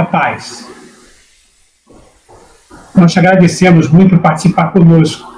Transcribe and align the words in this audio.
a 0.00 0.04
paz. 0.04 0.66
Nós 2.94 3.12
te 3.12 3.18
agradecemos 3.18 3.88
muito 3.88 4.10
por 4.10 4.18
participar 4.18 4.72
conosco 4.72 5.30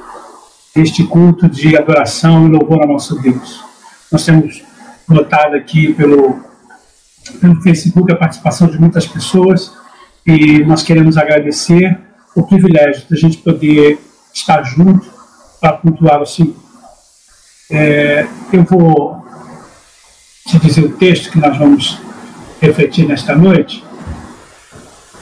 deste 0.74 1.04
culto 1.04 1.48
de 1.48 1.76
adoração 1.76 2.46
e 2.46 2.50
louvor 2.50 2.80
ao 2.80 2.88
nosso 2.88 3.20
Deus. 3.20 3.62
Nós 4.10 4.24
temos 4.24 4.62
notado 5.08 5.54
aqui 5.54 5.92
pelo, 5.92 6.40
pelo 7.40 7.60
Facebook 7.62 8.10
a 8.10 8.16
participação 8.16 8.68
de 8.68 8.80
muitas 8.80 9.06
pessoas 9.06 9.72
e 10.26 10.64
nós 10.64 10.82
queremos 10.82 11.16
agradecer 11.18 11.98
o 12.34 12.42
privilégio 12.42 13.06
de 13.06 13.14
a 13.14 13.18
gente 13.18 13.38
poder 13.38 13.98
estar 14.32 14.62
junto 14.62 15.06
para 15.60 15.74
cultuar 15.74 16.22
o 16.22 16.26
Senhor. 16.26 16.54
É, 17.70 18.26
eu 18.52 18.64
vou 18.64 19.24
te 20.46 20.58
dizer 20.58 20.84
o 20.84 20.92
texto 20.96 21.30
que 21.30 21.38
nós 21.38 21.56
vamos 21.56 21.98
refletir 22.60 23.06
nesta 23.06 23.34
noite, 23.34 23.84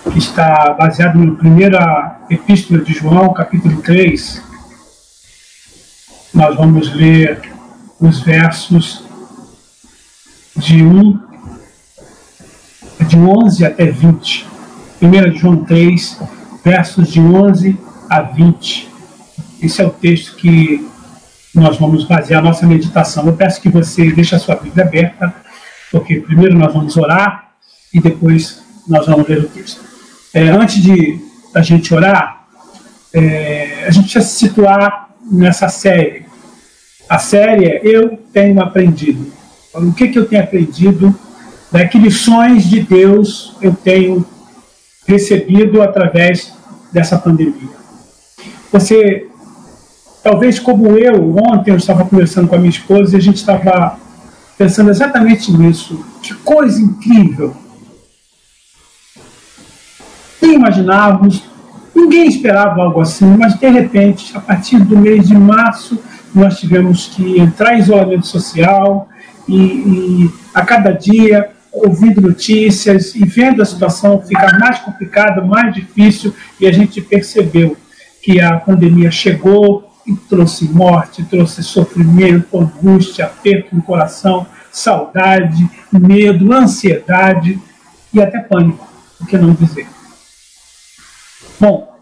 que 0.08 0.18
está 0.18 0.72
baseado 0.72 1.18
na 1.18 1.34
primeira 1.34 2.20
epístola 2.30 2.80
de 2.80 2.92
João, 2.94 3.34
capítulo 3.34 3.82
3. 3.82 4.42
Nós 6.32 6.56
vamos 6.56 6.94
ler 6.94 7.52
os 8.00 8.20
versos 8.20 9.04
de 10.56 10.82
1, 10.82 11.20
de 13.06 13.16
11 13.18 13.66
até 13.66 13.86
20. 13.86 14.46
1 15.02 15.36
João 15.36 15.64
3, 15.64 16.18
versos 16.64 17.08
de 17.12 17.20
11 17.20 17.78
a 18.08 18.22
20. 18.22 18.88
Esse 19.62 19.82
é 19.82 19.86
o 19.86 19.90
texto 19.90 20.36
que 20.36 20.88
nós 21.54 21.76
vamos 21.78 22.04
fazer 22.04 22.34
a 22.34 22.42
nossa 22.42 22.66
meditação. 22.66 23.26
Eu 23.26 23.34
peço 23.34 23.60
que 23.60 23.68
você 23.68 24.10
deixe 24.10 24.34
a 24.34 24.38
sua 24.38 24.56
Bíblia 24.56 24.84
aberta, 24.84 25.34
porque 25.90 26.20
primeiro 26.20 26.56
nós 26.56 26.72
vamos 26.72 26.96
orar 26.96 27.50
e 27.92 28.00
depois 28.00 28.62
nós 28.86 29.06
vamos 29.06 29.28
ler 29.28 29.40
o 29.40 29.48
texto. 29.48 29.89
É, 30.32 30.48
antes 30.48 30.82
de 30.82 31.20
a 31.54 31.62
gente 31.62 31.92
orar, 31.92 32.46
é, 33.12 33.84
a 33.86 33.90
gente 33.90 34.04
precisa 34.04 34.24
se 34.24 34.38
situar 34.38 35.10
nessa 35.30 35.68
série. 35.68 36.26
A 37.08 37.18
série 37.18 37.66
é 37.66 37.80
Eu 37.82 38.16
Tenho 38.32 38.60
Aprendido. 38.62 39.32
O 39.74 39.92
que, 39.92 40.08
que 40.08 40.18
eu 40.18 40.26
tenho 40.26 40.42
aprendido? 40.42 41.14
Né, 41.70 41.86
que 41.86 41.98
lições 41.98 42.68
de 42.68 42.80
Deus 42.80 43.56
eu 43.62 43.72
tenho 43.72 44.26
recebido 45.06 45.80
através 45.80 46.52
dessa 46.92 47.16
pandemia? 47.16 47.70
Você 48.72 49.28
talvez 50.22 50.58
como 50.58 50.98
eu, 50.98 51.36
ontem 51.36 51.70
eu 51.70 51.76
estava 51.76 52.04
conversando 52.04 52.48
com 52.48 52.54
a 52.54 52.58
minha 52.58 52.70
esposa 52.70 53.14
e 53.14 53.18
a 53.18 53.22
gente 53.22 53.36
estava 53.36 53.98
pensando 54.58 54.90
exatamente 54.90 55.52
nisso. 55.52 56.04
Que 56.22 56.34
coisa 56.34 56.80
incrível! 56.80 57.56
Imaginávamos, 60.60 61.42
ninguém 61.94 62.28
esperava 62.28 62.82
algo 62.82 63.00
assim, 63.00 63.26
mas 63.38 63.54
de 63.58 63.66
repente, 63.66 64.36
a 64.36 64.40
partir 64.40 64.78
do 64.78 64.96
mês 64.96 65.26
de 65.26 65.34
março, 65.34 65.98
nós 66.34 66.60
tivemos 66.60 67.06
que 67.06 67.40
entrar 67.40 67.74
em 67.74 67.80
isolamento 67.80 68.26
social 68.26 69.08
e, 69.48 69.56
e 69.56 70.30
a 70.54 70.62
cada 70.62 70.92
dia 70.92 71.50
ouvindo 71.72 72.20
notícias 72.20 73.14
e 73.14 73.24
vendo 73.24 73.62
a 73.62 73.64
situação 73.64 74.20
ficar 74.20 74.58
mais 74.58 74.80
complicada, 74.80 75.40
mais 75.40 75.74
difícil, 75.74 76.34
e 76.60 76.66
a 76.66 76.72
gente 76.72 77.00
percebeu 77.00 77.74
que 78.22 78.38
a 78.38 78.58
pandemia 78.58 79.10
chegou, 79.10 79.90
e 80.06 80.14
trouxe 80.28 80.64
morte, 80.66 81.22
trouxe 81.24 81.62
sofrimento, 81.62 82.58
angústia, 82.58 83.26
aperto 83.26 83.74
no 83.74 83.82
coração, 83.82 84.46
saudade, 84.72 85.68
medo, 85.92 86.52
ansiedade 86.52 87.58
e 88.12 88.20
até 88.20 88.40
pânico, 88.40 88.86
por 89.18 89.26
que 89.26 89.38
não 89.38 89.54
dizer? 89.54 89.86
Bom, 91.60 91.94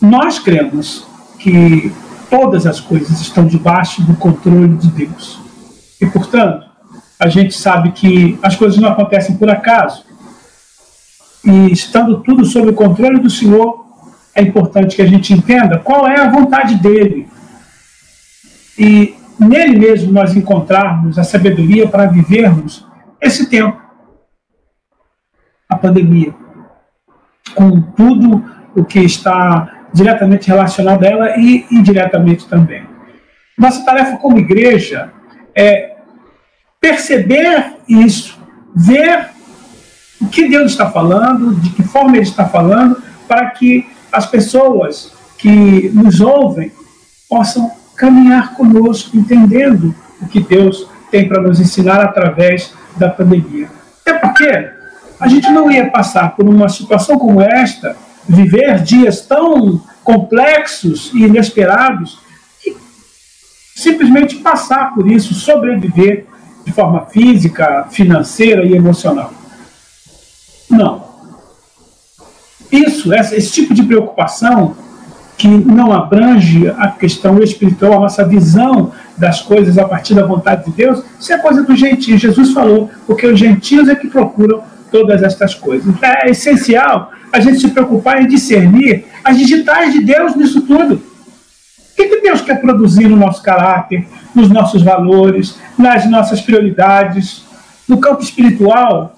nós 0.00 0.38
cremos 0.38 1.04
que 1.40 1.92
todas 2.30 2.64
as 2.64 2.78
coisas 2.78 3.20
estão 3.20 3.44
debaixo 3.44 4.02
do 4.02 4.14
controle 4.14 4.76
de 4.76 4.88
Deus. 4.88 5.40
E, 6.00 6.06
portanto, 6.06 6.64
a 7.18 7.28
gente 7.28 7.54
sabe 7.54 7.90
que 7.90 8.38
as 8.40 8.54
coisas 8.54 8.78
não 8.78 8.90
acontecem 8.90 9.36
por 9.36 9.50
acaso. 9.50 10.04
E 11.44 11.72
estando 11.72 12.22
tudo 12.22 12.44
sob 12.44 12.68
o 12.68 12.74
controle 12.74 13.18
do 13.18 13.28
Senhor, 13.28 13.84
é 14.32 14.42
importante 14.42 14.94
que 14.94 15.02
a 15.02 15.06
gente 15.06 15.32
entenda 15.32 15.80
qual 15.80 16.06
é 16.06 16.20
a 16.20 16.30
vontade 16.30 16.76
dele. 16.76 17.28
E 18.78 19.16
nele 19.40 19.76
mesmo 19.76 20.12
nós 20.12 20.36
encontrarmos 20.36 21.18
a 21.18 21.24
sabedoria 21.24 21.88
para 21.88 22.06
vivermos 22.06 22.86
esse 23.20 23.50
tempo, 23.50 23.82
a 25.68 25.76
pandemia, 25.76 26.32
com 27.56 27.80
tudo 27.80 28.57
o 28.74 28.84
que 28.84 29.00
está 29.00 29.86
diretamente 29.92 30.48
relacionado 30.48 31.04
a 31.04 31.06
ela 31.06 31.38
e 31.38 31.66
indiretamente 31.70 32.46
também. 32.46 32.82
Nossa 33.56 33.84
tarefa 33.84 34.16
como 34.18 34.38
igreja 34.38 35.10
é 35.54 35.96
perceber 36.80 37.74
isso, 37.88 38.38
ver 38.74 39.30
o 40.20 40.28
que 40.28 40.48
Deus 40.48 40.72
está 40.72 40.90
falando, 40.90 41.54
de 41.54 41.70
que 41.70 41.82
forma 41.82 42.16
Ele 42.16 42.22
está 42.22 42.44
falando, 42.44 43.02
para 43.26 43.50
que 43.50 43.88
as 44.12 44.26
pessoas 44.26 45.12
que 45.36 45.90
nos 45.94 46.20
ouvem 46.20 46.72
possam 47.28 47.70
caminhar 47.96 48.54
conosco, 48.54 49.16
entendendo 49.16 49.94
o 50.20 50.26
que 50.26 50.40
Deus 50.40 50.88
tem 51.10 51.28
para 51.28 51.42
nos 51.42 51.60
ensinar 51.60 52.00
através 52.00 52.72
da 52.96 53.08
pandemia. 53.08 53.68
Até 54.00 54.18
porque 54.18 54.70
a 55.20 55.28
gente 55.28 55.50
não 55.50 55.70
ia 55.70 55.90
passar 55.90 56.36
por 56.36 56.48
uma 56.48 56.68
situação 56.68 57.18
como 57.18 57.40
esta, 57.40 57.96
viver 58.28 58.82
dias 58.82 59.22
tão 59.22 59.80
complexos 60.04 61.10
e 61.14 61.24
inesperados, 61.24 62.18
e 62.66 62.76
simplesmente 63.74 64.36
passar 64.36 64.94
por 64.94 65.10
isso, 65.10 65.34
sobreviver 65.34 66.26
de 66.64 66.72
forma 66.72 67.06
física, 67.06 67.86
financeira 67.90 68.64
e 68.64 68.74
emocional. 68.74 69.32
Não. 70.68 71.08
Isso, 72.70 73.14
esse 73.14 73.50
tipo 73.50 73.72
de 73.72 73.82
preocupação 73.82 74.76
que 75.38 75.48
não 75.48 75.92
abrange 75.92 76.68
a 76.68 76.88
questão 76.88 77.40
espiritual, 77.40 77.94
a 77.94 78.00
nossa 78.00 78.24
visão 78.24 78.92
das 79.16 79.40
coisas 79.40 79.78
a 79.78 79.84
partir 79.86 80.14
da 80.14 80.26
vontade 80.26 80.64
de 80.64 80.72
Deus, 80.72 81.02
isso 81.18 81.32
é 81.32 81.38
coisa 81.38 81.62
dos 81.62 81.78
gentios. 81.78 82.20
Jesus 82.20 82.52
falou, 82.52 82.90
porque 83.06 83.26
os 83.26 83.38
gentios 83.38 83.88
é 83.88 83.94
que 83.94 84.08
procuram 84.08 84.62
todas 84.90 85.22
estas 85.22 85.54
coisas. 85.54 85.94
É 86.02 86.30
essencial 86.30 87.12
a 87.32 87.40
gente 87.40 87.60
se 87.60 87.68
preocupar 87.68 88.22
em 88.22 88.26
discernir 88.26 89.04
as 89.22 89.36
digitais 89.36 89.92
de 89.92 90.00
Deus 90.00 90.34
nisso 90.34 90.62
tudo. 90.62 90.94
O 90.94 91.96
que, 91.96 92.06
que 92.06 92.20
Deus 92.20 92.40
quer 92.40 92.60
produzir 92.60 93.08
no 93.08 93.16
nosso 93.16 93.42
caráter, 93.42 94.06
nos 94.34 94.48
nossos 94.48 94.82
valores, 94.82 95.58
nas 95.76 96.08
nossas 96.08 96.40
prioridades, 96.40 97.44
no 97.88 97.98
campo 97.98 98.22
espiritual? 98.22 99.14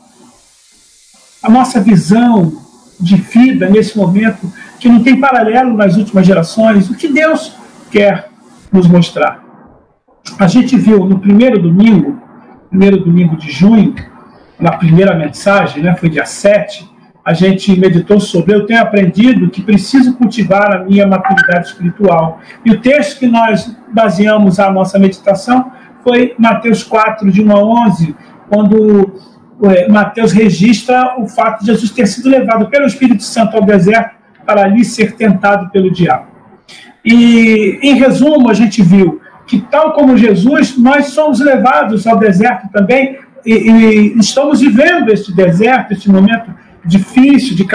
A 1.42 1.50
nossa 1.50 1.80
visão 1.80 2.52
de 2.98 3.16
vida 3.16 3.68
nesse 3.68 3.96
momento 3.96 4.52
que 4.78 4.88
não 4.88 5.02
tem 5.02 5.20
paralelo 5.20 5.76
nas 5.76 5.96
últimas 5.96 6.26
gerações, 6.26 6.90
o 6.90 6.94
que 6.94 7.08
Deus 7.08 7.54
quer 7.90 8.30
nos 8.72 8.86
mostrar. 8.86 9.42
A 10.38 10.46
gente 10.46 10.76
viu 10.76 11.04
no 11.04 11.18
primeiro 11.18 11.60
domingo, 11.60 12.20
primeiro 12.68 12.98
domingo 12.98 13.36
de 13.36 13.50
junho, 13.50 13.94
na 14.58 14.72
primeira 14.72 15.14
mensagem, 15.14 15.82
né, 15.82 15.96
foi 15.96 16.08
dia 16.08 16.26
7, 16.26 16.89
a 17.30 17.32
gente 17.32 17.78
meditou 17.78 18.18
sobre 18.18 18.52
eu 18.52 18.66
tenho 18.66 18.80
aprendido 18.80 19.48
que 19.50 19.62
preciso 19.62 20.14
cultivar 20.14 20.74
a 20.74 20.84
minha 20.84 21.06
maturidade 21.06 21.68
espiritual. 21.68 22.40
E 22.64 22.72
o 22.72 22.80
texto 22.80 23.20
que 23.20 23.28
nós 23.28 23.72
baseamos 23.92 24.58
a 24.58 24.68
nossa 24.72 24.98
meditação 24.98 25.70
foi 26.02 26.34
Mateus 26.36 26.82
4, 26.82 27.30
de 27.30 27.40
1 27.40 27.52
a 27.52 27.86
11, 27.86 28.16
quando 28.48 29.14
é, 29.62 29.88
Mateus 29.88 30.32
registra 30.32 31.14
o 31.20 31.28
fato 31.28 31.60
de 31.60 31.66
Jesus 31.66 31.92
ter 31.92 32.08
sido 32.08 32.28
levado 32.28 32.66
pelo 32.68 32.86
Espírito 32.86 33.22
Santo 33.22 33.56
ao 33.56 33.62
deserto 33.62 34.16
para 34.44 34.64
ali 34.64 34.84
ser 34.84 35.14
tentado 35.14 35.70
pelo 35.70 35.92
diabo. 35.92 36.26
E, 37.04 37.78
em 37.80 37.94
resumo, 37.94 38.50
a 38.50 38.54
gente 38.54 38.82
viu 38.82 39.20
que, 39.46 39.60
tal 39.60 39.92
como 39.92 40.16
Jesus, 40.16 40.76
nós 40.76 41.10
somos 41.10 41.38
levados 41.38 42.08
ao 42.08 42.18
deserto 42.18 42.68
também 42.72 43.20
e, 43.46 43.52
e 43.52 44.18
estamos 44.18 44.60
vivendo 44.60 45.10
este 45.10 45.32
deserto, 45.32 45.92
este 45.92 46.10
momento 46.10 46.52
difícil, 46.84 47.56
de 47.56 47.66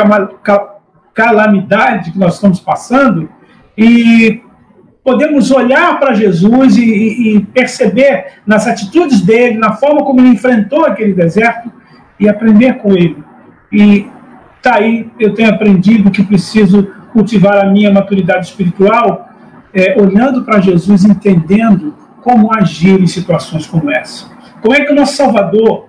calamidade 1.13 2.12
que 2.12 2.19
nós 2.19 2.36
estamos 2.36 2.60
passando, 2.60 3.30
e 3.78 4.42
podemos 5.04 5.52
olhar 5.52 6.00
para 6.00 6.13
Jesus 6.13 6.78
e, 6.78 7.36
e, 7.36 7.40
perceber 7.54 8.40
nas 8.46 8.68
atitudes 8.68 9.22
dele, 9.22 9.57
na 9.57 9.74
forma 9.74 10.04
como 10.04 10.19
ele 10.19 10.30
enfrentou 10.30 10.86
aquele 10.86 11.13
deserto 11.13 11.72
e 12.19 12.28
aprender 12.28 12.78
com 12.78 12.92
ele. 12.94 13.24
E 13.72 14.07
tá 14.62 14.78
aí, 14.78 15.10
eu 15.19 15.34
tenho 15.36 15.50
aprendido 15.50 16.10
que 16.10 16.24
preciso 16.24 16.88
cultivar 17.13 17.63
a 17.63 17.69
minha 17.69 17.92
maturidade 17.92 18.48
espiritual, 18.48 19.30
é, 19.74 19.96
olhando 20.01 20.44
para 20.44 20.60
Jesus, 20.60 21.06
entendendo 21.06 21.94
como 22.24 22.51
agir 22.51 23.00
em 23.00 23.08
situações 23.08 23.68
como 23.68 23.92
essa. 23.92 24.25
Como 24.62 24.74
é 24.74 24.84
que 24.84 24.92
o 24.92 24.96
nosso 24.96 25.16
Salvador 25.16 25.85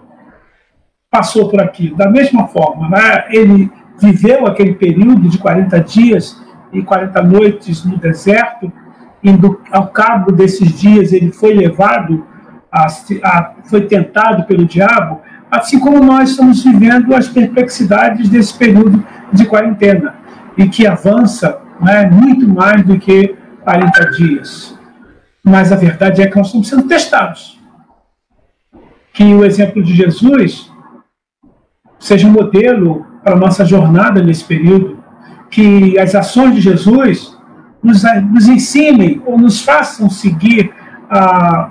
passou 1.17 1.49
por 1.49 1.61
aqui. 1.63 1.95
Da 1.97 2.11
mesma 2.11 2.47
forma, 2.47 2.91
né? 2.91 3.25
ele 3.31 3.73
viveu 3.99 4.47
aquele 4.47 4.75
período 4.75 5.29
de 5.29 5.39
40 5.39 5.81
dias 5.81 6.39
e 6.71 6.83
40 6.83 7.23
noites 7.23 7.85
no 7.87 7.97
deserto, 7.97 8.71
e 9.23 9.33
do, 9.33 9.59
ao 9.73 9.89
cabo 9.89 10.31
desses 10.31 10.79
dias 10.79 11.13
ele 11.15 11.33
foi 11.33 11.55
levado, 11.55 12.27
a, 12.71 12.87
a, 13.25 13.53
foi 13.65 13.87
tentado 13.87 14.45
pelo 14.45 14.67
diabo, 14.67 15.23
assim 15.51 15.79
como 15.79 16.05
nós 16.05 16.31
estamos 16.31 16.63
vivendo 16.63 17.15
as 17.15 17.29
perplexidades 17.29 18.29
desse 18.29 18.53
período 18.59 19.03
de 19.33 19.47
quarentena, 19.47 20.17
e 20.59 20.69
que 20.69 20.87
avança 20.87 21.59
né, 21.81 22.11
muito 22.11 22.47
mais 22.47 22.83
do 22.85 22.99
que 22.99 23.35
40 23.63 24.11
dias. 24.11 24.79
Mas 25.43 25.73
a 25.73 25.77
verdade 25.77 26.21
é 26.21 26.27
que 26.27 26.37
nós 26.37 26.49
estamos 26.49 26.69
sendo 26.69 26.87
testados. 26.87 27.59
Que 29.15 29.33
o 29.33 29.45
exemplo 29.45 29.83
de 29.83 29.95
Jesus 29.95 30.71
seja 31.99 32.27
um 32.27 32.33
modelo 32.33 33.07
para 33.23 33.35
a 33.35 33.39
nossa 33.39 33.65
jornada 33.65 34.23
nesse 34.23 34.45
período, 34.45 34.99
que 35.51 35.99
as 35.99 36.15
ações 36.15 36.55
de 36.55 36.61
Jesus 36.61 37.37
nos, 37.83 38.03
nos 38.31 38.49
ensinem 38.49 39.23
ou 39.25 39.39
nos 39.39 39.63
façam 39.63 40.09
seguir 40.11 40.73
a, 41.11 41.71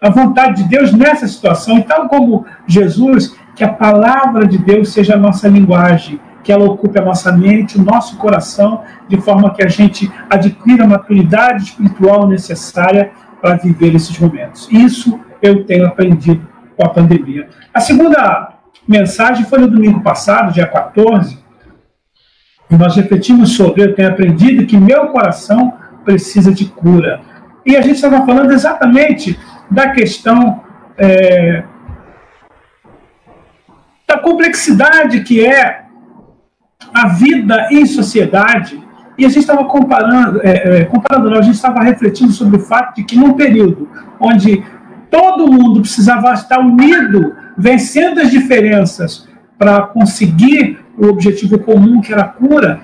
a 0.00 0.10
vontade 0.10 0.62
de 0.62 0.68
Deus 0.68 0.92
nessa 0.92 1.26
situação. 1.26 1.78
E 1.78 1.82
tal 1.82 2.08
como 2.08 2.46
Jesus, 2.66 3.36
que 3.54 3.64
a 3.64 3.72
palavra 3.72 4.46
de 4.46 4.58
Deus 4.58 4.90
seja 4.92 5.14
a 5.14 5.18
nossa 5.18 5.48
linguagem, 5.48 6.20
que 6.42 6.52
ela 6.52 6.64
ocupe 6.64 6.98
a 6.98 7.04
nossa 7.04 7.32
mente, 7.32 7.78
o 7.78 7.82
nosso 7.82 8.16
coração, 8.16 8.82
de 9.08 9.20
forma 9.20 9.52
que 9.52 9.62
a 9.62 9.68
gente 9.68 10.10
adquira 10.30 10.84
a 10.84 10.86
maturidade 10.86 11.64
espiritual 11.64 12.26
necessária 12.26 13.10
para 13.40 13.56
viver 13.56 13.94
esses 13.94 14.18
momentos. 14.18 14.68
Isso 14.70 15.18
eu 15.42 15.64
tenho 15.64 15.86
aprendido 15.86 16.46
com 16.76 16.86
a 16.86 16.88
pandemia. 16.88 17.48
A 17.74 17.80
segunda 17.80 18.57
mensagem 18.88 19.44
foi 19.44 19.58
no 19.58 19.68
domingo 19.68 20.00
passado, 20.00 20.52
dia 20.52 20.66
14, 20.66 21.38
e 22.70 22.76
nós 22.76 22.96
refletimos 22.96 23.52
sobre 23.52 23.82
eu 23.82 23.94
tenho 23.94 24.08
aprendido 24.08 24.66
que 24.66 24.76
meu 24.76 25.08
coração 25.08 25.74
precisa 26.04 26.52
de 26.52 26.66
cura. 26.66 27.20
E 27.64 27.76
a 27.76 27.82
gente 27.82 27.96
estava 27.96 28.24
falando 28.24 28.52
exatamente 28.52 29.38
da 29.70 29.90
questão 29.90 30.62
é, 30.96 31.64
da 34.06 34.18
complexidade 34.18 35.20
que 35.20 35.44
é 35.44 35.84
a 36.94 37.08
vida 37.08 37.68
em 37.70 37.84
sociedade. 37.84 38.82
E 39.18 39.24
a 39.24 39.28
gente 39.28 39.40
estava 39.40 39.64
comparando, 39.64 40.40
é, 40.42 40.80
é, 40.80 40.84
comparando, 40.84 41.28
não, 41.28 41.38
a 41.38 41.42
gente 41.42 41.56
estava 41.56 41.82
refletindo 41.82 42.32
sobre 42.32 42.56
o 42.56 42.60
fato 42.60 42.94
de 42.96 43.04
que 43.04 43.18
num 43.18 43.34
período 43.34 43.88
onde 44.18 44.64
todo 45.10 45.52
mundo 45.52 45.80
precisava 45.80 46.32
estar 46.32 46.60
unido, 46.60 47.34
vencendo 47.58 48.20
as 48.20 48.30
diferenças 48.30 49.28
para 49.58 49.82
conseguir 49.82 50.78
o 50.96 51.06
objetivo 51.06 51.58
comum, 51.58 52.00
que 52.00 52.12
era 52.12 52.22
a 52.22 52.28
cura 52.28 52.80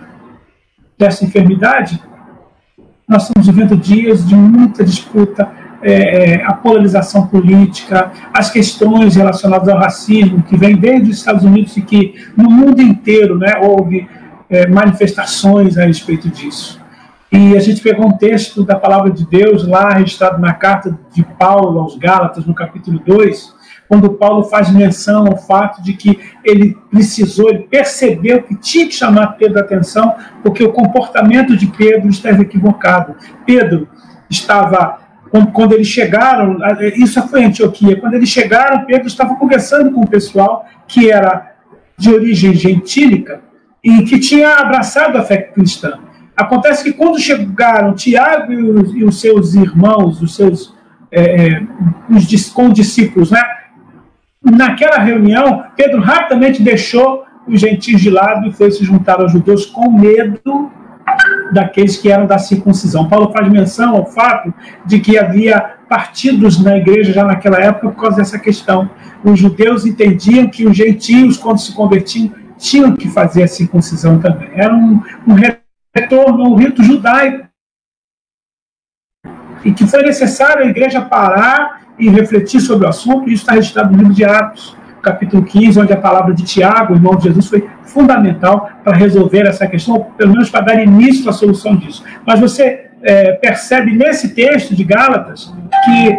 dessa 0.98 1.24
enfermidade, 1.24 2.02
nós 3.06 3.28
estamos 3.28 3.46
vivendo 3.46 3.76
dias 3.76 4.26
de 4.26 4.34
muita 4.34 4.82
disputa, 4.82 5.48
é, 5.82 5.92
é, 5.92 6.44
a 6.44 6.54
polarização 6.54 7.26
política, 7.26 8.10
as 8.32 8.50
questões 8.50 9.14
relacionadas 9.14 9.68
ao 9.68 9.78
racismo, 9.78 10.42
que 10.42 10.56
vem 10.56 10.74
desde 10.74 11.10
os 11.10 11.18
Estados 11.18 11.44
Unidos 11.44 11.76
e 11.76 11.82
que 11.82 12.14
no 12.36 12.50
mundo 12.50 12.80
inteiro 12.80 13.38
né, 13.38 13.60
houve 13.62 14.08
é, 14.48 14.66
manifestações 14.66 15.76
a 15.76 15.84
respeito 15.84 16.28
disso. 16.30 16.80
E 17.30 17.56
a 17.56 17.60
gente 17.60 17.82
pegou 17.82 18.06
um 18.06 18.16
texto 18.16 18.64
da 18.64 18.76
palavra 18.76 19.10
de 19.10 19.26
Deus 19.26 19.66
lá, 19.66 19.90
registrado 19.90 20.40
na 20.40 20.54
carta 20.54 20.98
de 21.12 21.22
Paulo 21.22 21.80
aos 21.80 21.96
Gálatas, 21.98 22.46
no 22.46 22.54
capítulo 22.54 22.98
2, 23.04 23.53
quando 23.88 24.14
Paulo 24.14 24.44
faz 24.44 24.70
menção 24.70 25.26
ao 25.26 25.36
fato 25.36 25.82
de 25.82 25.92
que 25.92 26.18
ele 26.42 26.76
precisou, 26.90 27.50
ele 27.50 27.60
percebeu 27.70 28.42
que 28.42 28.54
tinha 28.56 28.86
que 28.86 28.94
chamar 28.94 29.36
Pedro 29.36 29.58
a 29.58 29.62
atenção, 29.62 30.14
porque 30.42 30.64
o 30.64 30.72
comportamento 30.72 31.56
de 31.56 31.66
Pedro 31.66 32.08
estava 32.08 32.42
equivocado. 32.42 33.14
Pedro 33.46 33.88
estava 34.30 35.04
quando 35.52 35.72
eles 35.72 35.88
chegaram, 35.88 36.58
isso 36.94 37.20
foi 37.26 37.42
em 37.42 37.46
Antioquia, 37.46 38.00
quando 38.00 38.14
eles 38.14 38.28
chegaram, 38.28 38.84
Pedro 38.84 39.08
estava 39.08 39.34
conversando 39.34 39.90
com 39.90 40.02
o 40.02 40.06
pessoal 40.06 40.64
que 40.86 41.10
era 41.10 41.54
de 41.98 42.12
origem 42.12 42.54
gentílica 42.54 43.40
e 43.82 44.04
que 44.04 44.20
tinha 44.20 44.54
abraçado 44.54 45.18
a 45.18 45.22
fé 45.22 45.38
cristã. 45.38 45.98
Acontece 46.36 46.84
que 46.84 46.92
quando 46.92 47.18
chegaram 47.18 47.94
Tiago 47.94 48.52
e 48.52 48.62
os, 48.62 48.94
e 48.94 49.04
os 49.04 49.20
seus 49.20 49.54
irmãos, 49.54 50.22
os 50.22 50.36
seus 50.36 50.74
é, 51.10 51.46
é 51.46 51.62
os, 52.08 52.50
com 52.50 52.68
os 52.68 52.74
discípulos, 52.74 53.30
né? 53.30 53.42
Naquela 54.50 54.98
reunião, 54.98 55.64
Pedro 55.76 56.00
rapidamente 56.00 56.62
deixou 56.62 57.24
os 57.46 57.60
gentios 57.60 58.00
de 58.00 58.10
lado 58.10 58.46
e 58.46 58.52
foi 58.52 58.70
se 58.70 58.84
juntar 58.84 59.20
aos 59.20 59.32
judeus 59.32 59.66
com 59.66 59.90
medo 59.90 60.70
daqueles 61.52 61.96
que 61.96 62.10
eram 62.10 62.26
da 62.26 62.38
circuncisão. 62.38 63.08
Paulo 63.08 63.32
faz 63.32 63.48
menção 63.48 63.94
ao 63.96 64.06
fato 64.06 64.52
de 64.84 64.98
que 65.00 65.18
havia 65.18 65.60
partidos 65.88 66.62
na 66.62 66.76
igreja 66.76 67.12
já 67.12 67.24
naquela 67.24 67.58
época 67.58 67.90
por 67.90 68.00
causa 68.00 68.16
dessa 68.18 68.38
questão. 68.38 68.90
Os 69.22 69.38
judeus 69.38 69.86
entendiam 69.86 70.48
que 70.48 70.66
os 70.66 70.76
gentios, 70.76 71.36
quando 71.36 71.58
se 71.58 71.72
convertiam, 71.74 72.32
tinham 72.56 72.96
que 72.96 73.08
fazer 73.08 73.42
a 73.42 73.48
circuncisão 73.48 74.18
também. 74.18 74.50
Era 74.54 74.74
um, 74.74 75.02
um 75.26 75.34
retorno 75.94 76.44
ao 76.44 76.54
rito 76.54 76.82
judaico. 76.82 77.46
E 79.64 79.72
que 79.72 79.86
foi 79.86 80.02
necessário 80.02 80.64
a 80.64 80.68
igreja 80.68 81.00
parar 81.00 81.73
e 81.98 82.08
refletir 82.08 82.60
sobre 82.60 82.86
o 82.86 82.88
assunto, 82.88 83.28
isso 83.28 83.42
está 83.42 83.52
registrado 83.52 83.92
no 83.92 83.98
livro 83.98 84.14
de 84.14 84.24
Atos 84.24 84.76
capítulo 85.04 85.44
15, 85.44 85.80
onde 85.80 85.92
a 85.92 85.98
palavra 85.98 86.32
de 86.32 86.42
Tiago, 86.42 86.94
irmão 86.94 87.14
de 87.14 87.24
Jesus, 87.24 87.46
foi 87.46 87.68
fundamental 87.82 88.70
para 88.82 88.96
resolver 88.96 89.46
essa 89.46 89.66
questão, 89.66 90.02
pelo 90.16 90.32
menos 90.32 90.48
para 90.48 90.64
dar 90.64 90.82
início 90.82 91.28
à 91.28 91.32
solução 91.32 91.76
disso. 91.76 92.02
Mas 92.26 92.40
você 92.40 92.90
é, 93.02 93.32
percebe 93.32 93.92
nesse 93.92 94.34
texto 94.34 94.74
de 94.74 94.82
Gálatas 94.82 95.54
que 95.84 96.18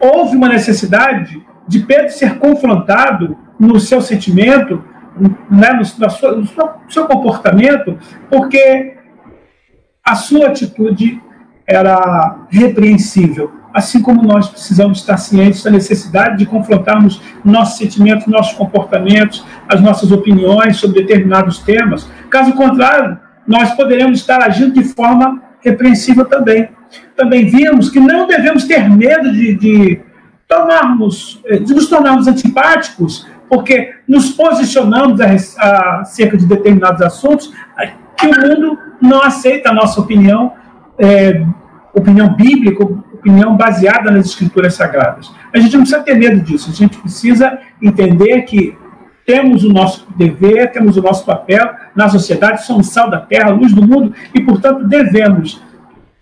houve 0.00 0.34
uma 0.34 0.48
necessidade 0.48 1.44
de 1.68 1.80
Pedro 1.80 2.10
ser 2.10 2.38
confrontado 2.38 3.36
no 3.60 3.78
seu 3.78 4.00
sentimento, 4.00 4.82
né, 5.50 5.72
no, 5.74 5.84
sua, 5.84 6.32
no 6.32 6.46
seu 6.88 7.06
comportamento, 7.06 7.98
porque 8.30 8.96
a 10.02 10.14
sua 10.14 10.48
atitude 10.48 11.22
era 11.66 12.46
repreensível 12.50 13.64
assim 13.74 14.00
como 14.00 14.22
nós 14.22 14.48
precisamos 14.48 15.00
estar 15.00 15.16
cientes 15.16 15.64
da 15.64 15.70
necessidade 15.70 16.38
de 16.38 16.46
confrontarmos 16.46 17.20
nossos 17.44 17.76
sentimentos, 17.76 18.28
nossos 18.28 18.56
comportamentos, 18.56 19.44
as 19.68 19.80
nossas 19.80 20.12
opiniões 20.12 20.76
sobre 20.76 21.02
determinados 21.02 21.58
temas. 21.58 22.08
Caso 22.30 22.52
contrário, 22.52 23.18
nós 23.44 23.74
poderemos 23.74 24.20
estar 24.20 24.40
agindo 24.40 24.74
de 24.74 24.84
forma 24.84 25.42
repreensível 25.60 26.24
também. 26.24 26.68
Também 27.16 27.46
vimos 27.46 27.90
que 27.90 27.98
não 27.98 28.28
devemos 28.28 28.64
ter 28.64 28.88
medo 28.88 29.32
de, 29.32 29.54
de 29.56 30.00
eh, 31.46 31.58
de 31.58 31.74
nos 31.74 31.88
tornarmos 31.88 32.28
antipáticos, 32.28 33.26
porque 33.48 33.92
nos 34.06 34.30
posicionamos 34.30 35.20
acerca 35.20 36.36
de 36.36 36.46
determinados 36.46 37.02
assuntos 37.02 37.52
que 38.16 38.26
o 38.26 38.40
mundo 38.40 38.78
não 39.00 39.20
aceita 39.20 39.70
a 39.70 39.74
nossa 39.74 40.00
opinião, 40.00 40.52
é, 40.98 41.44
opinião 41.92 42.34
bíblica, 42.34 42.84
opinião 42.84 43.56
baseada 43.56 44.10
nas 44.10 44.26
escrituras 44.26 44.74
sagradas. 44.74 45.32
A 45.52 45.58
gente 45.58 45.74
não 45.76 45.82
precisa 45.82 46.02
ter 46.02 46.16
medo 46.16 46.40
disso, 46.40 46.70
a 46.70 46.74
gente 46.74 46.98
precisa 46.98 47.58
entender 47.80 48.42
que 48.42 48.76
temos 49.26 49.64
o 49.64 49.72
nosso 49.72 50.06
dever, 50.16 50.70
temos 50.72 50.96
o 50.96 51.02
nosso 51.02 51.24
papel 51.24 51.70
na 51.94 52.08
sociedade, 52.08 52.66
somos 52.66 52.88
sal 52.88 53.08
da 53.08 53.20
terra, 53.20 53.50
luz 53.50 53.72
do 53.72 53.86
mundo, 53.86 54.12
e, 54.34 54.40
portanto, 54.40 54.86
devemos 54.86 55.62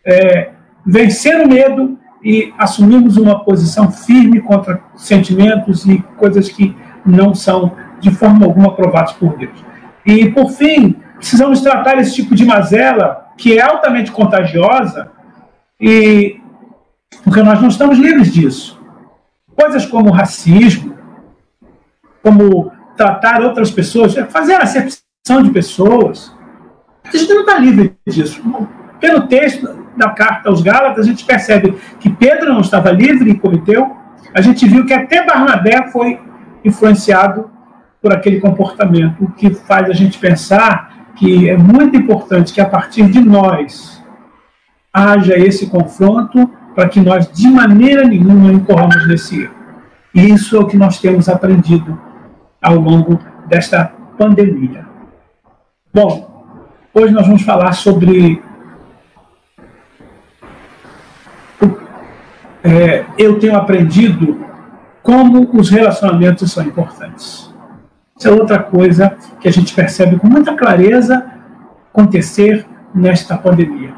é, 0.05 0.51
vencer 0.87 1.45
o 1.45 1.49
medo 1.49 1.99
e 2.25 2.53
assumirmos 2.57 3.17
uma 3.17 3.45
posição 3.45 3.91
firme 3.91 4.41
contra 4.41 4.81
sentimentos 4.95 5.85
e 5.87 5.99
coisas 6.17 6.49
que 6.49 6.77
não 7.05 7.35
são, 7.35 7.73
de 7.99 8.13
forma 8.13 8.47
alguma, 8.47 8.69
aprovados 8.69 9.15
por 9.15 9.37
Deus. 9.37 9.65
E, 10.07 10.31
por 10.31 10.51
fim, 10.51 10.95
precisamos 11.17 11.61
tratar 11.61 11.99
esse 11.99 12.15
tipo 12.15 12.35
de 12.35 12.45
mazela, 12.45 13.22
que 13.37 13.59
é 13.59 13.63
altamente 13.63 14.13
contagiosa, 14.13 15.11
e 15.81 16.41
porque 17.25 17.43
nós 17.43 17.61
não 17.61 17.69
estamos 17.69 17.99
livres 17.99 18.33
disso. 18.33 18.81
Coisas 19.55 19.85
como 19.85 20.11
racismo, 20.11 20.97
como 22.23 22.73
tratar 22.97 23.43
outras 23.43 23.71
pessoas, 23.71 24.15
fazer 24.31 24.55
acepção 24.55 25.43
de 25.43 25.51
pessoas, 25.51 26.35
a 27.05 27.17
gente 27.17 27.33
não 27.33 27.41
está 27.41 27.59
livre 27.59 27.97
disso. 28.07 28.43
Pelo 29.01 29.27
texto 29.27 29.83
da 29.97 30.11
carta 30.11 30.49
aos 30.49 30.63
Gálatas, 30.63 31.05
a 31.05 31.09
gente 31.09 31.25
percebe 31.25 31.77
que 32.01 32.11
Pedro 32.11 32.53
não 32.53 32.61
estava 32.61 32.91
livre 32.91 33.31
e 33.31 33.39
cometeu. 33.39 33.97
A 34.35 34.41
gente 34.41 34.67
viu 34.67 34.87
que 34.87 34.95
até 34.95 35.25
Barnabé 35.25 35.91
foi 35.91 36.19
influenciado 36.65 37.51
por 38.01 38.13
aquele 38.13 38.41
comportamento, 38.41 39.25
o 39.25 39.31
que 39.33 39.55
faz 39.55 39.89
a 39.89 39.93
gente 39.93 40.19
pensar 40.19 40.92
que 41.17 41.49
é 41.49 41.57
muito 41.57 41.97
importante 41.97 42.53
que 42.53 42.61
a 42.61 42.69
partir 42.69 43.07
de 43.11 43.21
nós 43.21 44.03
haja 44.93 45.39
esse 45.39 45.69
confronto 45.69 46.51
para 46.75 46.89
que 46.89 47.01
nós, 47.01 47.31
de 47.31 47.49
maneira 47.49 48.05
nenhuma, 48.05 48.53
incorramos 48.53 49.07
nesse 49.07 49.43
erro. 49.43 49.55
E 50.15 50.31
isso 50.31 50.57
é 50.57 50.61
o 50.61 50.67
que 50.67 50.77
nós 50.77 51.01
temos 51.01 51.29
aprendido 51.29 51.99
ao 52.61 52.77
longo 52.77 53.19
desta 53.47 53.93
pandemia. 54.19 54.87
Bom, 55.93 56.47
hoje 56.93 57.13
nós 57.13 57.27
vamos 57.27 57.43
falar 57.43 57.73
sobre. 57.73 58.43
É, 62.65 63.05
eu 63.19 63.39
tenho 63.41 63.57
aprendido 63.57 64.47
como 65.03 65.51
os 65.59 65.69
relacionamentos 65.69 66.53
são 66.53 66.65
importantes. 66.65 67.52
Isso 68.23 68.29
é 68.29 68.33
outra 68.33 68.63
coisa 68.63 69.17
que 69.41 69.49
a 69.49 69.51
gente 69.51 69.75
percebe 69.75 70.17
com 70.17 70.29
muita 70.29 70.55
clareza 70.55 71.27
acontecer 71.93 72.65
nesta 72.95 73.37
pandemia. 73.37 73.93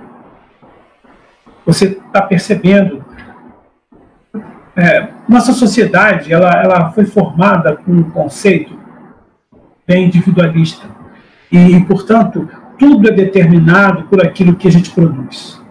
Você 1.66 1.88
está 1.88 2.22
percebendo 2.22 3.04
é, 4.74 5.08
nossa 5.28 5.52
sociedade 5.52 6.32
ela, 6.32 6.50
ela 6.52 6.90
foi 6.92 7.04
formada 7.04 7.76
com 7.76 7.92
um 7.92 8.10
conceito 8.10 8.78
bem 9.86 10.06
individualista 10.06 10.86
e, 11.52 11.78
portanto, 11.84 12.48
tudo 12.78 13.10
é 13.10 13.12
determinado 13.12 14.04
por 14.04 14.24
aquilo 14.24 14.56
que 14.56 14.68
a 14.68 14.72
gente 14.72 14.90
produz. 14.90 15.62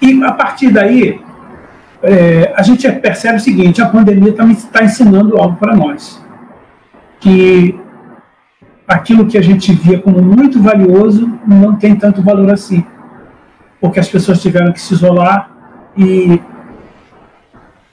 E 0.00 0.24
a 0.24 0.32
partir 0.32 0.70
daí, 0.70 1.22
é, 2.04 2.52
a 2.54 2.62
gente 2.62 2.90
percebe 2.92 3.36
o 3.36 3.40
seguinte: 3.40 3.80
a 3.80 3.88
pandemia 3.88 4.32
também 4.32 4.54
está 4.54 4.84
ensinando 4.84 5.36
algo 5.38 5.56
para 5.56 5.74
nós. 5.74 6.22
Que 7.18 7.78
aquilo 8.86 9.26
que 9.26 9.38
a 9.38 9.42
gente 9.42 9.72
via 9.72 9.98
como 9.98 10.20
muito 10.20 10.60
valioso 10.62 11.38
não 11.46 11.76
tem 11.76 11.96
tanto 11.96 12.22
valor 12.22 12.50
assim. 12.50 12.84
Porque 13.80 13.98
as 13.98 14.08
pessoas 14.08 14.40
tiveram 14.40 14.72
que 14.72 14.80
se 14.80 14.94
isolar 14.94 15.50
e 15.96 16.40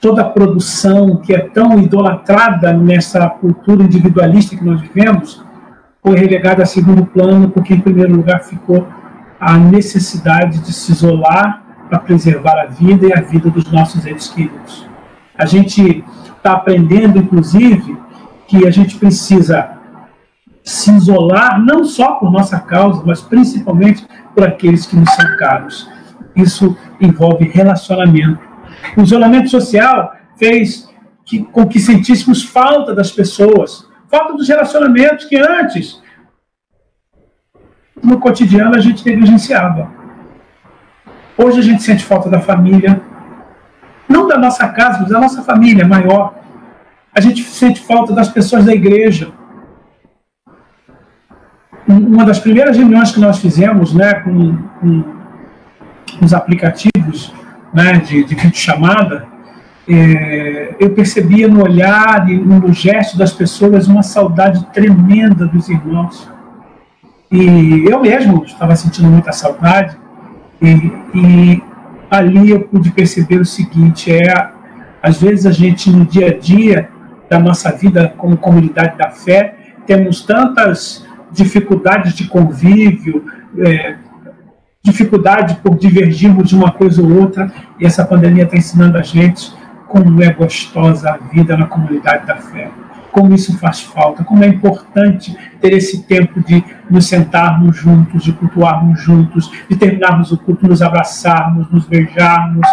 toda 0.01 0.23
a 0.23 0.29
produção 0.29 1.17
que 1.17 1.33
é 1.33 1.39
tão 1.39 1.79
idolatrada 1.79 2.73
nessa 2.73 3.29
cultura 3.29 3.83
individualista 3.83 4.55
que 4.55 4.63
nós 4.63 4.81
vivemos 4.81 5.43
foi 6.03 6.17
relegada 6.17 6.63
a 6.63 6.65
segundo 6.65 7.05
plano, 7.05 7.49
porque 7.49 7.73
em 7.73 7.79
primeiro 7.79 8.15
lugar 8.15 8.41
ficou 8.41 8.87
a 9.39 9.57
necessidade 9.57 10.59
de 10.59 10.73
se 10.73 10.91
isolar 10.91 11.70
para 11.91 11.99
preservar 11.99 12.57
a 12.57 12.67
vida 12.67 13.07
e 13.07 13.13
a 13.13 13.19
vida 13.19 13.49
dos 13.49 13.69
nossos 13.69 14.05
entes 14.05 14.29
queridos. 14.29 14.87
A 15.37 15.45
gente 15.45 16.05
está 16.37 16.53
aprendendo, 16.53 17.19
inclusive, 17.19 17.97
que 18.47 18.65
a 18.65 18.71
gente 18.71 18.95
precisa 18.95 19.71
se 20.63 20.89
isolar 20.89 21.61
não 21.61 21.83
só 21.83 22.13
por 22.13 22.31
nossa 22.31 22.57
causa, 22.61 23.03
mas 23.05 23.19
principalmente 23.19 24.07
por 24.33 24.47
aqueles 24.47 24.85
que 24.85 24.95
nos 24.95 25.11
são 25.13 25.35
caros. 25.35 25.91
Isso 26.33 26.77
envolve 27.01 27.49
relacionamento. 27.49 28.39
O 28.95 29.01
isolamento 29.01 29.49
social 29.49 30.13
fez 30.37 30.89
que, 31.25 31.43
com 31.43 31.67
que 31.67 31.79
sentíssemos 31.81 32.41
falta 32.41 32.95
das 32.95 33.11
pessoas, 33.11 33.85
falta 34.09 34.33
dos 34.33 34.47
relacionamentos 34.47 35.25
que 35.25 35.35
antes, 35.35 36.01
no 38.01 38.17
cotidiano, 38.17 38.77
a 38.77 38.79
gente 38.79 39.05
negligenciava. 39.05 40.00
Hoje 41.43 41.59
a 41.59 41.63
gente 41.63 41.81
sente 41.81 42.05
falta 42.05 42.29
da 42.29 42.39
família, 42.39 43.01
não 44.07 44.27
da 44.27 44.37
nossa 44.37 44.67
casa, 44.67 44.99
mas 44.99 45.09
da 45.09 45.19
nossa 45.19 45.41
família 45.41 45.87
maior. 45.87 46.35
A 47.15 47.19
gente 47.19 47.41
sente 47.43 47.81
falta 47.81 48.13
das 48.13 48.29
pessoas 48.29 48.63
da 48.65 48.73
igreja. 48.73 49.31
Uma 51.87 52.25
das 52.25 52.37
primeiras 52.37 52.77
reuniões 52.77 53.11
que 53.11 53.19
nós 53.19 53.39
fizemos 53.39 53.91
né, 53.91 54.13
com, 54.15 54.55
com 54.79 55.03
os 56.23 56.31
aplicativos 56.31 57.33
né, 57.73 57.93
de, 57.97 58.23
de 58.23 58.35
videochamada, 58.35 59.25
é, 59.89 60.75
eu 60.79 60.91
percebia 60.91 61.47
no 61.47 61.63
olhar 61.63 62.29
e 62.29 62.37
no 62.37 62.71
gesto 62.71 63.17
das 63.17 63.33
pessoas 63.33 63.87
uma 63.87 64.03
saudade 64.03 64.63
tremenda 64.67 65.47
dos 65.47 65.69
irmãos. 65.69 66.29
E 67.31 67.85
eu 67.89 67.99
mesmo 67.99 68.43
estava 68.45 68.75
sentindo 68.75 69.09
muita 69.09 69.31
saudade. 69.31 70.00
E, 70.61 70.91
e 71.15 71.63
ali 72.09 72.51
eu 72.51 72.61
pude 72.61 72.91
perceber 72.91 73.39
o 73.39 73.45
seguinte: 73.45 74.11
é 74.11 74.51
às 75.01 75.19
vezes 75.19 75.45
a 75.45 75.51
gente 75.51 75.89
no 75.89 76.05
dia 76.05 76.27
a 76.27 76.37
dia 76.37 76.89
da 77.29 77.39
nossa 77.39 77.71
vida 77.71 78.13
como 78.17 78.37
comunidade 78.37 78.97
da 78.97 79.09
fé 79.09 79.55
temos 79.87 80.21
tantas 80.21 81.05
dificuldades 81.31 82.13
de 82.13 82.27
convívio, 82.27 83.25
é, 83.57 83.95
dificuldade 84.83 85.55
por 85.55 85.75
divergirmos 85.77 86.49
de 86.49 86.55
uma 86.55 86.71
coisa 86.71 87.01
ou 87.01 87.21
outra, 87.21 87.51
e 87.79 87.85
essa 87.85 88.05
pandemia 88.05 88.43
está 88.43 88.57
ensinando 88.57 88.97
a 88.97 89.01
gente 89.01 89.51
como 89.87 90.21
é 90.21 90.31
gostosa 90.31 91.09
a 91.09 91.17
vida 91.33 91.57
na 91.57 91.65
comunidade 91.65 92.25
da 92.25 92.37
fé 92.37 92.69
como 93.11 93.33
isso 93.33 93.57
faz 93.57 93.81
falta, 93.81 94.23
como 94.23 94.43
é 94.43 94.47
importante 94.47 95.37
ter 95.59 95.73
esse 95.73 96.03
tempo 96.03 96.41
de 96.41 96.63
nos 96.89 97.07
sentarmos 97.07 97.75
juntos, 97.75 98.23
de 98.23 98.33
cultuarmos 98.33 99.01
juntos, 99.01 99.51
de 99.69 99.75
terminarmos 99.75 100.31
o 100.31 100.37
culto, 100.37 100.67
nos 100.67 100.81
abraçarmos, 100.81 101.69
nos 101.69 101.85
beijarmos. 101.85 102.67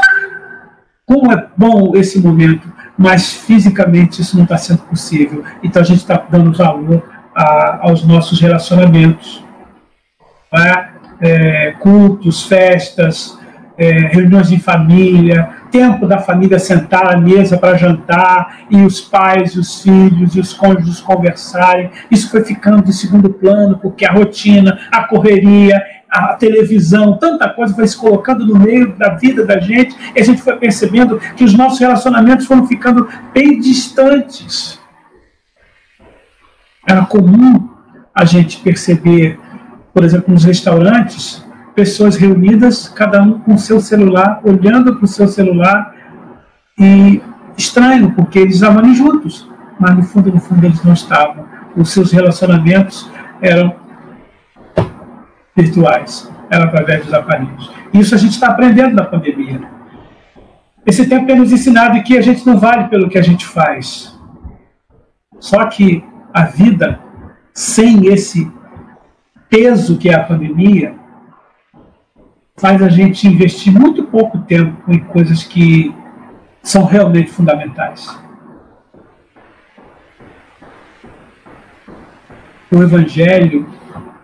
Como 1.05 1.33
é 1.33 1.47
bom 1.57 1.97
esse 1.97 2.21
momento, 2.21 2.73
mas 2.97 3.33
fisicamente 3.33 4.21
isso 4.21 4.37
não 4.37 4.45
está 4.45 4.57
sendo 4.57 4.83
possível. 4.83 5.45
Então 5.63 5.83
a 5.83 5.85
gente 5.85 5.99
está 5.99 6.23
dando 6.31 6.53
valor 6.53 7.03
a, 7.35 7.89
aos 7.89 8.05
nossos 8.05 8.41
relacionamentos. 8.41 9.45
É? 10.55 10.99
É, 11.21 11.71
cultos, 11.73 12.45
festas, 12.47 13.39
é, 13.77 13.91
reuniões 13.91 14.49
de 14.49 14.59
família, 14.59 15.51
tempo 15.71 16.07
da 16.07 16.19
família 16.19 16.59
sentar 16.59 17.15
à 17.15 17.17
mesa 17.17 17.57
para 17.57 17.77
jantar 17.77 18.61
e 18.71 18.83
os 18.83 19.01
pais, 19.01 19.57
os 19.57 19.83
filhos 19.83 20.35
e 20.35 20.41
os 20.41 20.53
cônjuges 20.53 21.01
conversarem. 21.01 21.91
Isso 22.11 22.31
foi 22.31 22.45
ficando 22.45 22.83
de 22.83 22.93
segundo 22.93 23.31
plano, 23.31 23.79
porque 23.79 24.05
a 24.05 24.13
rotina, 24.13 24.79
a 24.91 25.05
correria, 25.05 25.83
a 26.11 26.35
televisão, 26.35 27.19
tanta 27.19 27.49
coisa 27.51 27.75
foi 27.75 27.87
se 27.87 27.97
colocando 27.97 28.47
no 28.47 28.59
meio 28.59 28.97
da 28.97 29.11
vida 29.11 29.45
da 29.45 29.61
gente 29.61 29.95
e 30.15 30.21
a 30.21 30.25
gente 30.25 30.41
foi 30.41 30.57
percebendo 30.57 31.21
que 31.37 31.45
os 31.45 31.55
nossos 31.55 31.79
relacionamentos 31.79 32.47
foram 32.47 32.67
ficando 32.67 33.09
bem 33.33 33.61
distantes. 33.61 34.79
Era 36.87 37.05
comum 37.05 37.69
a 38.15 38.25
gente 38.25 38.61
perceber, 38.61 39.39
por 39.93 40.03
exemplo, 40.03 40.33
nos 40.33 40.45
restaurantes, 40.45 41.45
pessoas 41.79 42.17
reunidas, 42.17 42.89
cada 42.89 43.23
um 43.23 43.39
com 43.39 43.57
seu 43.57 43.79
celular, 43.79 44.41
olhando 44.43 44.97
para 44.97 45.05
o 45.05 45.07
seu 45.07 45.29
celular 45.29 45.95
e 46.77 47.23
estranho, 47.57 48.11
porque 48.17 48.41
eles 48.41 48.57
estavam 48.57 48.81
ali 48.81 48.97
juntos, 48.97 49.49
mas 49.79 49.95
no 49.95 50.03
fundo, 50.03 50.33
no 50.33 50.41
fundo 50.41 50.67
eles 50.67 50.83
não 50.83 50.93
estavam. 50.93 51.47
Os 51.77 51.93
seus 51.93 52.11
relacionamentos 52.11 53.09
eram 53.41 53.77
virtuais, 55.55 56.29
eram 56.51 56.65
através 56.65 57.05
dos 57.05 57.15
aparelhos. 57.15 57.71
Isso 57.95 58.13
a 58.13 58.19
gente 58.19 58.33
está 58.33 58.49
aprendendo 58.49 58.97
na 58.97 59.05
pandemia. 59.05 59.61
Esse 60.85 61.09
tempo 61.09 61.29
tem 61.29 61.39
nos 61.39 61.53
ensinado 61.53 62.03
que 62.03 62.19
a 62.19 62.23
gente 62.23 62.45
não 62.45 62.59
vale 62.59 62.89
pelo 62.89 63.09
que 63.09 63.19
a 63.19 63.23
gente 63.23 63.47
faz. 63.47 64.19
Só 65.39 65.65
que 65.67 66.05
a 66.35 66.43
vida, 66.43 66.99
sem 67.55 68.09
esse 68.09 68.51
peso 69.49 69.97
que 69.97 70.09
é 70.09 70.17
a 70.17 70.25
pandemia, 70.25 70.98
faz 72.59 72.83
a 72.83 72.89
gente 72.89 73.27
investir 73.27 73.73
muito 73.73 74.05
pouco 74.05 74.39
tempo 74.39 74.91
em 74.91 74.99
coisas 74.99 75.45
que 75.45 75.95
são 76.63 76.85
realmente 76.85 77.31
fundamentais. 77.31 78.19
O 82.71 82.83
Evangelho 82.83 83.67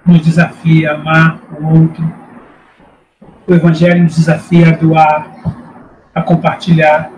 nos 0.04 0.20
desafia 0.20 0.92
a 0.92 0.94
amar 0.96 1.40
o 1.58 1.80
outro. 1.80 2.12
O 3.46 3.54
Evangelho 3.54 4.02
nos 4.02 4.16
desafia 4.16 4.68
a 4.68 4.72
doar, 4.72 5.30
a 6.14 6.22
compartilhar. 6.22 7.10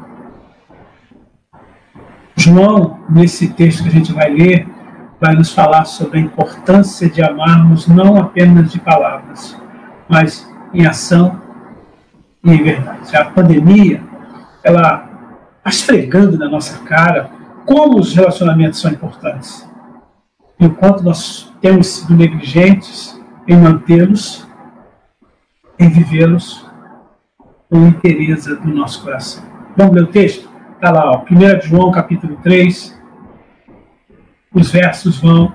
João, 2.37 3.01
nesse 3.09 3.49
texto 3.49 3.83
que 3.83 3.89
a 3.89 3.93
gente 3.93 4.13
vai 4.13 4.31
ler, 4.31 4.69
vai 5.21 5.35
nos 5.35 5.53
falar 5.53 5.85
sobre 5.87 6.19
a 6.19 6.23
importância 6.23 7.09
de 7.09 7.23
amarmos 7.23 7.89
não 7.89 8.19
apenas 8.19 8.71
de 8.71 8.79
palavras, 8.79 9.59
mas 10.09 10.49
em 10.77 10.87
ação 10.87 11.41
e 12.45 12.53
em 12.53 12.63
verdade. 12.63 13.17
A 13.17 13.25
pandemia, 13.25 14.03
ela 14.63 15.09
está 15.59 15.71
esfregando 15.71 16.39
na 16.39 16.49
nossa 16.49 16.79
cara 16.85 17.31
como 17.65 17.99
os 17.99 18.15
relacionamentos 18.15 18.81
são 18.81 18.91
importantes. 18.91 19.69
E 20.61 20.67
o 20.67 20.75
quanto 20.75 21.03
nós 21.03 21.53
temos 21.61 21.87
sido 21.87 22.15
negligentes 22.15 23.21
em 23.49 23.57
mantê-los, 23.57 24.47
em 25.79 25.89
vivê-los 25.89 26.67
com 27.71 27.87
interesse 27.89 28.55
do 28.55 28.69
nosso 28.69 29.03
coração. 29.03 29.43
Vamos 29.77 29.95
ler 29.95 30.05
o 30.05 30.07
texto? 30.07 30.49
Está 30.75 30.91
lá, 30.91 31.11
ó, 31.11 31.25
1 31.31 31.61
João 31.63 31.91
capítulo 31.91 32.37
3, 32.43 32.97
os 34.55 34.71
versos 34.71 35.19
vão 35.19 35.53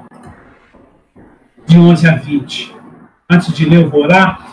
de 1.65 1.79
11 1.79 2.07
a 2.07 2.15
20. 2.15 2.75
Antes 3.29 3.53
de 3.53 3.65
ler, 3.65 3.83
eu 3.83 3.89
vou 3.89 4.03
orar. 4.03 4.50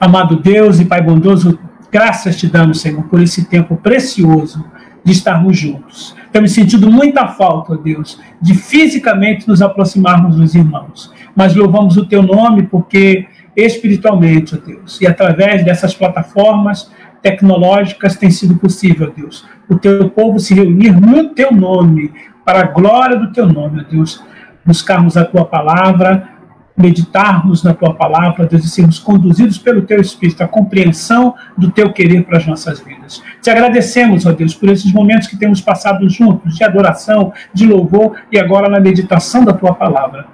Amado 0.00 0.36
Deus 0.36 0.80
e 0.80 0.86
Pai 0.86 1.02
bondoso, 1.02 1.58
Graças 1.92 2.36
te 2.36 2.46
damos, 2.46 2.80
Senhor, 2.80 3.02
por 3.04 3.20
esse 3.20 3.46
tempo 3.46 3.76
precioso 3.76 4.64
de 5.02 5.10
estarmos 5.10 5.58
juntos. 5.58 6.14
Temos 6.30 6.52
sentido 6.52 6.88
muita 6.88 7.26
falta, 7.26 7.76
Deus, 7.76 8.20
de 8.40 8.54
fisicamente 8.54 9.48
nos 9.48 9.60
aproximarmos 9.60 10.36
dos 10.36 10.54
irmãos. 10.54 11.12
Mas 11.34 11.56
louvamos 11.56 11.96
o 11.96 12.06
teu 12.06 12.22
nome 12.22 12.62
porque 12.62 13.26
espiritualmente, 13.56 14.54
ó 14.54 14.58
Deus, 14.64 15.00
e 15.00 15.06
através 15.06 15.64
dessas 15.64 15.92
plataformas 15.92 16.92
tecnológicas 17.20 18.16
tem 18.16 18.30
sido 18.30 18.56
possível, 18.56 19.12
Deus, 19.14 19.44
o 19.68 19.76
teu 19.76 20.08
povo 20.10 20.38
se 20.38 20.54
reunir 20.54 20.98
no 20.98 21.30
teu 21.30 21.52
nome, 21.52 22.12
para 22.44 22.60
a 22.60 22.66
glória 22.68 23.18
do 23.18 23.32
teu 23.32 23.46
nome, 23.46 23.80
ó 23.80 23.90
Deus, 23.90 24.22
buscarmos 24.64 25.16
a 25.16 25.24
tua 25.24 25.44
palavra, 25.44 26.39
meditarmos 26.80 27.62
na 27.62 27.74
tua 27.74 27.94
palavra, 27.94 28.46
Deus, 28.46 28.64
e 28.64 28.68
sermos 28.68 28.98
conduzidos 28.98 29.58
pelo 29.58 29.82
teu 29.82 30.00
Espírito, 30.00 30.42
a 30.42 30.48
compreensão 30.48 31.34
do 31.56 31.70
teu 31.70 31.92
querer 31.92 32.24
para 32.24 32.38
as 32.38 32.46
nossas 32.46 32.80
vidas. 32.80 33.22
Te 33.42 33.50
agradecemos, 33.50 34.26
ó 34.26 34.32
Deus, 34.32 34.54
por 34.54 34.68
esses 34.68 34.92
momentos 34.92 35.28
que 35.28 35.36
temos 35.36 35.60
passado 35.60 36.08
juntos, 36.08 36.56
de 36.56 36.64
adoração, 36.64 37.32
de 37.52 37.66
louvor 37.66 38.16
e 38.32 38.38
agora 38.38 38.68
na 38.68 38.80
meditação 38.80 39.44
da 39.44 39.52
tua 39.52 39.74
palavra. 39.74 40.26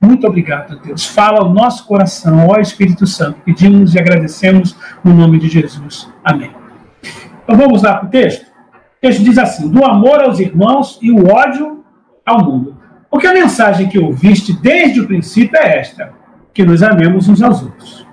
Muito 0.00 0.26
obrigado, 0.26 0.78
Deus. 0.80 1.06
Fala 1.06 1.38
ao 1.38 1.52
nosso 1.52 1.86
coração, 1.86 2.46
ó 2.48 2.60
Espírito 2.60 3.06
Santo. 3.06 3.40
Pedimos 3.44 3.94
e 3.94 3.98
agradecemos 3.98 4.76
no 5.02 5.14
nome 5.14 5.38
de 5.38 5.48
Jesus. 5.48 6.08
Amém. 6.22 6.50
Então 7.42 7.56
vamos 7.56 7.82
lá 7.82 7.94
para 7.94 8.06
o 8.06 8.10
texto? 8.10 8.42
O 8.42 9.00
texto 9.00 9.24
diz 9.24 9.38
assim: 9.38 9.70
do 9.70 9.84
amor 9.84 10.22
aos 10.22 10.38
irmãos 10.38 10.98
e 11.00 11.10
o 11.10 11.32
ódio 11.32 11.84
ao 12.24 12.44
mundo. 12.44 12.75
Porque 13.16 13.28
a 13.28 13.32
mensagem 13.32 13.88
que 13.88 13.98
ouviste 13.98 14.52
desde 14.52 15.00
o 15.00 15.06
princípio 15.06 15.58
é 15.58 15.78
esta: 15.78 16.12
que 16.52 16.62
nos 16.62 16.82
amemos 16.82 17.26
uns 17.30 17.40
aos 17.40 17.62
outros. 17.62 18.06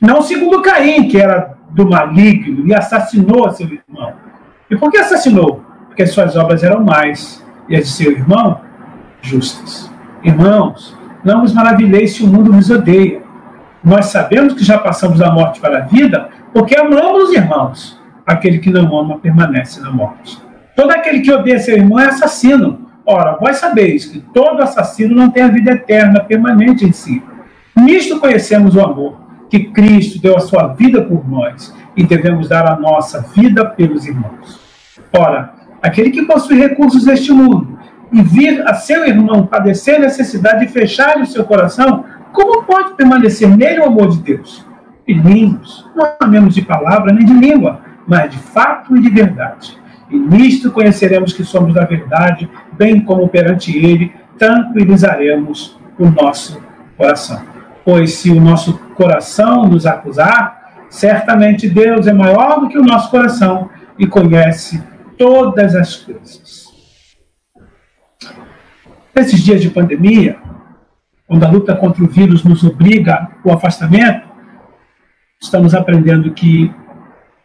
Não 0.00 0.22
segundo 0.22 0.62
Caim, 0.62 1.08
que 1.08 1.18
era 1.18 1.58
do 1.68 1.86
maligno 1.86 2.66
e 2.66 2.72
assassinou 2.72 3.46
a 3.46 3.50
seu 3.50 3.66
irmão. 3.66 4.14
E 4.70 4.76
por 4.78 4.90
que 4.90 4.96
assassinou? 4.96 5.62
Porque 5.88 6.04
as 6.04 6.12
suas 6.12 6.36
obras 6.36 6.62
eram 6.62 6.82
mais 6.82 7.44
e 7.68 7.76
as 7.76 7.84
de 7.84 7.90
seu 7.90 8.12
irmão 8.12 8.62
justas. 9.20 9.90
Irmãos, 10.24 10.96
não 11.22 11.42
vos 11.42 11.52
maravilheis 11.52 12.14
se 12.14 12.22
o 12.22 12.26
mundo 12.26 12.50
nos 12.50 12.70
odeia. 12.70 13.20
Nós 13.84 14.06
sabemos 14.06 14.54
que 14.54 14.64
já 14.64 14.78
passamos 14.78 15.18
da 15.18 15.30
morte 15.30 15.60
para 15.60 15.80
a 15.80 15.82
vida 15.82 16.30
porque 16.54 16.74
amamos 16.74 17.24
os 17.24 17.34
irmãos. 17.34 18.00
Aquele 18.26 18.58
que 18.58 18.70
não 18.70 18.98
ama 18.98 19.18
permanece 19.18 19.82
na 19.82 19.90
morte. 19.90 20.40
Todo 20.74 20.92
aquele 20.92 21.20
que 21.20 21.30
odeia 21.30 21.58
seu 21.58 21.76
irmão 21.76 22.00
é 22.00 22.06
assassino. 22.06 22.79
Ora, 23.12 23.36
vós 23.40 23.56
sabeis 23.56 24.04
que 24.04 24.20
todo 24.20 24.62
assassino 24.62 25.16
não 25.16 25.32
tem 25.32 25.42
a 25.42 25.48
vida 25.48 25.72
eterna 25.72 26.20
permanente 26.20 26.84
em 26.84 26.92
si. 26.92 27.20
Nisto 27.76 28.20
conhecemos 28.20 28.76
o 28.76 28.80
amor, 28.80 29.20
que 29.48 29.64
Cristo 29.64 30.22
deu 30.22 30.36
a 30.36 30.40
sua 30.40 30.68
vida 30.68 31.02
por 31.02 31.28
nós 31.28 31.74
e 31.96 32.04
devemos 32.04 32.48
dar 32.48 32.64
a 32.68 32.76
nossa 32.76 33.20
vida 33.34 33.64
pelos 33.64 34.06
irmãos. 34.06 34.60
Ora, 35.12 35.52
aquele 35.82 36.10
que 36.10 36.22
possui 36.22 36.60
recursos 36.60 37.04
deste 37.04 37.32
mundo 37.32 37.80
e 38.12 38.22
vir 38.22 38.62
a 38.64 38.74
seu 38.74 39.04
irmão 39.04 39.44
padecer 39.44 39.98
necessidade 39.98 40.64
de 40.64 40.72
fechar 40.72 41.18
o 41.18 41.26
seu 41.26 41.42
coração, 41.42 42.04
como 42.32 42.62
pode 42.62 42.94
permanecer 42.94 43.48
nele 43.48 43.80
o 43.80 43.86
amor 43.86 44.10
de 44.10 44.18
Deus? 44.18 44.64
Filhinhos, 45.04 45.84
não 45.96 46.12
amemos 46.20 46.54
de 46.54 46.62
palavra 46.62 47.12
nem 47.12 47.26
de 47.26 47.34
língua, 47.34 47.80
mas 48.06 48.30
de 48.30 48.38
fato 48.38 48.96
e 48.96 49.00
de 49.00 49.10
verdade. 49.10 49.80
E 50.10 50.18
nisto 50.18 50.72
conheceremos 50.72 51.32
que 51.32 51.44
somos 51.44 51.72
da 51.72 51.84
verdade, 51.84 52.50
bem 52.72 53.00
como 53.00 53.28
perante 53.28 53.76
Ele 53.76 54.12
tranquilizaremos 54.36 55.78
o 55.98 56.10
nosso 56.10 56.60
coração. 56.96 57.44
Pois 57.84 58.14
se 58.14 58.30
o 58.30 58.40
nosso 58.40 58.76
coração 58.96 59.68
nos 59.68 59.86
acusar, 59.86 60.86
certamente 60.90 61.68
Deus 61.68 62.06
é 62.08 62.12
maior 62.12 62.60
do 62.60 62.68
que 62.68 62.78
o 62.78 62.82
nosso 62.82 63.10
coração 63.10 63.70
e 63.96 64.06
conhece 64.06 64.82
todas 65.16 65.76
as 65.76 65.94
coisas. 65.96 66.64
Nesses 69.14 69.42
dias 69.44 69.62
de 69.62 69.70
pandemia, 69.70 70.38
quando 71.26 71.44
a 71.44 71.48
luta 71.48 71.76
contra 71.76 72.02
o 72.02 72.08
vírus 72.08 72.42
nos 72.42 72.64
obriga 72.64 73.28
ao 73.44 73.52
afastamento, 73.52 74.28
estamos 75.40 75.74
aprendendo 75.74 76.32
que 76.32 76.74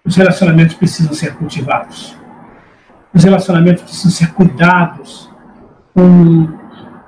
os 0.04 0.16
relacionamentos 0.16 0.76
precisam 0.76 1.14
ser 1.14 1.36
cultivados 1.36 2.25
os 3.16 3.24
relacionamentos 3.24 3.84
precisam 3.84 4.12
ser 4.12 4.34
cuidados 4.34 5.32
com 5.94 6.50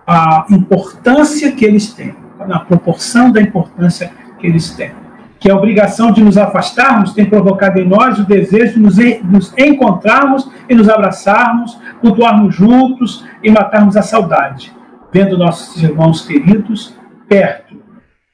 a 0.08 0.46
importância 0.50 1.52
que 1.52 1.65
eles 1.65 1.93
têm, 1.93 2.15
na 2.48 2.60
proporção 2.60 3.30
da 3.30 3.41
importância 3.41 4.10
que 4.39 4.48
eles 4.48 4.70
têm. 4.72 4.91
Que 5.38 5.52
a 5.52 5.56
obrigação 5.56 6.12
de 6.13 6.24
nos 6.24 6.38
afastarmos 6.38 7.13
tem 7.13 7.26
provocado 7.26 7.78
em 7.80 7.86
nós 7.86 8.17
o 8.17 8.26
desejo 8.26 8.76
de 8.76 9.20
nos, 9.22 9.54
encontrarmos 9.58 10.50
e 10.70 10.74
nos 10.74 10.88
abraçarmos, 10.88 11.78
cultuarmos 12.00 12.56
juntos 12.56 13.26
e 13.43 13.52
matarmos 13.52 13.98
a 13.98 14.02
saudade, 14.02 14.74
vendo 15.12 15.38
nossos 15.38 15.84
irmãos 15.84 16.26
queridos 16.26 16.96
perto, 17.28 17.76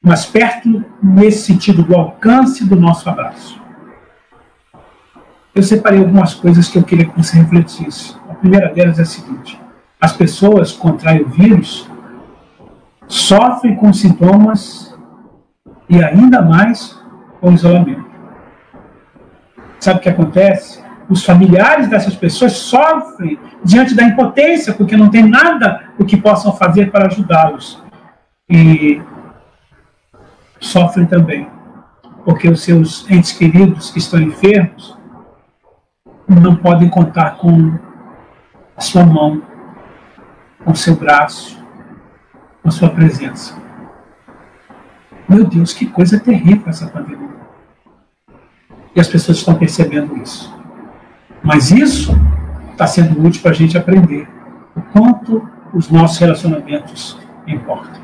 mas 0.00 0.24
perto 0.24 0.84
nesse 1.02 1.42
sentido 1.42 1.82
do 1.82 1.96
alcance 1.96 2.64
do 2.64 2.76
nosso 2.76 3.10
abraço 3.10 3.63
eu 5.54 5.62
separei 5.62 6.00
algumas 6.00 6.34
coisas 6.34 6.68
que 6.68 6.76
eu 6.76 6.82
queria 6.82 7.06
que 7.06 7.16
você 7.16 7.36
refletisse. 7.36 8.16
A 8.28 8.34
primeira 8.34 8.72
delas 8.72 8.98
é 8.98 9.02
a 9.02 9.06
seguinte: 9.06 9.60
as 10.00 10.12
pessoas 10.12 10.72
contraem 10.72 11.22
o 11.22 11.28
vírus, 11.28 11.88
sofrem 13.06 13.76
com 13.76 13.92
sintomas 13.92 14.98
e 15.88 16.02
ainda 16.02 16.42
mais 16.42 17.00
com 17.40 17.52
isolamento. 17.52 18.04
Sabe 19.78 20.00
o 20.00 20.02
que 20.02 20.08
acontece? 20.08 20.82
Os 21.08 21.24
familiares 21.24 21.88
dessas 21.88 22.16
pessoas 22.16 22.54
sofrem 22.54 23.38
diante 23.62 23.94
da 23.94 24.02
impotência, 24.02 24.72
porque 24.72 24.96
não 24.96 25.10
tem 25.10 25.22
nada 25.22 25.90
o 25.98 26.04
que 26.04 26.16
possam 26.16 26.56
fazer 26.56 26.90
para 26.90 27.06
ajudá-los. 27.06 27.82
E 28.48 29.00
sofrem 30.58 31.06
também, 31.06 31.46
porque 32.24 32.48
os 32.48 32.62
seus 32.62 33.08
entes 33.10 33.32
queridos 33.32 33.90
que 33.90 33.98
estão 33.98 34.20
enfermos 34.20 34.96
não 36.28 36.56
podem 36.56 36.88
contar 36.88 37.36
com 37.36 37.78
a 38.76 38.80
sua 38.80 39.04
mão, 39.04 39.42
com 40.64 40.74
seu 40.74 40.96
braço, 40.96 41.62
com 42.62 42.68
a 42.68 42.72
sua 42.72 42.88
presença. 42.90 43.56
Meu 45.28 45.44
Deus, 45.44 45.72
que 45.72 45.86
coisa 45.86 46.18
terrível 46.18 46.68
essa 46.68 46.86
pandemia. 46.86 47.34
E 48.94 49.00
as 49.00 49.08
pessoas 49.08 49.38
estão 49.38 49.54
percebendo 49.54 50.16
isso. 50.16 50.54
Mas 51.42 51.70
isso 51.70 52.12
está 52.72 52.86
sendo 52.86 53.24
útil 53.24 53.42
para 53.42 53.50
a 53.50 53.54
gente 53.54 53.76
aprender 53.76 54.28
o 54.74 54.80
quanto 54.80 55.46
os 55.72 55.90
nossos 55.90 56.18
relacionamentos 56.18 57.18
importam. 57.46 58.02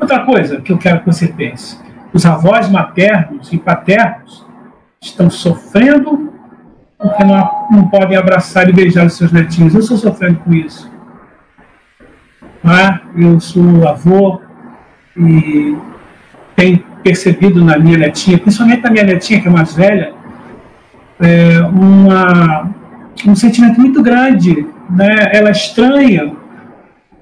Outra 0.00 0.24
coisa 0.24 0.60
que 0.60 0.72
eu 0.72 0.78
quero 0.78 1.00
que 1.00 1.06
você 1.06 1.28
pense: 1.28 1.78
os 2.12 2.26
avós 2.26 2.68
maternos 2.68 3.52
e 3.52 3.58
paternos 3.58 4.46
estão 5.00 5.30
sofrendo 5.30 6.32
porque 6.98 7.24
não, 7.24 7.68
não 7.70 7.88
podem 7.88 8.16
abraçar 8.16 8.68
e 8.68 8.72
beijar 8.72 9.06
os 9.06 9.14
seus 9.14 9.32
netinhos. 9.32 9.74
Eu 9.74 9.80
estou 9.80 9.96
sofrendo 9.96 10.38
com 10.40 10.52
isso. 10.52 10.90
Ah, 12.64 13.00
eu 13.16 13.38
sou 13.38 13.86
avô 13.86 14.40
e 15.16 15.76
tenho 16.56 16.78
percebido 17.02 17.64
na 17.64 17.78
minha 17.78 17.98
netinha, 17.98 18.38
principalmente 18.38 18.82
na 18.82 18.90
minha 18.90 19.04
netinha 19.04 19.40
que 19.40 19.46
é 19.46 19.50
mais 19.50 19.74
velha, 19.74 20.12
é 21.20 21.60
uma, 21.60 22.70
um 23.26 23.36
sentimento 23.36 23.80
muito 23.80 24.02
grande. 24.02 24.66
Né? 24.90 25.30
Ela 25.32 25.50
estranha, 25.50 26.32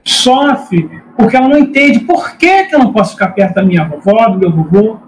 sofre, 0.02 0.88
porque 1.16 1.36
ela 1.36 1.48
não 1.48 1.58
entende 1.58 2.00
por 2.00 2.36
que, 2.36 2.64
que 2.64 2.74
eu 2.74 2.78
não 2.78 2.92
posso 2.92 3.12
ficar 3.12 3.28
perto 3.28 3.54
da 3.54 3.62
minha 3.62 3.84
vovó, 3.84 4.28
do 4.28 4.38
meu 4.38 4.50
vovô. 4.50 4.98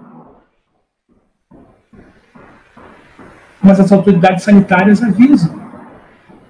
Mas 3.67 3.81
as 3.81 3.91
autoridades 3.91 4.45
sanitárias 4.45 5.03
avisam 5.03 5.53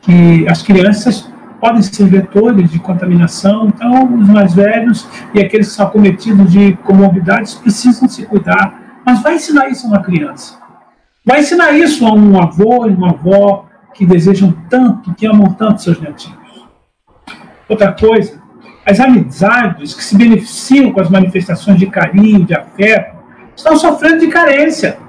que 0.02 0.48
as 0.48 0.62
crianças 0.62 1.28
podem 1.60 1.82
ser 1.82 2.06
vetores 2.06 2.70
de 2.70 2.78
contaminação, 2.78 3.68
então 3.68 4.16
os 4.16 4.30
mais 4.30 4.54
velhos 4.54 5.08
e 5.34 5.40
aqueles 5.40 5.70
que 5.70 5.74
são 5.74 5.88
acometidos 5.88 6.52
de 6.52 6.74
comorbidades 6.84 7.56
precisam 7.56 8.08
se 8.08 8.24
cuidar. 8.24 9.00
Mas 9.04 9.24
vai 9.24 9.36
ensinar 9.36 9.68
isso 9.68 9.88
a 9.88 9.90
uma 9.90 10.04
criança. 10.04 10.60
Vai 11.26 11.40
ensinar 11.40 11.72
isso 11.72 12.06
a 12.06 12.14
um 12.14 12.40
avô 12.40 12.88
e 12.88 12.94
uma 12.94 13.10
avó 13.10 13.66
que 13.96 14.06
desejam 14.06 14.56
tanto, 14.70 15.16
que 15.16 15.26
amam 15.26 15.52
tanto 15.54 15.82
seus 15.82 16.00
netinhos. 16.00 16.68
Outra 17.68 17.92
coisa, 17.92 18.40
as 18.86 19.00
amizades 19.00 19.96
que 19.96 20.04
se 20.04 20.16
beneficiam 20.16 20.92
com 20.92 21.02
as 21.02 21.10
manifestações 21.10 21.80
de 21.80 21.88
carinho, 21.88 22.46
de 22.46 22.54
afeto, 22.54 23.18
estão 23.56 23.76
sofrendo 23.76 24.20
de 24.20 24.28
carência 24.28 25.07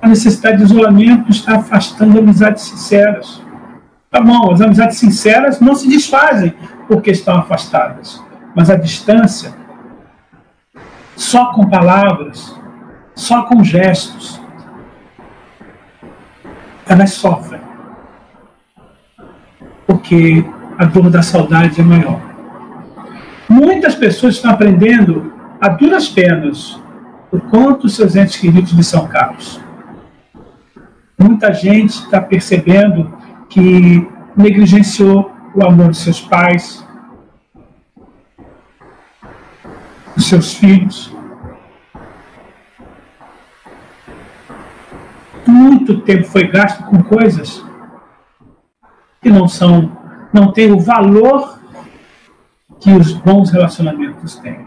a 0.00 0.08
necessidade 0.08 0.58
de 0.58 0.64
isolamento 0.64 1.30
está 1.30 1.56
afastando 1.56 2.18
amizades 2.18 2.62
sinceras. 2.62 3.42
Tá 4.10 4.20
bom, 4.20 4.52
as 4.52 4.60
amizades 4.60 4.98
sinceras 4.98 5.60
não 5.60 5.74
se 5.74 5.88
desfazem 5.88 6.54
porque 6.88 7.10
estão 7.10 7.36
afastadas, 7.36 8.22
mas 8.54 8.70
a 8.70 8.76
distância, 8.76 9.52
só 11.16 11.52
com 11.52 11.68
palavras, 11.68 12.54
só 13.14 13.42
com 13.42 13.64
gestos, 13.64 14.40
elas 16.86 17.10
sofrem. 17.12 17.60
Porque 19.86 20.44
a 20.78 20.84
dor 20.84 21.10
da 21.10 21.22
saudade 21.22 21.80
é 21.80 21.84
maior. 21.84 22.20
Muitas 23.48 23.94
pessoas 23.94 24.34
estão 24.34 24.50
aprendendo 24.50 25.32
a 25.60 25.68
duras 25.68 26.08
penas 26.08 26.80
o 27.30 27.40
quanto 27.40 27.88
seus 27.88 28.14
entes 28.14 28.36
queridos 28.36 28.72
lhe 28.72 28.84
são 28.84 29.06
caros. 29.06 29.60
Muita 31.18 31.52
gente 31.52 31.90
está 31.90 32.20
percebendo 32.20 33.12
que 33.48 34.06
negligenciou 34.36 35.30
o 35.54 35.64
amor 35.64 35.90
de 35.90 35.96
seus 35.96 36.20
pais, 36.20 36.86
dos 40.14 40.28
seus 40.28 40.54
filhos. 40.54 41.14
Muito 45.46 46.00
tempo 46.00 46.24
foi 46.24 46.48
gasto 46.48 46.84
com 46.84 47.02
coisas 47.02 47.64
que 49.22 49.30
não 49.30 49.48
são, 49.48 49.96
não 50.32 50.52
têm 50.52 50.70
o 50.70 50.78
valor 50.78 51.58
que 52.78 52.92
os 52.92 53.12
bons 53.12 53.50
relacionamentos 53.50 54.36
têm. 54.36 54.66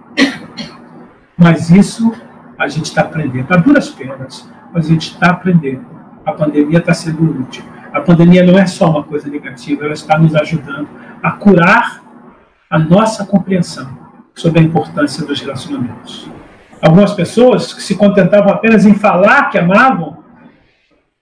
Mas 1.38 1.70
isso 1.70 2.12
a 2.58 2.68
gente 2.68 2.86
está 2.86 3.02
aprendendo, 3.02 3.54
a 3.54 3.58
duras 3.58 3.90
penas, 3.90 4.50
mas 4.74 4.86
a 4.86 4.90
gente 4.90 5.14
está 5.14 5.30
aprendendo. 5.30 5.99
A 6.30 6.34
pandemia 6.34 6.78
está 6.78 6.94
sendo 6.94 7.24
útil. 7.42 7.64
A 7.92 8.02
pandemia 8.02 8.44
não 8.44 8.58
é 8.58 8.68
só 8.68 8.90
uma 8.90 9.04
coisa 9.04 9.28
negativa, 9.28 9.84
ela 9.84 9.94
está 9.94 10.18
nos 10.18 10.36
ajudando 10.36 10.88
a 11.24 11.32
curar 11.32 12.04
a 12.70 12.78
nossa 12.78 13.26
compreensão 13.26 13.90
sobre 14.36 14.60
a 14.60 14.64
importância 14.64 15.26
dos 15.26 15.42
relacionamentos. 15.42 16.30
Algumas 16.80 17.14
pessoas 17.14 17.74
que 17.74 17.82
se 17.82 17.96
contentavam 17.96 18.54
apenas 18.54 18.86
em 18.86 18.94
falar 18.94 19.50
que 19.50 19.58
amavam, 19.58 20.24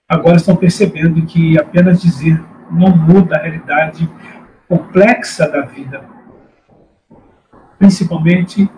agora 0.09 0.35
estão 0.35 0.57
percebendo 0.57 1.25
que 1.25 1.57
apenas 1.57 2.01
dizer 2.01 2.43
não 2.69 2.95
muda 2.95 3.37
a 3.37 3.41
realidade 3.41 4.09
complexa 4.67 5.49
da 5.49 5.61
vida, 5.61 6.03
principalmente 7.79 8.69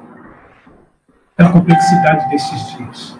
a 1.36 1.50
complexidade 1.50 2.30
desses 2.30 2.78
dias. 2.78 3.19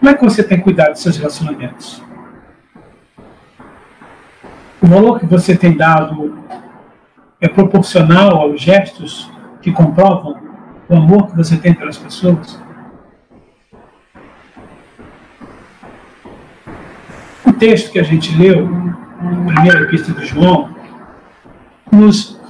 Como 0.00 0.10
é 0.10 0.14
que 0.14 0.24
você 0.24 0.42
tem 0.42 0.58
cuidado 0.58 0.92
dos 0.92 1.02
seus 1.02 1.18
relacionamentos? 1.18 2.02
O 4.80 4.86
valor 4.86 5.20
que 5.20 5.26
você 5.26 5.54
tem 5.54 5.76
dado 5.76 6.38
é 7.38 7.46
proporcional 7.46 8.38
aos 8.38 8.62
gestos 8.62 9.30
que 9.60 9.70
comprovam 9.70 10.40
o 10.88 10.96
amor 10.96 11.26
que 11.26 11.36
você 11.36 11.58
tem 11.58 11.74
pelas 11.74 11.98
pessoas? 11.98 12.58
O 17.46 17.52
texto 17.52 17.92
que 17.92 17.98
a 17.98 18.02
gente 18.02 18.34
leu, 18.34 18.66
a 18.66 19.52
primeira 19.52 19.82
epístola 19.82 20.18
de 20.18 20.24
João, 20.24 20.74
nos 21.92 22.40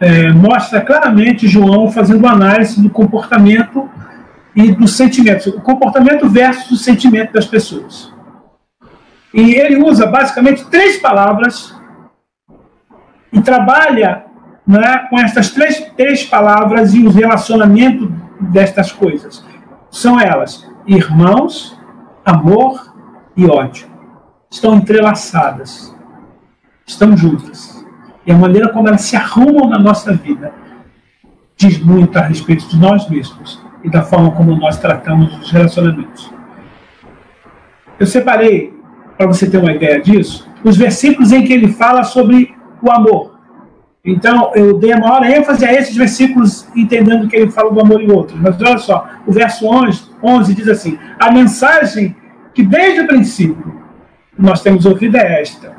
é, 0.00 0.32
mostra 0.32 0.80
claramente 0.80 1.46
João 1.46 1.92
fazendo 1.92 2.26
análise 2.26 2.80
do 2.80 2.88
comportamento 2.88 3.90
e 4.54 4.72
dos 4.72 4.96
sentimentos, 4.96 5.46
o 5.48 5.60
comportamento 5.60 6.28
versus 6.28 6.70
o 6.70 6.76
sentimento 6.76 7.32
das 7.32 7.46
pessoas. 7.46 8.12
E 9.32 9.54
ele 9.54 9.82
usa 9.82 10.06
basicamente 10.06 10.64
três 10.66 10.98
palavras 10.98 11.74
e 13.32 13.40
trabalha 13.40 14.26
né, 14.64 15.06
com 15.10 15.18
essas 15.18 15.50
três, 15.50 15.80
três 15.96 16.24
palavras 16.24 16.94
e 16.94 17.04
o 17.04 17.10
relacionamento 17.10 18.12
destas 18.40 18.92
coisas. 18.92 19.44
São 19.90 20.20
elas 20.20 20.68
irmãos, 20.86 21.76
amor 22.24 22.94
e 23.36 23.46
ódio. 23.46 23.88
Estão 24.48 24.76
entrelaçadas, 24.76 25.92
estão 26.86 27.16
juntas. 27.16 27.84
E 28.24 28.30
a 28.30 28.36
maneira 28.36 28.68
como 28.68 28.86
elas 28.86 29.02
se 29.02 29.16
arrumam 29.16 29.68
na 29.68 29.78
nossa 29.78 30.12
vida 30.14 30.52
diz 31.56 31.78
muito 31.78 32.16
a 32.16 32.22
respeito 32.22 32.68
de 32.68 32.78
nós 32.78 33.08
mesmos 33.08 33.64
e 33.84 33.90
da 33.90 34.02
forma 34.02 34.30
como 34.32 34.56
nós 34.56 34.78
tratamos 34.78 35.38
os 35.38 35.52
relacionamentos. 35.52 36.32
Eu 38.00 38.06
separei, 38.06 38.74
para 39.16 39.26
você 39.26 39.48
ter 39.48 39.58
uma 39.58 39.72
ideia 39.72 40.00
disso, 40.00 40.48
os 40.64 40.76
versículos 40.76 41.30
em 41.30 41.44
que 41.44 41.52
ele 41.52 41.68
fala 41.68 42.02
sobre 42.02 42.54
o 42.82 42.90
amor. 42.90 43.34
Então, 44.04 44.52
eu 44.54 44.78
dei 44.78 44.92
a 44.92 44.98
maior 44.98 45.22
ênfase 45.24 45.64
a 45.64 45.72
esses 45.72 45.96
versículos, 45.96 46.66
entendendo 46.74 47.28
que 47.28 47.36
ele 47.36 47.50
fala 47.50 47.70
do 47.70 47.80
amor 47.80 48.02
em 48.02 48.10
outros. 48.10 48.38
Mas 48.40 48.60
olha 48.60 48.78
só, 48.78 49.08
o 49.26 49.32
verso 49.32 49.66
11, 49.66 50.10
11 50.22 50.54
diz 50.54 50.68
assim: 50.68 50.98
A 51.18 51.30
mensagem 51.30 52.16
que 52.52 52.62
desde 52.62 53.00
o 53.00 53.06
princípio 53.06 53.82
nós 54.36 54.62
temos 54.62 54.84
ouvido 54.84 55.16
é 55.16 55.40
esta: 55.40 55.74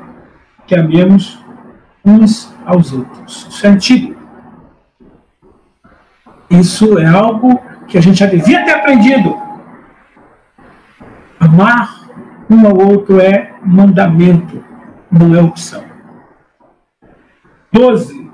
que 0.66 0.74
amemos 0.74 1.40
uns 2.04 2.52
aos 2.64 2.92
outros. 2.92 3.46
Isso 3.48 3.66
é 3.66 3.70
antigo. 3.70 4.16
Isso 6.50 6.98
é 6.98 7.06
algo 7.06 7.60
que 7.88 7.98
a 7.98 8.00
gente 8.00 8.18
já 8.18 8.26
devia 8.26 8.64
ter 8.64 8.72
aprendido. 8.72 9.36
Amar 11.38 12.06
um 12.48 12.66
ao 12.66 12.76
outro 12.76 13.20
é 13.20 13.54
mandamento, 13.64 14.62
não 15.10 15.34
é 15.34 15.40
opção. 15.40 15.84
12, 17.72 18.30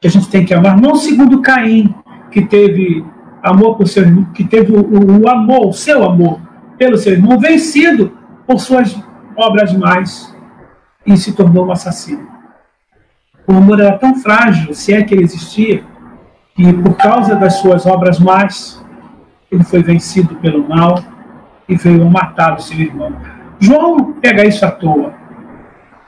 que 0.00 0.06
a 0.06 0.10
gente 0.10 0.28
tem 0.28 0.44
que 0.44 0.52
amar, 0.52 0.78
não 0.80 0.94
segundo 0.94 1.40
Caim, 1.40 1.94
que 2.30 2.42
teve 2.42 3.04
amor 3.42 3.76
por 3.76 3.88
seu 3.88 4.02
irmão, 4.02 4.24
que 4.32 4.44
teve 4.44 4.72
o, 4.72 5.22
o 5.22 5.28
amor, 5.28 5.66
o 5.66 5.72
seu 5.72 6.04
amor 6.04 6.40
pelo 6.76 6.96
seu 6.98 7.12
irmão, 7.12 7.38
vencido 7.38 8.16
por 8.46 8.60
suas 8.60 8.96
obras 9.36 9.72
mais 9.72 10.34
e 11.06 11.16
se 11.16 11.32
tornou 11.32 11.66
um 11.66 11.72
assassino. 11.72 12.26
O 13.46 13.52
amor 13.52 13.80
era 13.80 13.98
tão 13.98 14.14
frágil, 14.16 14.74
se 14.74 14.92
é 14.92 15.02
que 15.02 15.14
ele 15.14 15.24
existia, 15.24 15.84
que 16.54 16.72
por 16.72 16.96
causa 16.96 17.34
das 17.36 17.54
suas 17.54 17.86
obras 17.86 18.18
más, 18.18 18.84
ele 19.50 19.64
foi 19.64 19.82
vencido 19.82 20.34
pelo 20.36 20.68
mal 20.68 20.98
e 21.68 21.76
veio 21.76 22.08
matar 22.08 22.54
o 22.54 22.60
seu 22.60 22.78
irmão. 22.78 23.12
João 23.58 24.14
pega 24.14 24.44
isso 24.44 24.64
à 24.64 24.70
toa 24.70 25.22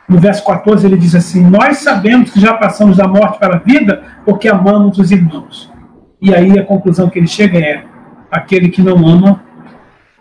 no 0.09 0.19
verso 0.19 0.45
14 0.45 0.87
ele 0.87 0.97
diz 0.97 1.15
assim: 1.15 1.43
Nós 1.45 1.79
sabemos 1.79 2.31
que 2.31 2.41
já 2.41 2.55
passamos 2.55 2.97
da 2.97 3.09
morte 3.09 3.39
para 3.39 3.57
a 3.57 3.59
vida 3.59 4.03
porque 4.25 4.49
amamos 4.49 4.99
os 4.99 5.11
irmãos. 5.11 5.73
E 6.21 6.35
aí 6.35 6.59
a 6.59 6.65
conclusão 6.65 7.09
que 7.09 7.19
ele 7.19 7.27
chega 7.27 7.59
é: 7.59 7.85
aquele 8.31 8.69
que 8.69 8.83
não 8.83 9.07
ama 9.09 9.43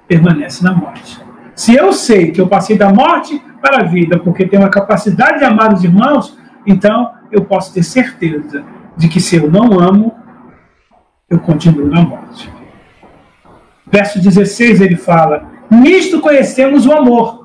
permanece 0.08 0.64
na 0.64 0.74
morte. 0.74 1.22
Se 1.56 1.76
eu 1.76 1.94
sei 1.94 2.32
que 2.32 2.42
eu 2.42 2.48
passei 2.48 2.78
da 2.78 2.92
morte 2.92 3.42
para 3.62 3.82
a 3.82 3.84
vida 3.84 4.18
porque 4.20 4.48
tenho 4.48 4.66
a 4.66 4.70
capacidade 4.70 5.40
de 5.40 5.46
amar 5.46 5.74
os 5.74 5.84
irmãos, 5.84 6.38
então 6.66 7.12
eu 7.32 7.44
posso 7.44 7.74
ter 7.74 7.84
certeza 7.84 8.64
de 8.98 9.08
que 9.08 9.20
se 9.20 9.36
eu 9.36 9.50
não 9.50 9.80
amo, 9.80 10.14
eu 11.30 11.40
continuo 11.40 11.88
na 11.88 12.02
morte. 12.02 12.52
Verso 13.92 14.22
16 14.22 14.82
ele 14.82 14.96
fala: 14.96 15.50
Nisto 15.70 16.22
conhecemos 16.22 16.86
o 16.86 16.92
amor 16.92 17.44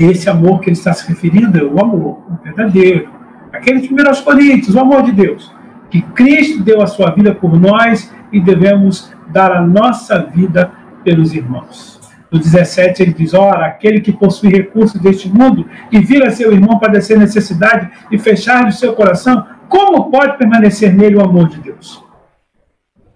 esse 0.00 0.30
amor 0.30 0.60
que 0.60 0.70
ele 0.70 0.76
está 0.76 0.94
se 0.94 1.06
referindo 1.06 1.58
é 1.58 1.62
o 1.62 1.78
amor 1.78 2.22
verdadeiro. 2.42 3.10
Aquele 3.52 3.80
de 3.80 3.92
1 3.92 4.24
Coríntios, 4.24 4.74
o 4.74 4.80
amor 4.80 5.02
de 5.02 5.12
Deus. 5.12 5.54
Que 5.90 6.00
Cristo 6.00 6.62
deu 6.62 6.80
a 6.80 6.86
sua 6.86 7.10
vida 7.10 7.34
por 7.34 7.60
nós 7.60 8.10
e 8.32 8.40
devemos 8.40 9.12
dar 9.28 9.52
a 9.52 9.60
nossa 9.60 10.18
vida 10.20 10.72
pelos 11.04 11.34
irmãos. 11.34 11.99
No 12.30 12.38
17 12.38 13.02
ele 13.02 13.12
diz: 13.12 13.34
Ora, 13.34 13.66
aquele 13.66 14.00
que 14.00 14.12
possui 14.12 14.50
recursos 14.50 15.00
deste 15.00 15.28
mundo 15.28 15.66
e 15.90 16.00
vira 16.00 16.30
seu 16.30 16.52
irmão 16.52 16.78
padecer 16.78 17.18
necessidade 17.18 17.90
e 18.10 18.18
fechar 18.18 18.66
o 18.66 18.72
seu 18.72 18.94
coração, 18.94 19.46
como 19.68 20.10
pode 20.10 20.38
permanecer 20.38 20.94
nele 20.94 21.16
o 21.16 21.24
amor 21.24 21.48
de 21.48 21.60
Deus? 21.60 22.04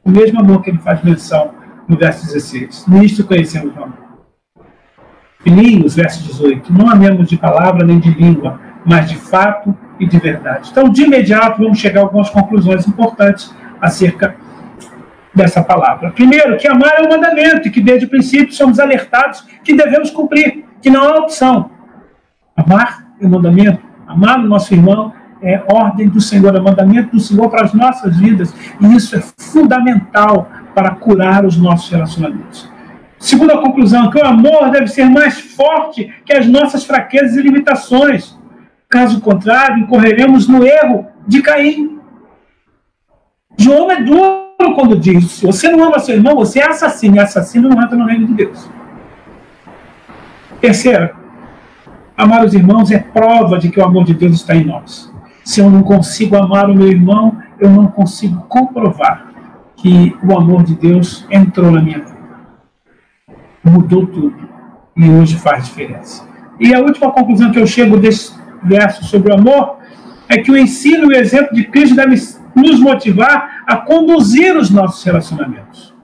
O 0.05 0.11
mesmo 0.11 0.41
amor 0.41 0.63
que 0.63 0.71
ele 0.71 0.79
faz 0.79 1.03
menção 1.03 1.55
no 1.89 1.97
verso 1.97 2.27
16. 2.27 2.87
Nisto 2.89 3.25
conhecemos 3.25 3.75
o 3.77 3.83
amor. 3.83 4.05
Filhinhos, 5.41 5.95
verso 5.95 6.23
18, 6.25 6.73
não 6.73 6.89
amemos 6.89 7.29
de 7.29 7.37
palavra 7.37 7.85
nem 7.85 7.99
de 7.99 8.11
língua, 8.11 8.59
mas 8.85 9.11
de 9.11 9.17
fato 9.17 9.77
e 10.01 10.07
de 10.07 10.19
verdade. 10.19 10.71
Então, 10.71 10.89
de 10.89 11.03
imediato, 11.03 11.63
vamos 11.63 11.79
chegar 11.79 12.01
a 12.01 12.05
algumas 12.05 12.31
conclusões 12.31 12.87
importantes 12.89 13.55
acerca 13.81 14.37
dessa 15.35 15.63
palavra. 15.63 16.11
Primeiro, 16.13 16.57
que 16.57 16.69
amar 16.69 16.95
é 16.99 17.03
um 17.03 17.09
mandamento 17.09 17.69
e 17.69 17.71
que 17.71 17.81
desde 17.81 18.07
o 18.07 18.09
princípio 18.09 18.55
somos 18.55 18.79
alertados 18.79 19.47
que 19.63 19.75
devemos 19.75 20.11
cumprir, 20.11 20.65
que 20.81 20.91
não 20.91 21.03
há 21.03 21.19
opção. 21.19 21.71
Amar 22.57 23.09
é 23.21 23.27
um 23.27 23.31
mandamento, 23.31 23.81
amar 24.07 24.39
o 24.39 24.47
nosso 24.47 24.73
irmão 24.73 25.13
é 25.43 25.63
ordem 25.71 26.09
do 26.09 26.21
Senhor, 26.21 26.57
é 26.57 26.61
mandamento 26.61 27.11
do 27.11 27.21
Senhor 27.21 27.51
para 27.51 27.65
as 27.65 27.75
nossas 27.75 28.17
vidas, 28.17 28.55
e 28.81 28.97
isso 28.97 29.15
é 29.15 29.21
fundamental 29.21 30.49
para 30.75 30.93
curar 30.93 31.45
os 31.45 31.59
nossos 31.59 31.91
relacionamentos. 31.91 32.73
Segunda 33.19 33.59
conclusão, 33.59 34.11
que 34.11 34.19
o 34.19 34.27
amor 34.27 34.71
deve 34.71 34.89
ser 34.89 35.05
mais 35.05 35.39
forte 35.39 36.13
que 36.25 36.33
as 36.33 36.47
nossas 36.47 36.85
fraquezas 36.85 37.37
e 37.37 37.43
limitações. 37.43 38.39
Caso 38.89 39.21
contrário, 39.21 39.79
incorreremos 39.79 40.49
no 40.49 40.65
erro 40.65 41.07
de 41.27 41.43
Caim. 41.43 41.99
João 43.59 43.91
é 43.91 44.03
duro 44.03 44.44
quando 44.73 44.97
diz: 44.97 45.43
você 45.43 45.69
não 45.69 45.85
ama 45.85 45.99
seu 45.99 46.15
irmão, 46.15 46.37
você 46.37 46.61
é 46.61 46.69
assassino, 46.69 47.17
e 47.17 47.19
assassino 47.19 47.69
não 47.69 47.83
entra 47.83 47.97
no 47.97 48.07
reino 48.07 48.27
de 48.29 48.35
Deus. 48.35 48.71
Terceira, 50.61 51.15
amar 52.17 52.45
os 52.45 52.55
irmãos 52.55 52.91
é 52.91 52.99
prova 52.99 53.59
de 53.59 53.69
que 53.69 53.79
o 53.79 53.85
amor 53.85 54.05
de 54.05 54.15
Deus 54.15 54.37
está 54.37 54.55
em 54.55 54.65
nós. 54.65 55.13
Se 55.45 55.61
eu 55.61 55.69
não 55.69 55.83
consigo 55.83 56.37
amar 56.37 56.71
o 56.71 56.75
meu 56.75 56.89
irmão, 56.89 57.37
eu 57.61 57.69
não 57.69 57.87
consigo 57.87 58.47
comprovar 58.49 59.27
que 59.77 60.17
o 60.23 60.35
amor 60.35 60.63
de 60.63 60.75
Deus 60.75 61.27
entrou 61.31 61.71
na 61.71 61.83
minha 61.83 61.99
vida. 61.99 62.17
Mudou 63.63 64.07
tudo. 64.07 64.49
E 64.97 65.11
hoje 65.11 65.37
faz 65.37 65.67
diferença. 65.67 66.27
E 66.59 66.73
a 66.73 66.79
última 66.81 67.11
conclusão 67.11 67.51
que 67.51 67.59
eu 67.59 67.67
chego 67.67 67.99
desse 67.99 68.33
verso 68.63 69.05
sobre 69.05 69.31
o 69.31 69.35
amor 69.35 69.79
é 70.29 70.39
que 70.39 70.51
o 70.51 70.57
ensino 70.57 71.13
e 71.13 71.17
o 71.17 71.21
exemplo 71.21 71.55
de 71.55 71.65
Cristo 71.65 71.97
deve 71.97 72.15
nos 72.55 72.81
motivar 72.81 73.54
a 73.67 73.77
conduzir 73.77 74.57
os 74.57 74.71
nossos 74.71 75.03
relacionamentos. 75.03 75.95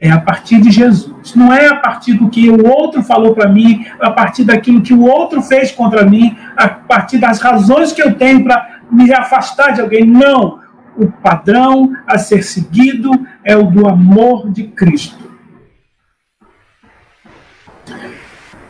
É 0.00 0.10
a 0.10 0.18
partir 0.18 0.60
de 0.60 0.70
Jesus. 0.70 1.34
Não 1.34 1.52
é 1.52 1.68
a 1.68 1.76
partir 1.76 2.14
do 2.14 2.30
que 2.30 2.48
o 2.48 2.66
outro 2.66 3.02
falou 3.02 3.34
para 3.34 3.48
mim, 3.48 3.84
a 4.00 4.10
partir 4.10 4.44
daquilo 4.44 4.80
que 4.80 4.94
o 4.94 5.02
outro 5.02 5.42
fez 5.42 5.70
contra 5.72 6.04
mim, 6.04 6.36
a 6.56 6.68
partir 6.68 7.18
das 7.18 7.38
razões 7.40 7.92
que 7.92 8.02
eu 8.02 8.14
tenho 8.14 8.42
para 8.42 8.80
me 8.90 9.12
afastar 9.12 9.72
de 9.72 9.80
alguém. 9.80 10.06
Não. 10.06 10.58
O 10.96 11.10
padrão 11.10 11.92
a 12.06 12.16
ser 12.18 12.42
seguido 12.42 13.10
é 13.44 13.56
o 13.56 13.64
do 13.64 13.86
amor 13.86 14.50
de 14.50 14.64
Cristo. 14.64 15.30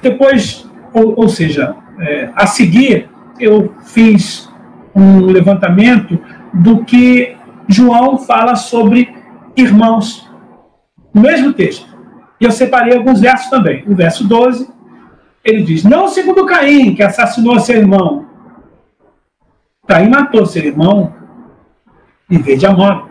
Depois, 0.02 0.68
ou, 0.92 1.14
ou 1.16 1.28
seja, 1.28 1.76
é, 2.00 2.30
a 2.34 2.46
seguir, 2.46 3.08
eu 3.38 3.74
fiz 3.84 4.50
um 4.94 5.20
levantamento 5.26 6.18
do 6.52 6.84
que 6.84 7.36
João 7.70 8.18
fala 8.18 8.56
sobre 8.56 9.14
irmãos, 9.56 10.28
no 11.14 11.22
mesmo 11.22 11.52
texto. 11.52 11.88
E 12.40 12.44
eu 12.44 12.50
separei 12.50 12.96
alguns 12.96 13.20
versos 13.20 13.48
também. 13.48 13.85
O 13.87 13.94
verso 13.94 14.26
12, 14.26 14.68
ele 15.44 15.62
diz: 15.62 15.85
Não 15.85 16.09
segundo 16.09 16.46
Caim, 16.46 16.94
que 16.94 17.02
assassinou 17.02 17.61
seu 17.61 17.76
irmão. 17.76 18.26
Caim 19.87 20.09
matou 20.09 20.44
seu 20.46 20.64
irmão 20.64 21.14
em 22.30 22.38
vez 22.38 22.59
de 22.59 22.66
amor. 22.66 23.09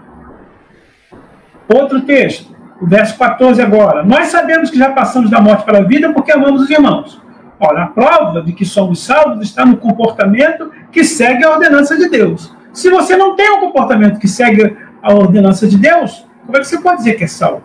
Outro 1.73 2.01
texto, 2.01 2.55
o 2.81 2.87
verso 2.87 3.17
14 3.17 3.61
agora. 3.61 4.03
Nós 4.03 4.27
sabemos 4.27 4.69
que 4.69 4.77
já 4.77 4.91
passamos 4.91 5.29
da 5.29 5.39
morte 5.39 5.63
para 5.63 5.79
a 5.79 5.83
vida 5.83 6.11
porque 6.11 6.31
amamos 6.31 6.63
os 6.63 6.69
irmãos. 6.69 7.21
Olha, 7.59 7.83
a 7.83 7.87
prova 7.87 8.41
de 8.41 8.53
que 8.53 8.65
somos 8.65 9.03
salvos 9.03 9.41
está 9.41 9.65
no 9.65 9.77
comportamento 9.77 10.71
que 10.91 11.03
segue 11.03 11.43
a 11.43 11.51
ordenança 11.51 11.97
de 11.97 12.09
Deus. 12.09 12.58
Se 12.79 12.89
você 12.89 13.17
não 13.17 13.35
tem 13.35 13.51
um 13.51 13.59
comportamento 13.59 14.17
que 14.19 14.27
segue 14.27 14.77
a 15.01 15.13
ordenança 15.13 15.67
de 15.67 15.77
Deus, 15.77 16.25
como 16.45 16.55
é 16.57 16.61
que 16.61 16.67
você 16.67 16.79
pode 16.79 16.99
dizer 16.99 17.15
que 17.15 17.25
é 17.25 17.27
salvo? 17.27 17.61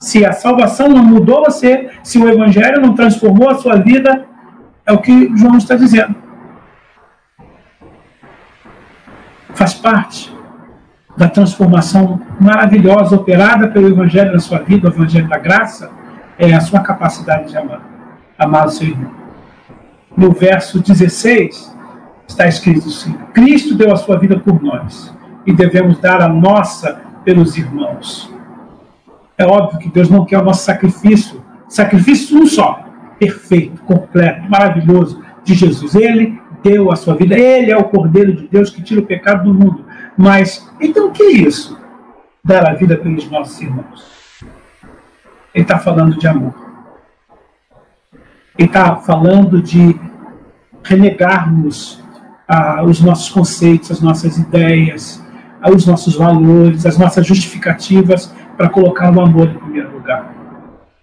Se 0.00 0.24
a 0.24 0.32
salvação 0.32 0.88
não 0.88 1.04
mudou 1.04 1.44
você, 1.44 1.88
se 2.02 2.18
o 2.18 2.28
evangelho 2.28 2.80
não 2.80 2.92
transformou 2.92 3.48
a 3.48 3.54
sua 3.54 3.76
vida, 3.76 4.26
é 4.84 4.92
o 4.92 4.98
que 4.98 5.30
João 5.36 5.56
está 5.56 5.76
dizendo. 5.76 6.16
Faz 9.54 9.74
parte 9.74 10.34
da 11.16 11.28
transformação 11.28 12.20
maravilhosa 12.40 13.14
operada 13.14 13.68
pelo 13.68 13.86
evangelho 13.86 14.32
na 14.32 14.40
sua 14.40 14.58
vida, 14.58 14.88
o 14.88 14.92
evangelho 14.92 15.28
da 15.28 15.38
graça, 15.38 15.88
é 16.36 16.52
a 16.52 16.60
sua 16.60 16.80
capacidade 16.80 17.50
de 17.50 17.56
amar, 17.56 17.82
amar 18.36 18.66
o 18.66 18.70
seu 18.70 18.88
irmão. 18.88 19.12
No 20.16 20.32
verso 20.32 20.80
16, 20.80 21.78
está 22.30 22.46
escrito 22.46 22.88
assim: 22.88 23.12
Cristo 23.34 23.74
deu 23.74 23.92
a 23.92 23.96
sua 23.96 24.16
vida 24.18 24.38
por 24.38 24.62
nós 24.62 25.14
e 25.46 25.52
devemos 25.52 25.98
dar 25.98 26.22
a 26.22 26.28
nossa 26.28 27.00
pelos 27.24 27.56
irmãos. 27.56 28.32
É 29.36 29.44
óbvio 29.44 29.78
que 29.78 29.88
Deus 29.88 30.08
não 30.08 30.24
quer 30.24 30.38
o 30.38 30.44
nosso 30.44 30.64
sacrifício, 30.64 31.42
sacrifício 31.68 32.38
um 32.38 32.46
só, 32.46 32.84
perfeito, 33.18 33.82
completo, 33.82 34.48
maravilhoso 34.48 35.22
de 35.44 35.54
Jesus. 35.54 35.94
Ele 35.94 36.40
deu 36.62 36.90
a 36.90 36.96
sua 36.96 37.14
vida, 37.14 37.38
ele 37.38 37.70
é 37.70 37.76
o 37.76 37.84
Cordeiro 37.84 38.34
de 38.34 38.46
Deus 38.48 38.70
que 38.70 38.82
tira 38.82 39.00
o 39.00 39.06
pecado 39.06 39.44
do 39.44 39.54
mundo. 39.54 39.84
Mas, 40.16 40.70
então 40.80 41.08
o 41.08 41.10
que 41.10 41.22
é 41.22 41.32
isso? 41.32 41.78
Dar 42.44 42.68
a 42.68 42.74
vida 42.74 42.96
pelos 42.96 43.30
nossos 43.30 43.60
irmãos. 43.60 44.20
Ele 45.54 45.64
está 45.64 45.78
falando 45.78 46.18
de 46.18 46.26
amor. 46.26 46.54
Ele 48.58 48.68
está 48.68 48.96
falando 48.96 49.62
de 49.62 49.98
renegarmos 50.84 52.02
ah, 52.52 52.82
os 52.82 53.00
nossos 53.00 53.28
conceitos, 53.28 53.92
as 53.92 54.00
nossas 54.00 54.36
ideias, 54.36 55.24
os 55.72 55.86
nossos 55.86 56.16
valores, 56.16 56.84
as 56.84 56.98
nossas 56.98 57.24
justificativas 57.24 58.34
para 58.56 58.68
colocar 58.68 59.14
o 59.14 59.20
amor 59.20 59.48
em 59.48 59.58
primeiro 59.58 59.92
lugar. 59.92 60.34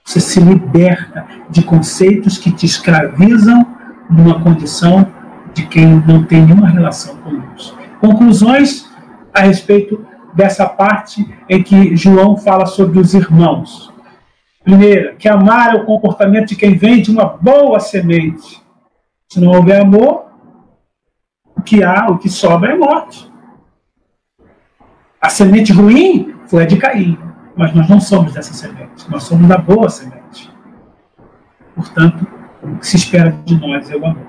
Você 0.03 0.19
se 0.19 0.41
liberta 0.41 1.25
de 1.49 1.63
conceitos 1.63 2.37
que 2.37 2.51
te 2.51 2.65
escravizam 2.65 3.65
numa 4.09 4.41
condição 4.41 5.07
de 5.53 5.65
quem 5.65 5.85
não 6.05 6.23
tem 6.23 6.41
nenhuma 6.41 6.67
relação 6.67 7.15
com 7.17 7.39
Deus. 7.39 7.73
Conclusões 8.01 8.89
a 9.33 9.41
respeito 9.41 10.05
dessa 10.33 10.67
parte 10.67 11.25
em 11.47 11.63
que 11.63 11.95
João 11.95 12.35
fala 12.35 12.65
sobre 12.65 12.99
os 12.99 13.13
irmãos. 13.13 13.93
Primeira, 14.65 15.15
que 15.15 15.29
amar 15.29 15.75
é 15.75 15.77
o 15.77 15.85
comportamento 15.85 16.49
de 16.49 16.57
quem 16.57 16.75
vem 16.75 17.01
de 17.01 17.09
uma 17.09 17.25
boa 17.25 17.79
semente. 17.79 18.61
Se 19.29 19.39
não 19.39 19.53
houver 19.53 19.81
amor, 19.81 20.26
que 21.67 21.83
há, 21.83 22.07
o 22.09 22.17
que 22.17 22.29
sobra 22.29 22.71
é 22.71 22.77
morte. 22.77 23.29
A 25.21 25.29
semente 25.29 25.73
ruim 25.73 26.33
foi 26.45 26.63
a 26.63 26.65
de 26.65 26.77
Caim, 26.77 27.19
mas 27.57 27.73
nós 27.75 27.89
não 27.89 27.99
somos 27.99 28.33
dessa 28.33 28.53
semente, 28.53 29.09
nós 29.09 29.23
somos 29.23 29.49
da 29.49 29.57
boa 29.57 29.89
semente. 29.89 30.49
Portanto, 31.75 32.25
o 32.63 32.77
que 32.77 32.87
se 32.87 32.95
espera 32.95 33.31
de 33.43 33.59
nós 33.59 33.91
é 33.91 33.97
o 33.97 34.05
amor. 34.05 34.25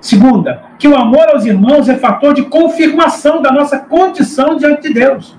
Segunda, 0.00 0.62
que 0.78 0.88
o 0.88 0.96
amor 0.96 1.28
aos 1.28 1.44
irmãos 1.44 1.86
é 1.86 1.98
fator 1.98 2.32
de 2.32 2.46
confirmação 2.46 3.42
da 3.42 3.52
nossa 3.52 3.78
condição 3.78 4.56
diante 4.56 4.88
de 4.88 4.94
Deus. 4.94 5.38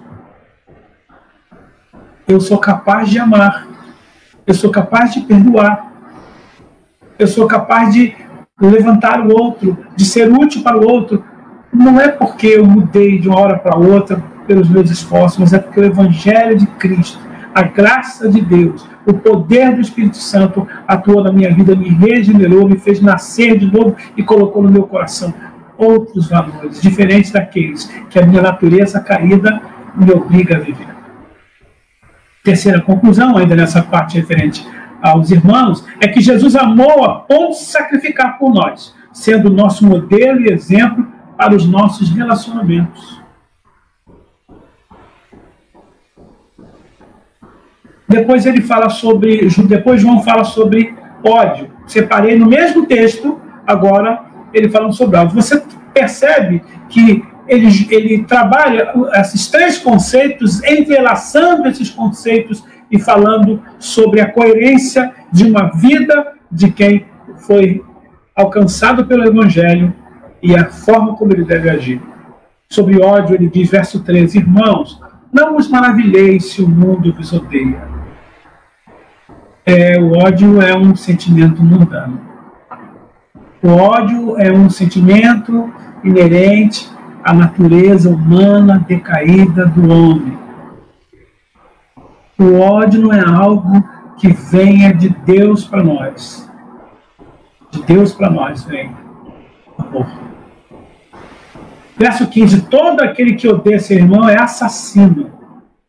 Eu 2.28 2.39
sou 2.39 2.60
capaz 2.60 3.10
de 3.10 3.17
amar, 3.17 3.67
eu 4.45 4.54
sou 4.54 4.69
capaz 4.69 5.12
de 5.12 5.22
perdoar, 5.22 5.91
eu 7.17 7.26
sou 7.26 7.48
capaz 7.48 7.93
de 7.93 8.29
levantar 8.67 9.26
o 9.26 9.32
outro, 9.32 9.78
de 9.95 10.06
ser 10.06 10.32
útil 10.32 10.62
para 10.62 10.78
o 10.78 10.88
outro, 10.88 11.24
não 11.72 12.00
é 12.00 12.10
porque 12.10 12.48
eu 12.48 12.65
mudei 12.65 13.19
de 13.19 13.30
uma 13.30 13.39
hora 13.39 13.58
para 13.58 13.78
outra 13.78 14.22
pelos 14.48 14.67
meus 14.67 14.89
esforços, 14.89 15.38
mas 15.38 15.54
é 15.54 15.60
porque 15.60 15.80
o 15.80 15.86
Evangelho 15.86 16.58
de 16.58 16.65
Cristo, 16.65 17.19
a 17.54 17.62
graça 17.62 18.28
de 18.28 18.41
Deus, 18.41 18.88
o 19.06 19.13
poder 19.13 19.76
do 19.76 19.82
Espírito 19.82 20.17
Santo 20.17 20.67
atuou 20.88 21.24
na 21.24 21.32
minha 21.32 21.54
vida, 21.54 21.76
me 21.76 21.89
regenerou, 21.89 22.67
me 22.67 22.78
fez 22.78 23.02
nascer 23.02 23.58
de 23.58 23.72
novo 23.72 23.95
e 24.17 24.24
colocou 24.24 24.63
no 24.63 24.72
meu 24.72 24.84
coração 24.84 25.34
outros 25.78 26.28
valores, 26.28 26.82
diferentes 26.82 27.32
daqueles 27.32 27.86
que 28.10 28.19
a 28.19 28.26
minha 28.26 28.41
natureza 28.41 29.00
caída 29.00 29.62
me 29.95 30.12
obriga 30.12 30.58
a 30.58 30.60
viver. 30.60 30.88
Terceira 32.43 32.82
conclusão, 32.82 33.38
ainda 33.38 33.56
nessa 33.56 33.82
parte 33.82 34.17
referente 34.17 34.67
aos 35.02 35.32
irmãos 35.32 35.86
é 36.02 36.08
que 36.08 36.22
Jesus 36.22 36.56
amou 36.56 37.04
a 37.04 37.16
ponto 37.16 37.52
de 37.52 37.64
sacrificar 37.64 38.38
por 38.38 38.54
nós, 38.54 38.96
sendo 39.12 39.50
nosso 39.50 39.86
modelo 39.86 40.42
e 40.42 40.52
exemplo 40.52 41.08
para 41.38 41.56
os 41.56 41.66
nossos 41.66 42.10
relacionamentos. 42.10 43.20
Depois 48.08 48.46
ele 48.46 48.62
fala 48.62 48.90
sobre, 48.90 49.48
depois 49.68 50.02
João 50.02 50.24
fala 50.24 50.44
sobre 50.44 50.96
ódio. 51.24 51.70
Separei 51.86 52.38
no 52.38 52.48
mesmo 52.48 52.88
texto, 52.88 53.40
agora 53.68 54.26
ele 54.52 54.68
falando 54.68 54.94
sobre 54.94 55.18
ódio. 55.18 55.36
Você 55.36 55.64
percebe 55.94 56.64
que 56.90 57.24
ele, 57.48 57.68
ele 57.90 58.24
trabalha 58.24 58.94
esses 59.16 59.48
três 59.50 59.78
conceitos, 59.78 60.64
entrelaçando 60.64 61.68
esses 61.68 61.90
conceitos 61.90 62.64
e 62.91 62.99
falando 62.99 63.62
sobre 63.78 64.21
a 64.21 64.32
coerência 64.32 65.13
de 65.32 65.45
uma 65.45 65.69
vida 65.71 66.34
de 66.52 66.71
quem 66.71 67.06
foi 67.45 67.84
alcançado 68.36 69.06
pelo 69.06 69.25
Evangelho 69.25 69.93
e 70.41 70.56
a 70.56 70.65
forma 70.65 71.15
como 71.15 71.34
ele 71.34 71.43
deve 71.43 71.69
agir. 71.69 72.02
Sobre 72.69 73.02
ódio, 73.02 73.36
ele 73.36 73.49
diz, 73.49 73.69
verso 73.69 74.02
13: 74.02 74.39
Irmãos, 74.39 75.02
não 75.32 75.54
vos 75.54 75.69
maravilheis 75.69 76.52
se 76.52 76.62
o 76.62 76.67
mundo 76.67 77.13
vos 77.13 77.32
odeia. 77.34 77.82
É, 79.65 79.99
o 79.99 80.17
ódio 80.17 80.62
é 80.62 80.75
um 80.75 80.95
sentimento 80.95 81.63
mundano. 81.63 82.19
O 83.62 83.69
ódio 83.69 84.39
é 84.39 84.52
um 84.52 84.69
sentimento 84.69 85.71
inerente 86.04 86.89
à 87.23 87.34
natureza 87.34 88.10
humana 88.10 88.84
decaída 88.88 89.65
do 89.65 89.91
homem 89.91 90.49
o 92.39 92.60
ódio 92.60 93.02
não 93.02 93.13
é 93.13 93.23
algo 93.23 93.84
que 94.17 94.30
venha 94.30 94.93
de 94.93 95.10
Deus 95.10 95.65
para 95.65 95.84
nós. 95.84 96.49
De 97.71 97.82
Deus 97.84 98.13
para 98.13 98.30
nós 98.30 98.63
vem 98.63 98.91
amor. 99.78 100.08
Verso 101.97 102.28
15: 102.28 102.67
Todo 102.67 103.02
aquele 103.02 103.36
que 103.36 103.47
odeia 103.47 103.80
seu 103.80 103.97
irmão 103.97 104.28
é 104.28 104.39
assassino. 104.39 105.32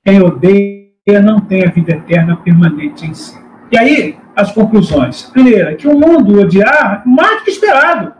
Quem 0.04 0.20
odeia 0.22 1.22
não 1.22 1.40
tem 1.40 1.64
a 1.64 1.70
vida 1.70 1.92
eterna 1.92 2.36
permanente 2.36 3.06
em 3.06 3.14
si. 3.14 3.38
E 3.70 3.78
aí, 3.78 4.18
as 4.34 4.52
conclusões. 4.52 5.22
Primeira, 5.22 5.76
que 5.76 5.86
o 5.86 5.94
mundo 5.94 6.40
odiar 6.40 7.02
mais 7.06 7.38
do 7.38 7.44
que 7.44 7.50
esperado. 7.50 8.12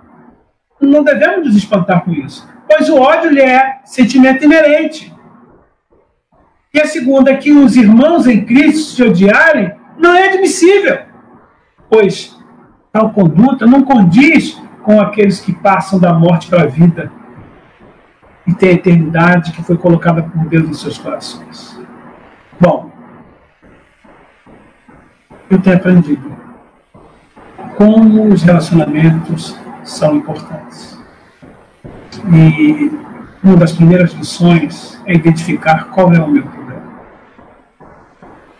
Não 0.80 1.02
devemos 1.02 1.46
nos 1.46 1.56
espantar 1.56 2.04
com 2.04 2.12
isso, 2.12 2.48
pois 2.68 2.88
o 2.88 2.96
ódio 2.96 3.38
é 3.38 3.80
sentimento 3.84 4.44
inerente. 4.44 5.12
E 6.72 6.80
a 6.80 6.87
segunda, 6.87 7.37
que 7.37 7.52
os 7.52 7.76
irmãos 7.76 8.26
em 8.26 8.44
Cristo 8.44 8.94
se 8.94 9.02
odiarem, 9.02 9.72
não 9.98 10.14
é 10.14 10.28
admissível, 10.28 11.00
pois 11.90 12.38
tal 12.92 13.11
conduta 13.11 13.66
não 13.66 13.83
condiz 13.83 14.61
com 14.83 15.00
aqueles 15.00 15.40
que 15.40 15.52
passam 15.52 15.98
da 15.98 16.12
morte 16.14 16.48
para 16.48 16.62
a 16.62 16.66
vida 16.66 17.11
e 18.46 18.54
têm 18.54 18.70
a 18.70 18.74
eternidade 18.74 19.52
que 19.52 19.62
foi 19.62 19.76
colocada 19.76 20.22
por 20.22 20.46
Deus 20.46 20.68
em 20.68 20.74
seus 20.74 20.96
corações. 20.96 21.78
Bom, 22.59 22.90
eu 25.50 25.61
tenho 25.61 25.76
aprendido 25.76 26.37
como 27.76 28.28
os 28.28 28.42
relacionamentos 28.42 29.59
são 29.83 30.16
importantes. 30.16 30.98
E 32.33 32.90
uma 33.42 33.56
das 33.56 33.72
primeiras 33.72 34.12
lições 34.12 35.00
é 35.06 35.14
identificar 35.14 35.87
qual 35.87 36.12
é 36.12 36.20
o 36.20 36.28
meu. 36.28 36.60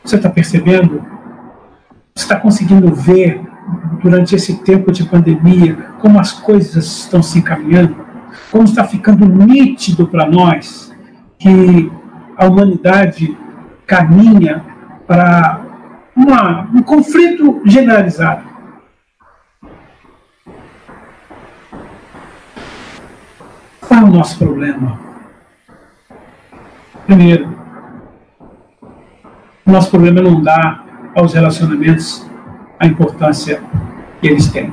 Você 0.05 0.17
está 0.17 0.29
percebendo? 0.31 1.05
Você 2.15 2.25
está 2.25 2.37
conseguindo 2.37 2.95
ver 2.95 3.41
durante 4.03 4.35
esse 4.35 4.63
tempo 4.63 4.91
de 4.91 5.05
pandemia 5.05 5.77
como 6.01 6.19
as 6.19 6.33
coisas 6.33 6.85
estão 6.85 7.23
se 7.23 7.39
encaminhando? 7.39 7.97
Como 8.51 8.65
está 8.65 8.85
ficando 8.85 9.27
nítido 9.27 10.07
para 10.07 10.27
nós 10.27 10.93
que 11.39 11.91
a 12.37 12.47
humanidade 12.47 13.37
caminha 13.87 14.65
para 15.07 15.71
um 16.75 16.83
conflito 16.83 17.61
generalizado. 17.65 18.45
Qual 23.81 24.01
é 24.01 24.05
o 24.05 24.07
nosso 24.07 24.39
problema? 24.39 24.99
Primeiro, 27.07 27.60
o 29.71 29.73
nosso 29.73 29.89
problema 29.89 30.21
não 30.21 30.43
dá 30.43 30.83
aos 31.15 31.33
relacionamentos 31.33 32.27
a 32.77 32.87
importância 32.89 33.63
que 34.21 34.27
eles 34.27 34.49
têm. 34.49 34.73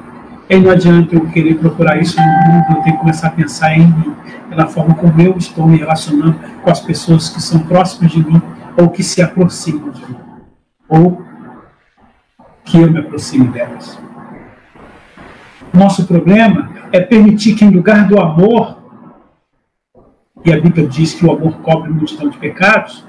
E 0.49 0.57
não 0.57 0.71
adianta 0.71 1.13
eu 1.13 1.27
querer 1.27 1.55
procurar 1.59 2.01
isso 2.01 2.17
no 2.19 2.25
mundo, 2.25 2.65
eu 2.69 2.81
tenho 2.81 2.95
que 2.95 3.01
começar 3.01 3.27
a 3.27 3.31
pensar 3.31 3.77
em 3.77 3.85
mim, 3.85 4.15
pela 4.49 4.65
forma 4.65 4.95
como 4.95 5.21
eu 5.21 5.37
estou 5.37 5.67
me 5.67 5.77
relacionando 5.77 6.39
com 6.63 6.69
as 6.71 6.79
pessoas 6.79 7.29
que 7.29 7.39
são 7.39 7.59
próximas 7.59 8.11
de 8.11 8.25
mim 8.25 8.41
ou 8.75 8.89
que 8.89 9.03
se 9.03 9.21
aproximam 9.21 9.91
de 9.91 10.01
mim. 10.01 10.17
Ou 10.89 11.21
que 12.65 12.79
eu 12.79 12.91
me 12.91 12.99
aproxime 12.99 13.47
delas. 13.49 13.99
Nosso 15.71 16.07
problema 16.07 16.71
é 16.91 16.99
permitir 17.01 17.53
que, 17.53 17.63
em 17.63 17.69
lugar 17.69 18.07
do 18.07 18.19
amor, 18.19 18.77
e 20.43 20.51
a 20.51 20.59
Bíblia 20.59 20.87
diz 20.87 21.13
que 21.13 21.25
o 21.25 21.31
amor 21.31 21.57
cobre 21.59 21.91
multidão 21.91 22.29
de 22.29 22.37
pecados, 22.37 23.05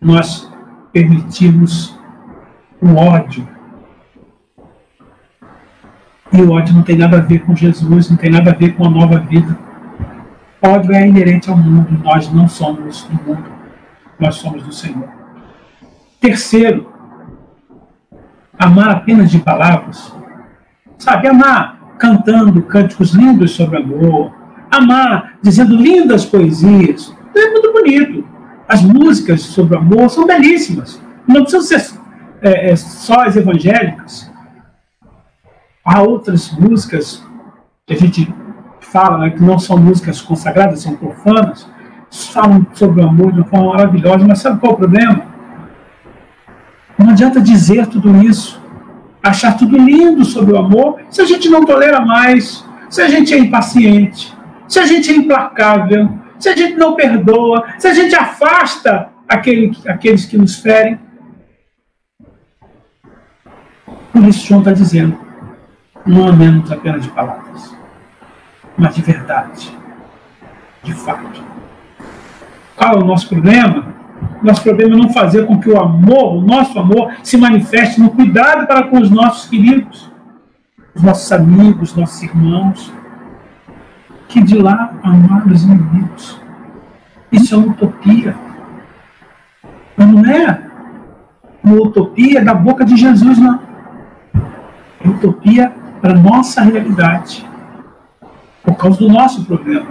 nós 0.00 0.52
permitimos 0.94 1.98
o 2.80 2.94
ódio. 2.94 3.46
E 6.32 6.40
o 6.40 6.52
ódio 6.52 6.74
não 6.74 6.82
tem 6.82 6.96
nada 6.96 7.18
a 7.18 7.20
ver 7.20 7.40
com 7.40 7.54
Jesus, 7.54 8.08
não 8.08 8.16
tem 8.16 8.30
nada 8.30 8.52
a 8.52 8.54
ver 8.54 8.76
com 8.76 8.86
a 8.86 8.90
nova 8.90 9.18
vida. 9.18 9.58
O 10.62 10.68
ódio 10.68 10.92
é 10.92 11.06
inerente 11.06 11.50
ao 11.50 11.56
mundo, 11.56 12.00
nós 12.02 12.32
não 12.32 12.48
somos 12.48 13.02
do 13.04 13.22
mundo, 13.24 13.44
nós 14.18 14.36
somos 14.36 14.62
do 14.62 14.72
Senhor. 14.72 15.08
Terceiro, 16.20 16.90
amar 18.58 18.90
apenas 18.90 19.30
de 19.30 19.40
palavras. 19.40 20.14
Sabe, 20.96 21.28
amar 21.28 21.96
cantando 21.98 22.62
cânticos 22.62 23.12
lindos 23.12 23.52
sobre 23.52 23.78
amor, 23.78 24.32
amar 24.70 25.38
dizendo 25.42 25.76
lindas 25.76 26.24
poesias. 26.24 27.14
É 27.34 27.50
muito 27.50 27.72
bonito. 27.72 28.33
As 28.68 28.82
músicas 28.82 29.42
sobre 29.42 29.76
amor 29.76 30.08
são 30.10 30.26
belíssimas. 30.26 31.00
Não 31.26 31.42
precisam 31.42 31.62
ser 31.62 31.98
é, 32.42 32.70
é, 32.70 32.76
só 32.76 33.24
as 33.24 33.36
evangélicas. 33.36 34.30
Há 35.84 36.02
outras 36.02 36.50
músicas 36.52 37.22
que 37.86 37.92
a 37.92 37.96
gente 37.96 38.32
fala 38.80 39.18
né, 39.18 39.30
que 39.30 39.42
não 39.42 39.58
são 39.58 39.76
músicas 39.76 40.20
consagradas, 40.20 40.80
são 40.80 40.96
profanas, 40.96 41.68
falam 42.32 42.66
sobre 42.72 43.02
o 43.02 43.08
amor 43.08 43.32
de 43.32 43.40
uma 43.40 43.48
forma 43.48 43.72
maravilhosa, 43.72 44.26
mas 44.26 44.38
sabe 44.38 44.60
qual 44.60 44.72
é 44.72 44.74
o 44.74 44.78
problema? 44.78 45.22
Não 46.96 47.10
adianta 47.10 47.40
dizer 47.40 47.86
tudo 47.88 48.16
isso, 48.22 48.62
achar 49.22 49.56
tudo 49.56 49.76
lindo 49.76 50.24
sobre 50.24 50.54
o 50.54 50.58
amor, 50.58 51.00
se 51.10 51.20
a 51.20 51.24
gente 51.24 51.48
não 51.48 51.64
tolera 51.64 52.00
mais, 52.00 52.64
se 52.88 53.02
a 53.02 53.08
gente 53.08 53.34
é 53.34 53.38
impaciente, 53.38 54.34
se 54.68 54.78
a 54.78 54.86
gente 54.86 55.10
é 55.10 55.16
implacável, 55.16 56.08
se 56.44 56.50
a 56.50 56.56
gente 56.56 56.76
não 56.76 56.94
perdoa, 56.94 57.64
se 57.78 57.88
a 57.88 57.94
gente 57.94 58.14
afasta 58.14 59.08
aquele, 59.26 59.74
aqueles 59.88 60.26
que 60.26 60.36
nos 60.36 60.56
ferem. 60.56 61.00
Por 64.12 64.22
isso, 64.24 64.46
João 64.46 64.60
está 64.60 64.72
dizendo: 64.72 65.18
não 66.04 66.28
amemos 66.28 66.70
apenas 66.70 67.02
de 67.02 67.08
palavras, 67.08 67.74
mas 68.76 68.94
de 68.94 69.00
verdade, 69.00 69.74
de 70.82 70.92
fato. 70.92 71.42
Qual 72.76 72.92
é 72.92 72.98
o 72.98 73.06
nosso 73.06 73.26
problema? 73.26 73.94
Nosso 74.42 74.62
problema 74.62 74.94
é 74.96 74.98
não 74.98 75.10
fazer 75.14 75.46
com 75.46 75.58
que 75.58 75.70
o 75.70 75.80
amor, 75.80 76.34
o 76.34 76.40
nosso 76.42 76.78
amor, 76.78 77.14
se 77.22 77.38
manifeste 77.38 77.98
no 77.98 78.10
cuidado 78.10 78.66
para 78.66 78.82
com 78.88 79.00
os 79.00 79.10
nossos 79.10 79.48
queridos, 79.48 80.12
os 80.94 81.02
nossos 81.02 81.32
amigos, 81.32 81.96
nossos 81.96 82.22
irmãos. 82.22 82.92
Que 84.34 84.42
de 84.42 84.58
lá 84.58 84.92
amar 85.00 85.46
os 85.46 85.62
inimigos. 85.62 86.40
Isso 87.30 87.54
é 87.54 87.56
utopia. 87.56 88.34
Mas 89.96 90.08
não 90.08 90.26
é 90.26 90.60
uma 91.62 91.76
utopia 91.76 92.44
da 92.44 92.52
boca 92.52 92.84
de 92.84 92.96
Jesus, 92.96 93.38
não. 93.38 93.60
É 95.04 95.08
utopia 95.08 95.72
para 96.00 96.14
nossa 96.14 96.62
realidade. 96.62 97.48
Por 98.64 98.74
causa 98.74 98.98
do 98.98 99.08
nosso 99.08 99.44
problema. 99.44 99.86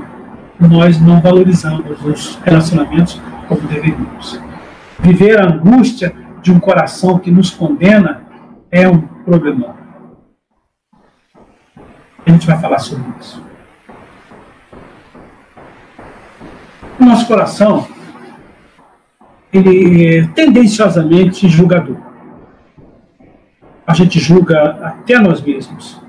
Nós 0.59 0.99
não 0.99 1.21
valorizamos 1.21 1.85
os 2.03 2.35
relacionamentos 2.43 3.21
como 3.47 3.61
deveríamos. 3.61 4.41
Viver 4.99 5.39
a 5.39 5.45
angústia 5.45 6.13
de 6.41 6.51
um 6.51 6.59
coração 6.59 7.17
que 7.17 7.31
nos 7.31 7.49
condena 7.49 8.23
é 8.69 8.89
um 8.89 8.99
problema. 8.99 9.73
A 12.25 12.29
gente 12.29 12.45
vai 12.45 12.59
falar 12.59 12.79
sobre 12.79 13.05
isso. 13.21 13.52
O 16.99 17.05
nosso 17.05 17.27
coração, 17.27 17.87
ele 19.51 20.17
é 20.17 20.27
tendenciosamente 20.27 21.47
julgador. 21.49 21.97
A 23.85 23.93
gente 23.93 24.19
julga 24.19 24.77
até 24.81 25.19
nós 25.19 25.41
mesmos 25.41 26.01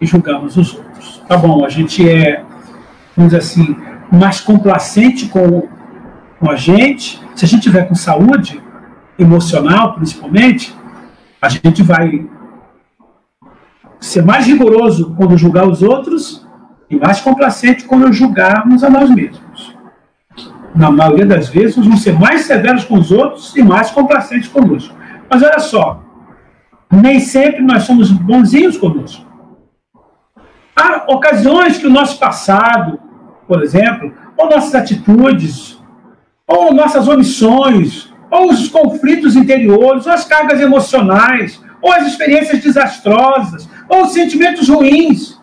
e 0.00 0.06
julgamos 0.06 0.56
os 0.56 0.74
outros. 0.74 1.22
Tá 1.26 1.36
bom, 1.36 1.64
a 1.64 1.68
gente 1.68 2.08
é, 2.08 2.44
vamos 3.16 3.32
dizer 3.32 3.38
assim, 3.38 3.76
mais 4.12 4.40
complacente 4.40 5.26
com 5.28 5.68
com 6.38 6.50
a 6.50 6.56
gente, 6.56 7.20
se 7.34 7.44
a 7.44 7.48
gente 7.48 7.62
tiver 7.62 7.88
com 7.88 7.94
saúde 7.94 8.62
emocional, 9.18 9.94
principalmente, 9.94 10.74
a 11.42 11.48
gente 11.48 11.82
vai 11.82 12.28
ser 14.00 14.24
mais 14.24 14.46
rigoroso 14.46 15.14
quando 15.16 15.36
julgar 15.36 15.68
os 15.68 15.82
outros 15.82 16.46
e 16.88 16.96
mais 16.96 17.20
complacente 17.20 17.84
quando 17.84 18.12
julgarmos 18.12 18.84
a 18.84 18.90
nós 18.90 19.10
mesmos. 19.10 19.67
Na 20.78 20.92
maioria 20.92 21.26
das 21.26 21.48
vezes, 21.48 21.74
vamos 21.74 22.04
ser 22.04 22.16
mais 22.16 22.42
severos 22.42 22.84
com 22.84 22.94
os 22.94 23.10
outros 23.10 23.56
e 23.56 23.62
mais 23.64 23.90
complacentes 23.90 24.48
conosco. 24.48 24.94
Mas 25.28 25.42
olha 25.42 25.58
só, 25.58 26.00
nem 26.88 27.18
sempre 27.18 27.62
nós 27.62 27.82
somos 27.82 28.12
bonzinhos 28.12 28.78
conosco. 28.78 29.26
Há 30.76 31.12
ocasiões 31.12 31.78
que 31.78 31.86
o 31.88 31.90
nosso 31.90 32.16
passado, 32.20 33.00
por 33.48 33.60
exemplo, 33.60 34.14
ou 34.36 34.48
nossas 34.48 34.72
atitudes, 34.76 35.82
ou 36.46 36.72
nossas 36.72 37.08
omissões, 37.08 38.14
ou 38.30 38.48
os 38.52 38.68
conflitos 38.68 39.34
interiores, 39.34 40.06
ou 40.06 40.12
as 40.12 40.24
cargas 40.24 40.60
emocionais, 40.60 41.60
ou 41.82 41.92
as 41.92 42.06
experiências 42.06 42.62
desastrosas, 42.62 43.68
ou 43.88 44.04
os 44.04 44.12
sentimentos 44.12 44.68
ruins, 44.68 45.42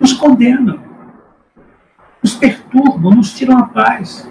nos 0.00 0.14
condenam, 0.14 0.85
nos 2.26 2.34
perturbam, 2.34 3.14
nos 3.14 3.32
tiram 3.32 3.56
a 3.56 3.66
paz. 3.66 4.28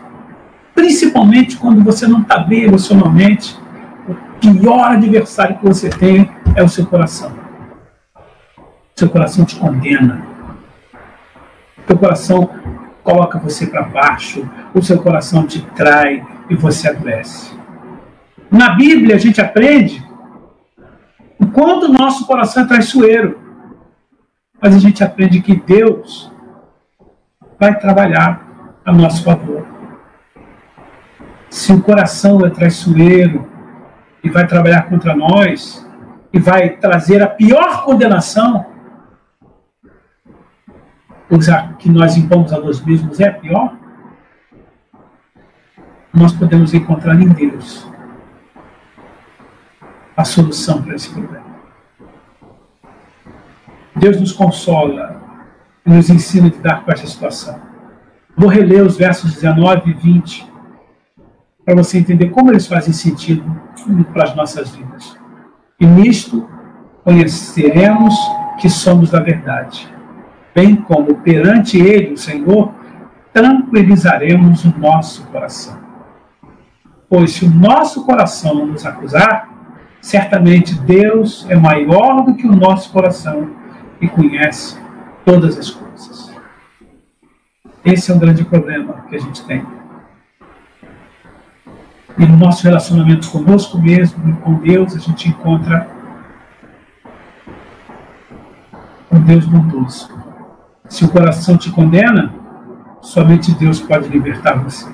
Principalmente 0.73 1.55
quando 1.55 1.81
você 1.81 2.05
não 2.05 2.21
está 2.21 2.39
bem 2.39 2.63
emocionalmente, 2.63 3.57
o 4.05 4.13
pior 4.41 4.91
adversário 4.91 5.57
que 5.57 5.65
você 5.65 5.89
tem 5.89 6.29
é 6.57 6.61
o 6.61 6.67
seu 6.67 6.85
coração. 6.85 7.31
Seu 8.93 9.09
coração 9.09 9.45
te 9.45 9.55
condena. 9.55 10.27
Seu 11.87 11.97
coração 11.97 12.49
coloca 13.01 13.39
você 13.39 13.65
para 13.65 13.83
baixo, 13.83 14.45
o 14.73 14.81
seu 14.81 15.01
coração 15.01 15.47
te 15.47 15.61
trai 15.61 16.25
e 16.49 16.55
você 16.55 16.89
adoece. 16.89 17.55
Na 18.51 18.71
Bíblia 18.71 19.15
a 19.15 19.19
gente 19.19 19.39
aprende 19.39 20.03
Enquanto 21.39 21.83
o 21.83 21.93
nosso 21.93 22.25
coração 22.25 22.63
é 22.63 22.67
traiçoeiro. 22.67 23.39
Mas 24.61 24.73
a 24.73 24.79
gente 24.79 25.03
aprende 25.03 25.41
que 25.41 25.55
Deus 25.55 26.31
vai 27.59 27.77
trabalhar 27.79 28.45
a 28.85 28.91
nosso 28.91 29.23
favor. 29.23 29.65
Se 31.49 31.71
o 31.71 31.81
coração 31.81 32.45
é 32.45 32.49
traiçoeiro 32.49 33.49
e 34.23 34.29
vai 34.29 34.45
trabalhar 34.45 34.83
contra 34.83 35.15
nós 35.15 35.87
e 36.33 36.39
vai 36.39 36.69
trazer 36.69 37.21
a 37.21 37.27
pior 37.27 37.85
condenação, 37.85 38.65
pois 41.29 41.49
a 41.49 41.73
que 41.73 41.89
nós 41.89 42.17
impomos 42.17 42.51
a 42.51 42.59
nós 42.59 42.81
mesmos 42.81 43.19
é 43.19 43.29
a 43.29 43.33
pior, 43.33 43.75
nós 46.13 46.33
podemos 46.33 46.73
encontrar 46.73 47.19
em 47.19 47.27
Deus 47.29 47.89
a 50.15 50.23
solução 50.23 50.81
para 50.81 50.95
esse 50.95 51.09
problema. 51.09 51.45
Deus 53.95 54.19
nos 54.19 54.31
consola 54.31 55.24
nos 55.85 56.09
ensina 56.09 56.47
a 56.47 56.49
lidar 56.49 56.83
com 56.83 56.91
essa 56.91 57.05
situação. 57.05 57.59
Vou 58.35 58.49
reler 58.49 58.83
os 58.83 58.97
versos 58.97 59.33
19 59.33 59.91
e 59.91 59.93
20 59.93 60.51
para 61.63 61.75
você 61.75 61.97
entender 61.97 62.29
como 62.29 62.51
eles 62.51 62.67
fazem 62.67 62.93
sentido 62.93 63.43
para 64.13 64.23
as 64.23 64.35
nossas 64.35 64.75
vidas. 64.75 65.17
E 65.79 65.85
nisto 65.85 66.47
conheceremos 67.03 68.15
que 68.59 68.69
somos 68.69 69.11
da 69.11 69.19
verdade, 69.19 69.87
bem 70.53 70.75
como 70.75 71.15
perante 71.15 71.77
Ele, 71.77 72.13
o 72.13 72.17
Senhor, 72.17 72.73
tranquilizaremos 73.33 74.63
o 74.63 74.79
nosso 74.79 75.25
coração. 75.27 75.77
Pois 77.09 77.33
se 77.33 77.45
o 77.45 77.49
nosso 77.49 78.05
coração 78.05 78.65
nos 78.65 78.85
acusar, 78.85 79.49
certamente 80.01 80.79
Deus 80.81 81.45
é 81.49 81.55
maior 81.55 82.23
do 82.23 82.35
que 82.35 82.47
o 82.47 82.55
nosso 82.55 82.91
coração 82.91 83.49
e 83.99 84.07
conhece 84.07 84.84
todas 85.25 85.57
as 85.57 85.71
coisas. 85.71 86.31
Esse 87.83 88.11
é 88.11 88.15
um 88.15 88.19
grande 88.19 88.45
problema 88.45 89.05
que 89.09 89.15
a 89.15 89.19
gente 89.19 89.43
tem. 89.45 89.65
E 92.17 92.25
no 92.25 92.37
nosso 92.37 92.63
relacionamento 92.63 93.29
conosco 93.29 93.77
mesmo 93.77 94.37
com 94.37 94.53
Deus, 94.55 94.95
a 94.95 94.99
gente 94.99 95.27
encontra 95.27 95.89
um 99.11 99.19
Deus 99.19 99.45
bondoso. 99.45 100.09
Se 100.87 101.03
o 101.03 101.09
coração 101.09 101.57
te 101.57 101.69
condena, 101.71 102.33
somente 103.01 103.51
Deus 103.53 103.81
pode 103.81 104.07
libertar 104.07 104.53
você. 104.63 104.87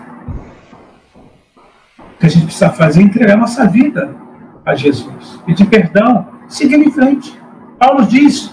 O 2.00 2.20
que 2.20 2.26
a 2.26 2.30
gente 2.30 2.46
precisa 2.46 2.70
fazer 2.72 3.02
é 3.02 3.04
entregar 3.04 3.38
nossa 3.38 3.68
vida 3.68 4.16
a 4.66 4.76
Jesus, 4.76 5.40
pedir 5.46 5.66
perdão, 5.66 6.28
seguir 6.48 6.76
em 6.76 6.92
frente. 6.92 7.40
Paulo 7.78 8.06
diz 8.06 8.52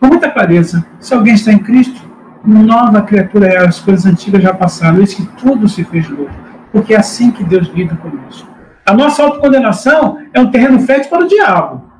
com 0.00 0.06
muita 0.06 0.30
clareza: 0.30 0.84
se 1.00 1.14
alguém 1.14 1.34
está 1.34 1.52
em 1.52 1.58
Cristo, 1.58 2.00
nova 2.44 3.02
criatura 3.02 3.48
é, 3.48 3.58
as 3.58 3.80
coisas 3.80 4.06
antigas 4.06 4.42
já 4.42 4.54
passaram, 4.54 5.00
eis 5.00 5.14
que 5.14 5.26
tudo 5.38 5.68
se 5.68 5.84
fez 5.84 6.08
novo. 6.08 6.30
Porque 6.72 6.94
é 6.94 6.98
assim 6.98 7.30
que 7.30 7.42
Deus 7.42 7.68
lida 7.68 7.96
conosco. 7.96 8.48
A 8.84 8.94
nossa 8.94 9.22
autocondenação 9.22 10.18
é 10.32 10.40
um 10.40 10.50
terreno 10.50 10.78
fértil 10.80 11.10
para 11.10 11.24
o 11.24 11.28
diabo. 11.28 11.90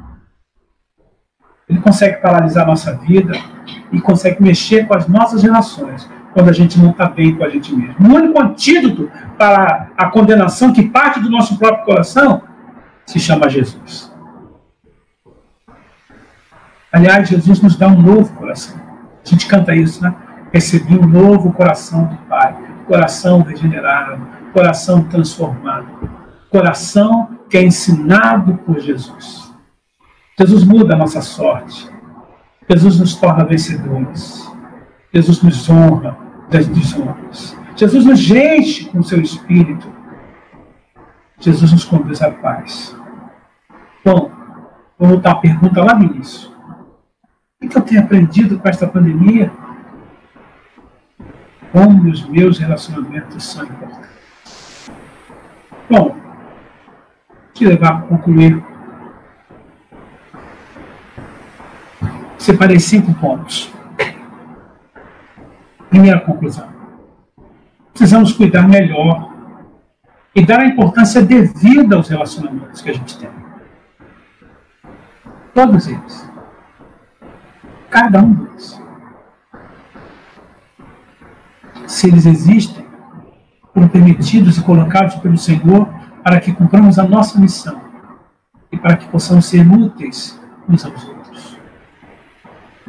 Ele 1.68 1.80
consegue 1.80 2.20
paralisar 2.20 2.64
a 2.64 2.66
nossa 2.66 2.94
vida 2.94 3.32
e 3.90 4.00
consegue 4.00 4.40
mexer 4.40 4.86
com 4.86 4.94
as 4.94 5.08
nossas 5.08 5.42
relações 5.42 6.08
quando 6.32 6.48
a 6.48 6.52
gente 6.52 6.78
não 6.78 6.90
está 6.90 7.08
bem 7.08 7.34
com 7.34 7.42
a 7.42 7.48
gente 7.48 7.74
mesmo. 7.74 7.96
O 7.98 8.14
único 8.14 8.40
antídoto 8.40 9.10
para 9.36 9.88
a 9.96 10.06
condenação 10.10 10.72
que 10.72 10.88
parte 10.88 11.18
do 11.18 11.30
nosso 11.30 11.58
próprio 11.58 11.84
coração 11.84 12.42
se 13.06 13.18
chama 13.18 13.48
Jesus. 13.48 14.14
Aliás, 16.96 17.28
Jesus 17.28 17.60
nos 17.60 17.76
dá 17.76 17.88
um 17.88 18.00
novo 18.00 18.32
coração. 18.32 18.80
A 19.22 19.28
gente 19.28 19.46
canta 19.46 19.74
isso, 19.74 20.02
né? 20.02 20.16
Recebi 20.50 20.96
um 20.96 21.06
novo 21.06 21.52
coração 21.52 22.04
do 22.04 22.16
Pai, 22.26 22.56
coração 22.86 23.42
regenerado, 23.42 24.26
coração 24.50 25.04
transformado, 25.04 25.86
coração 26.50 27.38
que 27.50 27.58
é 27.58 27.62
ensinado 27.62 28.54
por 28.64 28.80
Jesus. 28.80 29.54
Jesus 30.38 30.64
muda 30.64 30.94
a 30.94 30.96
nossa 30.96 31.20
sorte. 31.20 31.86
Jesus 32.66 32.98
nos 32.98 33.14
torna 33.16 33.44
vencedores. 33.44 34.50
Jesus 35.12 35.42
nos 35.42 35.68
honra 35.68 36.16
das 36.50 36.66
desonras. 36.66 37.54
Jesus 37.76 38.06
nos 38.06 38.30
enche 38.30 38.86
com 38.86 39.02
seu 39.02 39.20
espírito. 39.20 39.86
Jesus 41.40 41.72
nos 41.72 41.84
conduz 41.84 42.22
à 42.22 42.30
paz. 42.30 42.96
Bom, 44.02 44.30
vou 44.98 45.10
voltar 45.10 45.32
à 45.32 45.34
pergunta 45.34 45.84
lá 45.84 45.94
no 45.94 46.04
início. 46.04 46.55
O 47.62 47.68
que 47.68 47.78
eu 47.78 47.82
tenho 47.82 48.02
aprendido 48.02 48.58
com 48.58 48.68
esta 48.68 48.86
pandemia? 48.86 49.50
Como 51.72 52.10
os 52.10 52.28
meus 52.28 52.58
relacionamentos 52.58 53.44
são 53.44 53.64
importantes. 53.64 54.90
Bom, 55.88 56.16
te 57.54 57.64
levar 57.64 57.92
a 57.92 58.00
concluir. 58.02 58.62
Separei 62.36 62.78
cinco 62.78 63.14
pontos. 63.14 63.72
Primeira 65.88 66.20
conclusão. 66.20 66.68
Precisamos 67.92 68.32
cuidar 68.32 68.68
melhor 68.68 69.32
e 70.34 70.44
dar 70.44 70.60
a 70.60 70.66
importância 70.66 71.22
devida 71.22 71.96
aos 71.96 72.08
relacionamentos 72.10 72.82
que 72.82 72.90
a 72.90 72.92
gente 72.92 73.18
tem. 73.18 73.30
Todos 75.54 75.88
eles. 75.88 76.35
Cada 77.96 78.20
um 78.20 78.34
deles. 78.34 78.78
Se 81.86 82.08
eles 82.08 82.26
existem, 82.26 82.86
foram 83.72 83.88
permitidos 83.88 84.58
e 84.58 84.62
colocados 84.62 85.14
pelo 85.14 85.38
Senhor 85.38 85.88
para 86.22 86.38
que 86.38 86.52
cumpramos 86.52 86.98
a 86.98 87.04
nossa 87.04 87.40
missão 87.40 87.80
e 88.70 88.76
para 88.76 88.98
que 88.98 89.08
possamos 89.08 89.46
ser 89.46 89.66
úteis 89.66 90.38
uns 90.68 90.84
aos 90.84 91.08
outros. 91.08 91.58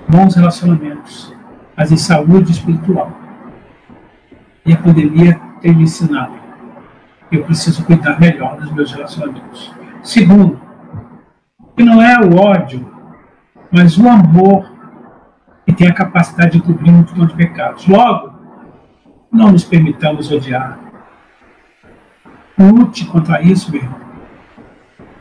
Bons 0.09 0.35
relacionamentos, 0.35 1.33
mas 1.77 1.89
em 1.89 1.97
saúde 1.97 2.51
espiritual. 2.51 3.09
E 4.65 4.73
a 4.73 4.77
pandemia 4.77 5.39
tem 5.61 5.73
me 5.73 5.83
ensinado 5.83 6.35
eu 7.31 7.43
preciso 7.45 7.85
cuidar 7.85 8.19
melhor 8.19 8.57
dos 8.57 8.71
meus 8.73 8.91
relacionamentos. 8.91 9.73
Segundo, 10.03 10.59
que 11.75 11.83
não 11.83 12.01
é 12.01 12.17
o 12.19 12.37
ódio, 12.37 12.89
mas 13.71 13.97
o 13.97 14.07
amor 14.07 14.76
que 15.67 15.73
tem 15.73 15.89
a 15.89 15.93
capacidade 15.93 16.53
de 16.53 16.61
cobrir 16.61 16.89
um 16.89 16.93
multidão 16.93 17.25
de 17.25 17.35
pecados. 17.35 17.85
Logo, 17.87 18.33
não 19.29 19.51
nos 19.51 19.65
permitamos 19.65 20.31
odiar. 20.31 20.79
Lute 22.57 23.05
contra 23.05 23.41
isso, 23.41 23.69
meu 23.69 23.81
irmão. 23.81 23.99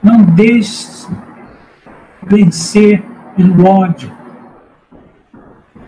Não 0.01 0.23
deixe 0.23 1.09
vencer 2.23 3.05
pelo 3.35 3.67
ódio. 3.67 4.13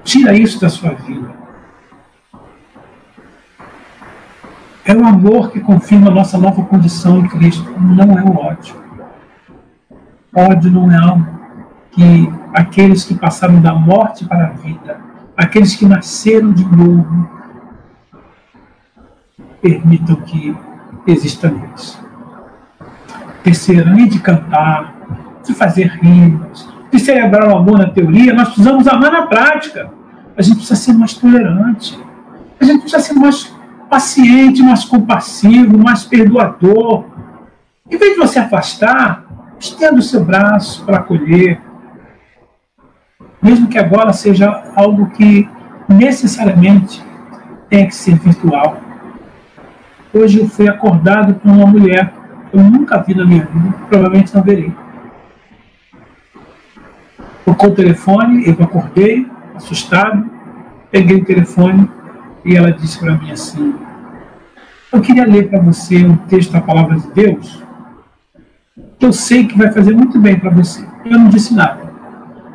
Tira 0.02 0.34
isso 0.34 0.61
da 0.61 0.68
sua 0.68 0.90
vida. 0.90 1.32
É 4.84 4.92
o 4.92 5.06
amor 5.06 5.52
que 5.52 5.61
confirma 5.61 6.11
a 6.11 6.14
nossa 6.14 6.36
nova 6.36 6.64
condição 6.64 7.20
em 7.20 7.28
Cristo, 7.28 7.70
não 7.78 8.18
é 8.18 8.24
o 8.24 8.36
ódio. 8.36 8.74
Ódio 10.34 10.72
não 10.72 10.90
é 10.90 10.96
algo 10.96 11.38
que 11.93 12.32
aqueles 12.55 13.05
que 13.05 13.14
passaram 13.14 13.61
da 13.61 13.74
morte 13.74 14.24
para 14.24 14.47
a 14.47 14.51
vida, 14.51 15.01
aqueles 15.36 15.74
que 15.74 15.86
nasceram 15.86 16.53
de 16.53 16.64
novo, 16.64 17.28
permitam 19.61 20.16
que 20.16 20.57
exista 21.07 21.51
neles. 21.51 21.99
Terceiro, 23.43 23.89
além 23.89 24.09
de 24.09 24.20
cantar, 24.20 24.95
de 25.45 25.55
fazer 25.55 25.86
rimas, 26.03 26.68
de 26.91 26.99
celebrar 26.99 27.49
o 27.49 27.57
amor 27.57 27.78
na 27.78 27.91
teoria, 27.91 28.34
nós 28.34 28.49
precisamos 28.49 28.86
amar 28.86 29.12
na 29.12 29.22
prática. 29.22 29.91
A 30.36 30.43
gente 30.43 30.57
precisa 30.57 30.76
ser 30.76 30.93
mais 30.93 31.14
tolerante. 31.14 31.99
A 32.61 32.64
gente 32.64 32.82
precisa 32.82 33.03
ser 33.03 33.14
mais 33.14 33.55
paciente, 33.89 34.62
mais 34.62 34.84
compassivo, 34.84 35.78
mais 35.78 36.05
perdoador. 36.05 37.05
Em 37.91 37.97
vez 37.97 38.12
de 38.14 38.18
você 38.18 38.39
afastar, 38.39 39.24
estenda 39.59 39.99
o 39.99 40.03
seu 40.03 40.24
braço 40.24 40.84
para 40.84 40.99
acolher. 40.99 41.61
Mesmo 43.41 43.68
que 43.68 43.78
agora 43.78 44.12
seja 44.12 44.64
algo 44.74 45.11
que 45.11 45.49
necessariamente 45.89 47.03
tem 47.68 47.86
que 47.86 47.95
ser 47.95 48.16
virtual. 48.18 48.80
Hoje 50.12 50.41
eu 50.41 50.49
fui 50.49 50.68
acordado 50.68 51.34
por 51.34 51.51
uma 51.51 51.66
mulher 51.66 52.12
que 52.51 52.57
eu 52.57 52.62
nunca 52.62 52.99
vi 52.99 53.14
na 53.14 53.24
minha 53.24 53.45
vida, 53.45 53.74
provavelmente 53.89 54.34
não 54.34 54.43
verei. 54.43 54.72
Tocou 57.45 57.70
o 57.70 57.74
telefone, 57.74 58.47
eu 58.47 58.57
acordei, 58.64 59.26
assustado, 59.55 60.28
peguei 60.91 61.18
o 61.18 61.24
telefone 61.24 61.89
e 62.45 62.57
ela 62.57 62.72
disse 62.72 62.99
para 62.99 63.12
mim 63.16 63.30
assim: 63.30 63.74
Eu 64.93 65.01
queria 65.01 65.26
ler 65.26 65.49
para 65.49 65.61
você 65.61 66.05
um 66.05 66.16
texto 66.16 66.53
da 66.53 66.61
palavra 66.61 66.97
de 66.97 67.11
Deus 67.12 67.62
que 68.99 69.07
eu 69.07 69.12
sei 69.12 69.47
que 69.47 69.57
vai 69.57 69.70
fazer 69.70 69.95
muito 69.95 70.18
bem 70.18 70.39
para 70.39 70.51
você. 70.51 70.84
Eu 71.05 71.18
não 71.18 71.28
disse 71.28 71.55
nada. 71.55 71.78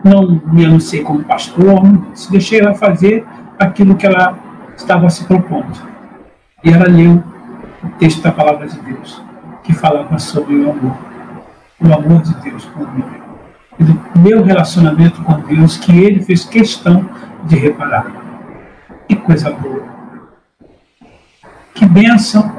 Não 0.04 0.42
me 0.46 0.66
anunciei 0.66 1.02
como 1.02 1.24
pastor, 1.24 1.84
não 1.84 2.06
deixei 2.30 2.60
ela 2.60 2.74
fazer 2.74 3.26
aquilo 3.58 3.96
que 3.96 4.06
ela 4.06 4.38
estava 4.76 5.10
se 5.10 5.24
propondo. 5.26 5.72
E 6.64 6.70
ela 6.70 6.88
leu 6.88 7.24
o 7.84 7.90
texto 8.00 8.22
da 8.22 8.32
palavra 8.32 8.68
de 8.68 8.80
Deus, 8.80 9.22
que 9.64 9.74
falava 9.74 10.18
sobre 10.20 10.56
o 10.56 10.72
amor. 10.72 10.98
O 11.80 11.94
amor 11.94 12.22
de 12.22 12.34
Deus 12.36 12.66
comigo. 12.66 13.12
E 13.80 13.84
do 13.84 14.20
meu 14.20 14.44
relacionamento 14.44 15.22
com 15.24 15.40
Deus, 15.42 15.78
que 15.78 15.98
ele 15.98 16.22
fez 16.22 16.46
questão 16.46 17.10
de 17.46 17.56
reparar. 17.56 18.12
Que 19.08 19.16
coisa 19.16 19.52
boa. 19.52 19.84
Que 21.74 21.86
bênção 21.86 22.52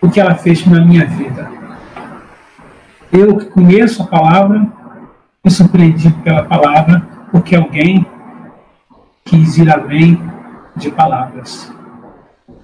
o 0.00 0.10
que 0.10 0.20
ela 0.20 0.34
fez 0.34 0.66
na 0.66 0.80
minha 0.80 1.06
vida. 1.06 1.48
Eu 3.12 3.36
que 3.36 3.46
conheço 3.46 4.02
a 4.02 4.06
palavra, 4.06 4.66
me 5.44 5.50
surpreendi 5.50 6.08
pela 6.22 6.44
palavra, 6.44 7.02
porque 7.32 7.56
alguém 7.56 8.06
quis 9.24 9.58
ir 9.58 9.68
além 9.70 10.22
de 10.76 10.90
palavras. 10.90 11.72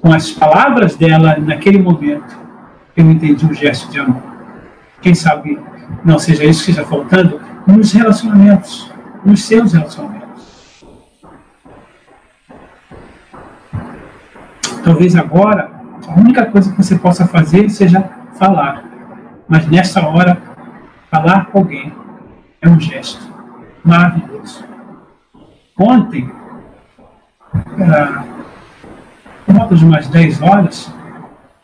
Com 0.00 0.12
as 0.12 0.30
palavras 0.30 0.94
dela, 0.96 1.36
naquele 1.38 1.82
momento, 1.82 2.38
eu 2.96 3.10
entendi 3.10 3.44
um 3.44 3.52
gesto 3.52 3.90
de 3.90 3.98
amor. 3.98 4.22
Quem 5.02 5.14
sabe 5.14 5.58
não 6.04 6.18
seja 6.18 6.44
isso 6.44 6.64
que 6.64 6.70
está 6.70 6.84
faltando 6.84 7.40
nos 7.66 7.92
relacionamentos, 7.92 8.92
nos 9.24 9.42
seus 9.42 9.72
relacionamentos. 9.72 10.84
Talvez 14.84 15.16
agora 15.16 15.70
a 16.06 16.18
única 16.18 16.46
coisa 16.46 16.70
que 16.70 16.76
você 16.76 16.96
possa 16.96 17.26
fazer 17.26 17.68
seja 17.70 18.08
falar. 18.38 18.84
Mas 19.48 19.66
nessa 19.68 20.06
hora, 20.06 20.40
falar 21.10 21.46
com 21.46 21.58
alguém 21.58 21.92
é 22.61 22.68
um 22.68 22.80
gesto 22.80 23.20
maravilhoso. 23.84 24.64
Ontem, 25.78 26.30
ah, 27.54 28.24
por 29.46 29.54
volta 29.54 29.74
de 29.76 29.84
umas 29.84 30.09
10 30.09 30.42
horas, 30.42 30.92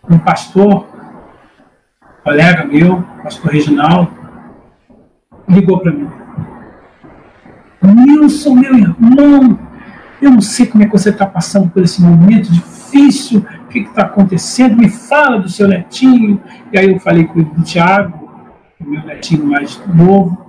um 0.09 0.19
pastor, 0.19 0.87
colega 2.23 2.65
meu, 2.65 3.03
pastor 3.23 3.51
Reginaldo, 3.51 4.13
ligou 5.49 5.79
para 5.81 5.93
mim. 5.93 6.09
Nilson, 7.83 8.55
meu 8.55 8.75
irmão, 8.75 9.59
eu 10.23 10.31
não 10.31 10.41
sei 10.41 10.67
como 10.67 10.83
é 10.83 10.87
que 10.87 10.93
você 10.93 11.11
está 11.11 11.27
passando 11.27 11.69
por 11.69 11.83
esse 11.83 12.01
momento 12.01 12.51
difícil, 12.51 13.45
o 13.65 13.69
que 13.69 13.81
está 13.81 14.03
acontecendo, 14.03 14.77
me 14.77 14.89
fala 14.89 15.39
do 15.39 15.49
seu 15.49 15.69
netinho. 15.69 16.41
E 16.73 16.79
aí 16.79 16.91
eu 16.91 17.01
falei 17.01 17.25
com 17.25 17.41
o 17.41 17.63
Tiago, 17.63 18.31
meu 18.81 19.03
netinho 19.03 19.47
mais 19.47 19.81
novo, 19.87 20.44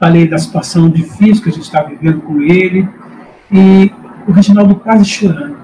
falei 0.00 0.26
da 0.26 0.38
situação 0.38 0.90
difícil 0.90 1.42
que 1.44 1.50
a 1.50 1.52
gente 1.52 1.62
está 1.62 1.82
vivendo 1.82 2.22
com 2.22 2.40
ele, 2.42 2.88
e 3.52 3.92
o 4.26 4.32
Reginaldo 4.32 4.74
quase 4.74 5.04
chorando. 5.04 5.56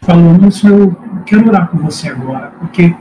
Falou, 0.00 0.32
Nilson, 0.32 0.68
eu 0.68 0.96
quero 1.24 1.46
orar 1.46 1.68
com 1.68 1.78
você 1.78 2.08
agora, 2.08 2.52
porque 2.58 2.92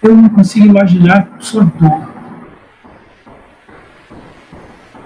eu 0.00 0.16
não 0.16 0.30
consigo 0.30 0.66
imaginar 0.66 1.28
sua 1.40 1.64
dor. 1.64 2.08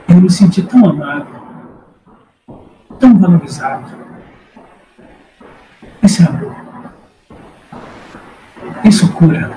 Eu 0.07 0.21
me 0.21 0.31
senti 0.31 0.63
tão 0.63 0.85
amado 0.87 1.41
tão 3.01 3.19
valorizado. 3.19 3.87
Esse 6.03 6.23
é 6.23 6.27
amor. 6.27 6.55
Isso 8.85 9.11
cura. 9.13 9.51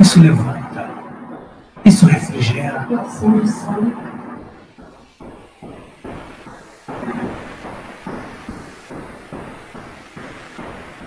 Isso 0.00 0.20
levanta. 0.20 0.73
Isso 1.84 2.06
refrigera. 2.06 2.88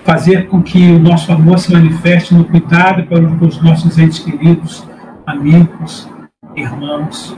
Fazer 0.03 0.47
com 0.47 0.61
que 0.61 0.91
o 0.91 0.99
nosso 0.99 1.31
amor 1.31 1.59
se 1.59 1.73
manifeste 1.73 2.33
no 2.33 2.45
cuidado 2.45 3.05
pelos 3.07 3.61
nossos 3.61 3.97
entes 3.97 4.19
queridos, 4.19 4.87
amigos, 5.25 6.07
irmãos 6.55 7.35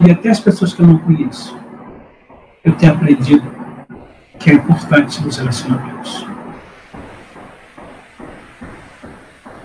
e 0.00 0.10
até 0.10 0.28
as 0.30 0.40
pessoas 0.40 0.74
que 0.74 0.82
eu 0.82 0.86
não 0.86 0.98
conheço 0.98 1.58
eu 2.68 2.74
tenho 2.74 2.92
aprendido 2.92 3.42
que 4.38 4.50
é 4.50 4.54
importante 4.54 5.22
nos 5.22 5.38
relacionamentos. 5.38 6.26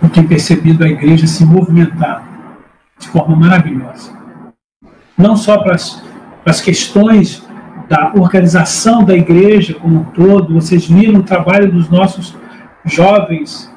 Eu 0.02 0.08
tenho 0.08 0.26
percebido 0.26 0.84
a 0.84 0.88
igreja 0.88 1.26
se 1.26 1.44
movimentar 1.44 2.23
de 2.98 3.08
forma 3.08 3.36
maravilhosa. 3.36 4.12
Não 5.16 5.36
só 5.36 5.58
para 5.58 5.74
as, 5.74 6.60
questões 6.60 7.46
da 7.88 8.12
organização 8.14 9.04
da 9.04 9.14
igreja 9.14 9.74
como 9.74 10.00
um 10.00 10.04
todo, 10.04 10.54
vocês 10.54 10.86
viram 10.86 11.20
o 11.20 11.22
trabalho 11.22 11.70
dos 11.70 11.88
nossos 11.88 12.36
jovens 12.84 13.72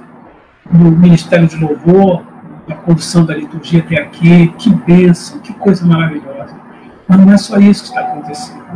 no 0.72 0.92
Ministério 0.92 1.48
de 1.48 1.58
Louvor, 1.58 2.24
na 2.68 2.76
condução 2.76 3.26
da 3.26 3.36
liturgia 3.36 3.80
até 3.80 4.02
aqui, 4.02 4.48
que 4.58 4.70
bênção, 4.70 5.40
que 5.40 5.54
coisa 5.54 5.86
maravilhosa. 5.86 6.56
Mas 7.08 7.20
não 7.20 7.34
é 7.34 7.38
só 7.38 7.58
isso 7.58 7.84
que 7.84 7.90
está 7.90 8.02
acontecendo 8.02 8.68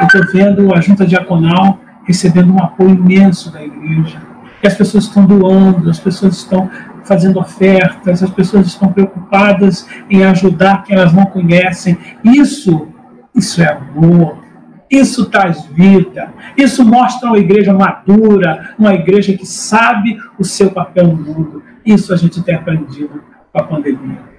eu 0.00 0.06
estou 0.06 0.32
vendo 0.32 0.74
a 0.74 0.80
junta 0.80 1.06
diaconal 1.06 1.78
recebendo 2.04 2.52
um 2.52 2.58
apoio 2.58 2.90
imenso 2.90 3.50
da 3.50 3.62
igreja. 3.62 4.20
E 4.62 4.66
as 4.66 4.74
pessoas 4.74 5.04
estão 5.04 5.24
doando, 5.24 5.88
as 5.88 5.98
pessoas 5.98 6.36
estão 6.36 6.68
fazendo 7.04 7.38
ofertas, 7.38 8.22
as 8.22 8.30
pessoas 8.30 8.66
estão 8.66 8.92
preocupadas 8.92 9.88
em 10.10 10.24
ajudar 10.24 10.82
quem 10.84 10.96
elas 10.96 11.12
não 11.12 11.26
conhecem. 11.26 11.98
Isso, 12.24 12.88
isso 13.34 13.62
é 13.62 13.72
amor. 13.72 14.42
Isso 14.90 15.26
traz 15.26 15.64
vida. 15.66 16.32
Isso 16.56 16.84
mostra 16.84 17.28
uma 17.28 17.38
igreja 17.38 17.72
madura, 17.72 18.74
uma 18.78 18.94
igreja 18.94 19.36
que 19.36 19.46
sabe 19.46 20.18
o 20.38 20.44
seu 20.44 20.70
papel 20.70 21.08
no 21.08 21.16
mundo. 21.16 21.62
Isso 21.84 22.12
a 22.12 22.16
gente 22.16 22.42
tem 22.42 22.54
aprendido 22.54 23.22
com 23.52 23.58
a 23.58 23.64
pandemia 23.64 24.34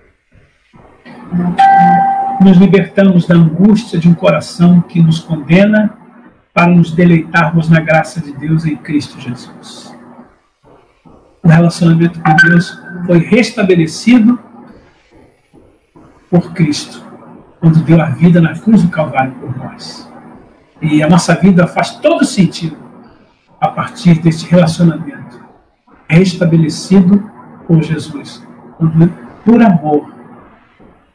nos 2.42 2.58
libertamos 2.58 3.26
da 3.26 3.36
angústia 3.36 4.00
de 4.00 4.10
um 4.10 4.14
coração 4.14 4.82
que 4.82 5.02
nos 5.02 5.20
condena 5.20 5.98
para 6.54 6.68
nos 6.68 6.92
deleitarmos 6.92 7.70
na 7.70 7.80
graça 7.80 8.22
de 8.22 8.32
Deus 8.34 8.66
em 8.66 8.76
Cristo 8.76 9.20
Jesus. 9.20 9.95
O 11.46 11.48
relacionamento 11.48 12.20
com 12.20 12.36
Deus 12.48 12.82
foi 13.06 13.20
restabelecido 13.20 14.38
por 16.30 16.52
Cristo, 16.54 17.02
quando 17.62 17.84
deu 17.84 18.02
a 18.02 18.08
vida 18.08 18.42
na 18.42 18.58
cruz 18.60 18.84
do 18.84 18.90
Calvário 18.90 19.32
por 19.36 19.56
nós. 19.56 20.12
E 20.82 21.02
a 21.02 21.08
nossa 21.08 21.36
vida 21.36 21.68
faz 21.68 21.92
todo 21.98 22.26
sentido 22.26 22.76
a 23.62 23.70
partir 23.70 24.20
deste 24.20 24.50
relacionamento 24.50 25.40
restabelecido 26.10 27.32
por 27.68 27.82
Jesus, 27.82 28.46
por 29.46 29.62
amor 29.62 30.16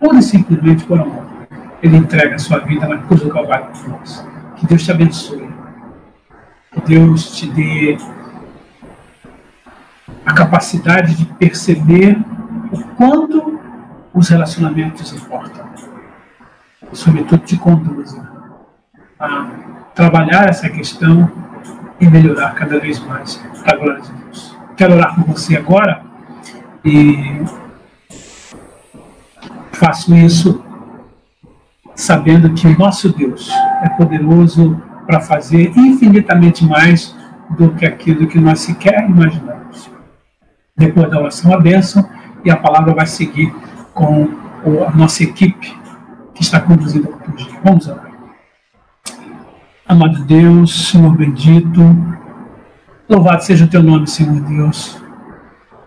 pura 0.00 0.18
e 0.18 0.22
simplesmente 0.22 0.84
por 0.84 0.98
amor. 0.98 1.26
Ele 1.82 1.96
entrega 1.96 2.34
a 2.34 2.38
sua 2.38 2.58
vida 2.60 2.88
na 2.88 2.98
cruz 2.98 3.20
do 3.20 3.28
Calvário 3.28 3.66
por 3.66 3.88
nós. 3.90 4.26
Que 4.56 4.66
Deus 4.66 4.82
te 4.82 4.90
abençoe. 4.90 5.48
Que 6.72 6.80
Deus 6.80 7.36
te 7.36 7.46
dê 7.50 7.98
a 10.24 10.32
capacidade 10.32 11.14
de 11.14 11.24
perceber 11.24 12.18
o 12.72 12.78
quanto 12.96 13.58
os 14.12 14.28
relacionamentos 14.28 15.12
importam. 15.12 15.64
E, 16.92 16.96
sobretudo, 16.96 17.44
te 17.44 17.56
conduza 17.56 18.28
a 19.18 19.48
trabalhar 19.94 20.48
essa 20.48 20.68
questão 20.68 21.30
e 22.00 22.08
melhorar 22.08 22.54
cada 22.54 22.78
vez 22.80 22.98
mais 23.00 23.36
para 23.62 23.74
a 23.74 23.78
glória 23.78 24.00
de 24.00 24.12
Deus. 24.12 24.56
Quero 24.76 24.94
orar 24.94 25.14
com 25.14 25.22
você 25.32 25.56
agora 25.56 26.02
e 26.84 27.42
faço 29.72 30.14
isso 30.14 30.64
sabendo 31.94 32.52
que 32.54 32.66
o 32.66 32.78
nosso 32.78 33.10
Deus 33.10 33.50
é 33.82 33.88
poderoso 33.90 34.80
para 35.06 35.20
fazer 35.20 35.72
infinitamente 35.76 36.64
mais 36.64 37.14
do 37.50 37.70
que 37.72 37.84
aquilo 37.84 38.26
que 38.26 38.38
nós 38.38 38.60
sequer 38.60 39.08
imaginamos. 39.08 39.49
Depois 40.80 41.10
da 41.10 41.18
oração, 41.18 41.52
a 41.52 41.60
bênção, 41.60 42.08
e 42.42 42.50
a 42.50 42.56
palavra 42.56 42.94
vai 42.94 43.06
seguir 43.06 43.54
com 43.92 44.28
a 44.88 44.96
nossa 44.96 45.22
equipe 45.22 45.78
que 46.34 46.42
está 46.42 46.58
conduzindo 46.58 47.06
a 47.06 47.16
liturgia. 47.18 47.60
Vamos 47.62 47.86
orar. 47.86 48.10
Amado 49.86 50.24
Deus, 50.24 50.88
Senhor 50.88 51.14
bendito, 51.14 51.80
louvado 53.06 53.44
seja 53.44 53.66
o 53.66 53.68
teu 53.68 53.82
nome, 53.82 54.06
Senhor 54.06 54.40
Deus, 54.40 55.02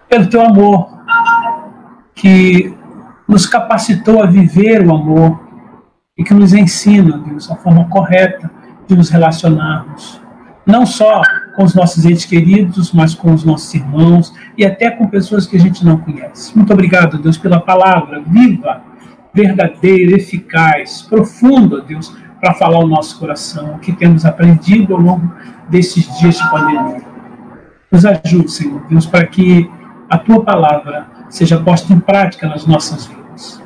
pelo 0.07 0.29
teu 0.29 0.45
amor 0.45 0.87
que 2.13 2.77
nos 3.27 3.47
capacitou 3.47 4.21
a 4.21 4.27
viver 4.27 4.85
o 4.85 4.93
amor 4.93 5.39
e 6.15 6.23
que 6.23 6.35
nos 6.35 6.53
ensina, 6.53 7.17
Deus, 7.17 7.49
a 7.49 7.55
forma 7.55 7.89
correta 7.89 8.51
de 8.87 8.95
nos 8.95 9.09
relacionarmos. 9.09 10.21
Não 10.67 10.85
só 10.85 11.23
com 11.55 11.63
os 11.63 11.73
nossos 11.75 12.05
entes 12.05 12.25
queridos, 12.25 12.91
mas 12.91 13.13
com 13.13 13.33
os 13.33 13.43
nossos 13.43 13.73
irmãos 13.73 14.33
e 14.57 14.65
até 14.65 14.89
com 14.89 15.07
pessoas 15.07 15.45
que 15.45 15.55
a 15.55 15.59
gente 15.59 15.85
não 15.85 15.97
conhece. 15.97 16.55
Muito 16.55 16.73
obrigado, 16.73 17.17
Deus, 17.17 17.37
pela 17.37 17.59
palavra 17.59 18.21
viva 18.25 18.81
verdadeira, 19.33 20.15
eficaz, 20.15 21.01
profunda, 21.01 21.81
Deus, 21.81 22.15
para 22.39 22.53
falar 22.53 22.79
o 22.79 22.87
nosso 22.87 23.17
coração, 23.19 23.75
o 23.75 23.79
que 23.79 23.91
temos 23.91 24.25
aprendido 24.25 24.93
ao 24.93 25.01
longo 25.01 25.31
desses 25.69 26.05
dias 26.19 26.37
de 26.37 26.49
pandemia. 26.51 27.01
Nos 27.91 28.05
ajude, 28.05 28.51
Senhor 28.51 28.85
Deus, 28.87 29.05
para 29.05 29.25
que 29.25 29.69
a 30.09 30.17
tua 30.17 30.43
palavra 30.43 31.07
seja 31.29 31.59
posta 31.59 31.91
em 31.93 31.99
prática 31.99 32.47
nas 32.47 32.65
nossas 32.65 33.05
vidas. 33.07 33.61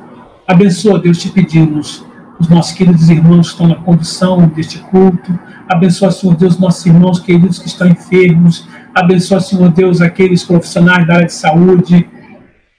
Abençoa, 0.46 0.98
Deus, 0.98 1.18
te 1.18 1.28
pedimos, 1.28 2.06
os 2.38 2.48
nossos 2.48 2.72
queridos 2.72 3.08
irmãos 3.08 3.48
que 3.48 3.52
estão 3.54 3.68
na 3.68 3.74
condução 3.76 4.46
deste 4.48 4.78
culto. 4.78 5.38
Abençoa, 5.68 6.10
Senhor 6.10 6.36
Deus, 6.36 6.58
nossos 6.58 6.86
irmãos 6.86 7.18
queridos 7.18 7.58
que 7.58 7.66
estão 7.66 7.88
enfermos. 7.88 8.68
Abençoa, 8.94 9.40
Senhor 9.40 9.70
Deus, 9.70 10.00
aqueles 10.00 10.44
profissionais 10.44 11.06
da 11.06 11.14
área 11.14 11.26
de 11.26 11.32
saúde, 11.32 12.08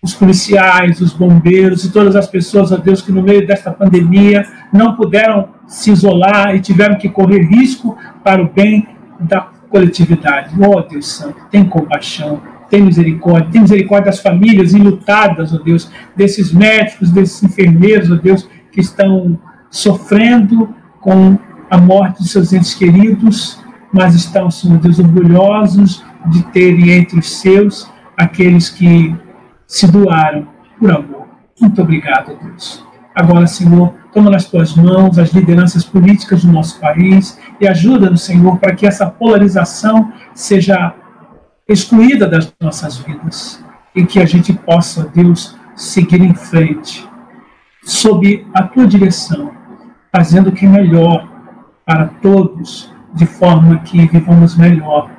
os 0.01 0.14
policiais, 0.14 1.01
os 1.01 1.12
bombeiros 1.12 1.84
e 1.84 1.91
todas 1.91 2.16
as 2.16 2.26
pessoas, 2.26 2.72
ó 2.72 2.78
Deus, 2.78 3.01
que 3.01 3.12
no 3.12 3.22
meio 3.22 3.45
desta 3.45 3.70
pandemia 3.70 4.45
não 4.72 4.95
puderam 4.95 5.49
se 5.68 5.91
isolar 5.91 6.55
e 6.55 6.62
tiveram 6.62 6.97
que 6.97 7.10
correr 7.10 7.41
risco 7.41 7.97
para 8.24 8.41
o 8.41 8.49
bem 8.49 8.88
da 9.20 9.41
coletividade. 9.70 10.55
Ó 10.62 10.82
Deus 10.82 11.07
Santo, 11.07 11.36
tem 11.51 11.66
compaixão, 11.66 12.41
tem 12.70 12.82
misericórdia, 12.82 13.51
tem 13.51 13.62
misericórdia 13.62 14.12
das 14.12 14.22
famílias 14.22 14.74
enlutadas, 14.74 15.53
ó 15.53 15.57
Deus, 15.57 15.91
desses 16.16 16.53
médicos, 16.53 17.12
desses 17.12 17.43
enfermeiros, 17.43 18.10
ó 18.10 18.16
Deus, 18.16 18.47
que 18.72 18.80
estão 18.80 19.38
sofrendo 19.70 20.74
com 20.99 21.38
a 21.70 21.78
morte 21.78 22.24
de 22.24 22.30
seus 22.30 22.51
entes 22.51 22.74
queridos, 22.74 23.59
mas 23.91 24.15
estão, 24.15 24.49
Senhor 24.49 24.78
Deus, 24.80 24.99
orgulhosos 24.99 26.03
de 26.28 26.43
terem 26.45 26.91
entre 26.91 27.20
os 27.20 27.39
seus 27.39 27.89
aqueles 28.17 28.70
que 28.70 29.15
se 29.65 29.88
doaram 29.88 30.47
por 30.78 30.91
amor. 30.91 31.28
Muito 31.59 31.82
obrigado, 31.82 32.38
Deus. 32.41 32.86
Agora, 33.15 33.47
Senhor, 33.47 33.93
toma 34.13 34.30
nas 34.30 34.45
tuas 34.45 34.76
mãos 34.76 35.17
as 35.17 35.32
lideranças 35.32 35.84
políticas 35.84 36.43
do 36.43 36.51
nosso 36.51 36.80
país 36.80 37.39
e 37.59 37.67
ajuda-nos, 37.67 38.24
Senhor, 38.24 38.57
para 38.57 38.76
que 38.76 38.86
essa 38.86 39.09
polarização 39.09 40.11
seja 40.34 40.93
excluída 41.67 42.28
das 42.28 42.53
nossas 42.59 42.97
vidas 42.97 43.63
e 43.95 44.05
que 44.05 44.20
a 44.20 44.26
gente 44.26 44.53
possa, 44.53 45.09
Deus, 45.13 45.57
seguir 45.76 46.22
em 46.22 46.34
frente, 46.34 47.07
sob 47.84 48.47
a 48.53 48.63
tua 48.63 48.88
direção, 48.88 49.51
fazendo 50.12 50.47
o 50.47 50.51
que 50.51 50.66
é 50.66 50.70
melhor 50.70 51.28
para 51.86 52.05
todos, 52.22 52.93
de 53.14 53.26
forma 53.26 53.80
que 53.80 54.05
vivamos 54.07 54.55
melhor 54.55 55.10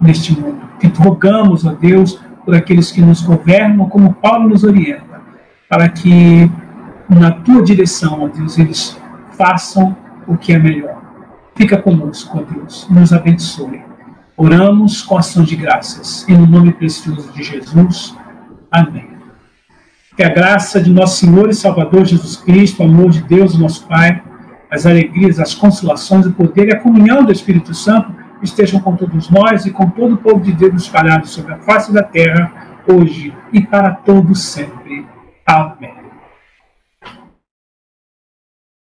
neste 0.00 0.38
mundo. 0.38 0.60
Que 0.80 0.86
rogamos, 0.86 1.64
ó 1.64 1.72
Deus, 1.72 2.20
por 2.44 2.54
aqueles 2.54 2.90
que 2.90 3.00
nos 3.00 3.22
governam, 3.22 3.88
como 3.88 4.14
Paulo 4.14 4.48
nos 4.48 4.64
orienta, 4.64 5.20
para 5.68 5.88
que 5.88 6.50
na 7.08 7.30
tua 7.30 7.62
direção, 7.62 8.22
ó 8.22 8.28
Deus, 8.28 8.58
eles 8.58 8.98
façam 9.32 9.96
o 10.26 10.36
que 10.36 10.52
é 10.52 10.58
melhor. 10.58 11.02
Fica 11.54 11.76
conosco, 11.76 12.38
ó 12.38 12.54
Deus, 12.54 12.86
nos 12.90 13.12
abençoe. 13.12 13.82
Oramos 14.36 15.02
com 15.02 15.16
ação 15.16 15.44
de 15.44 15.54
graças, 15.54 16.28
em 16.28 16.36
nome 16.36 16.72
precioso 16.72 17.30
de 17.32 17.42
Jesus. 17.42 18.16
Amém. 18.70 19.08
Que 20.16 20.24
a 20.24 20.28
graça 20.28 20.80
de 20.80 20.92
nosso 20.92 21.18
Senhor 21.18 21.48
e 21.48 21.54
Salvador 21.54 22.04
Jesus 22.04 22.36
Cristo, 22.36 22.82
o 22.82 22.86
amor 22.86 23.10
de 23.10 23.22
Deus, 23.22 23.56
nosso 23.56 23.86
Pai, 23.86 24.22
as 24.74 24.86
alegrias, 24.86 25.38
as 25.38 25.54
consolações, 25.54 26.26
o 26.26 26.32
poder 26.32 26.68
e 26.68 26.72
a 26.72 26.80
comunhão 26.80 27.24
do 27.24 27.30
Espírito 27.30 27.72
Santo 27.72 28.12
estejam 28.42 28.80
com 28.80 28.96
todos 28.96 29.30
nós 29.30 29.64
e 29.64 29.70
com 29.70 29.88
todo 29.88 30.14
o 30.14 30.18
povo 30.18 30.40
de 30.40 30.52
Deus 30.52 30.82
espalhado 30.82 31.26
sobre 31.26 31.54
a 31.54 31.58
face 31.58 31.92
da 31.92 32.02
terra, 32.02 32.52
hoje 32.86 33.32
e 33.52 33.62
para 33.62 33.92
todos 33.92 34.42
sempre. 34.42 35.06
Amém. 35.46 36.03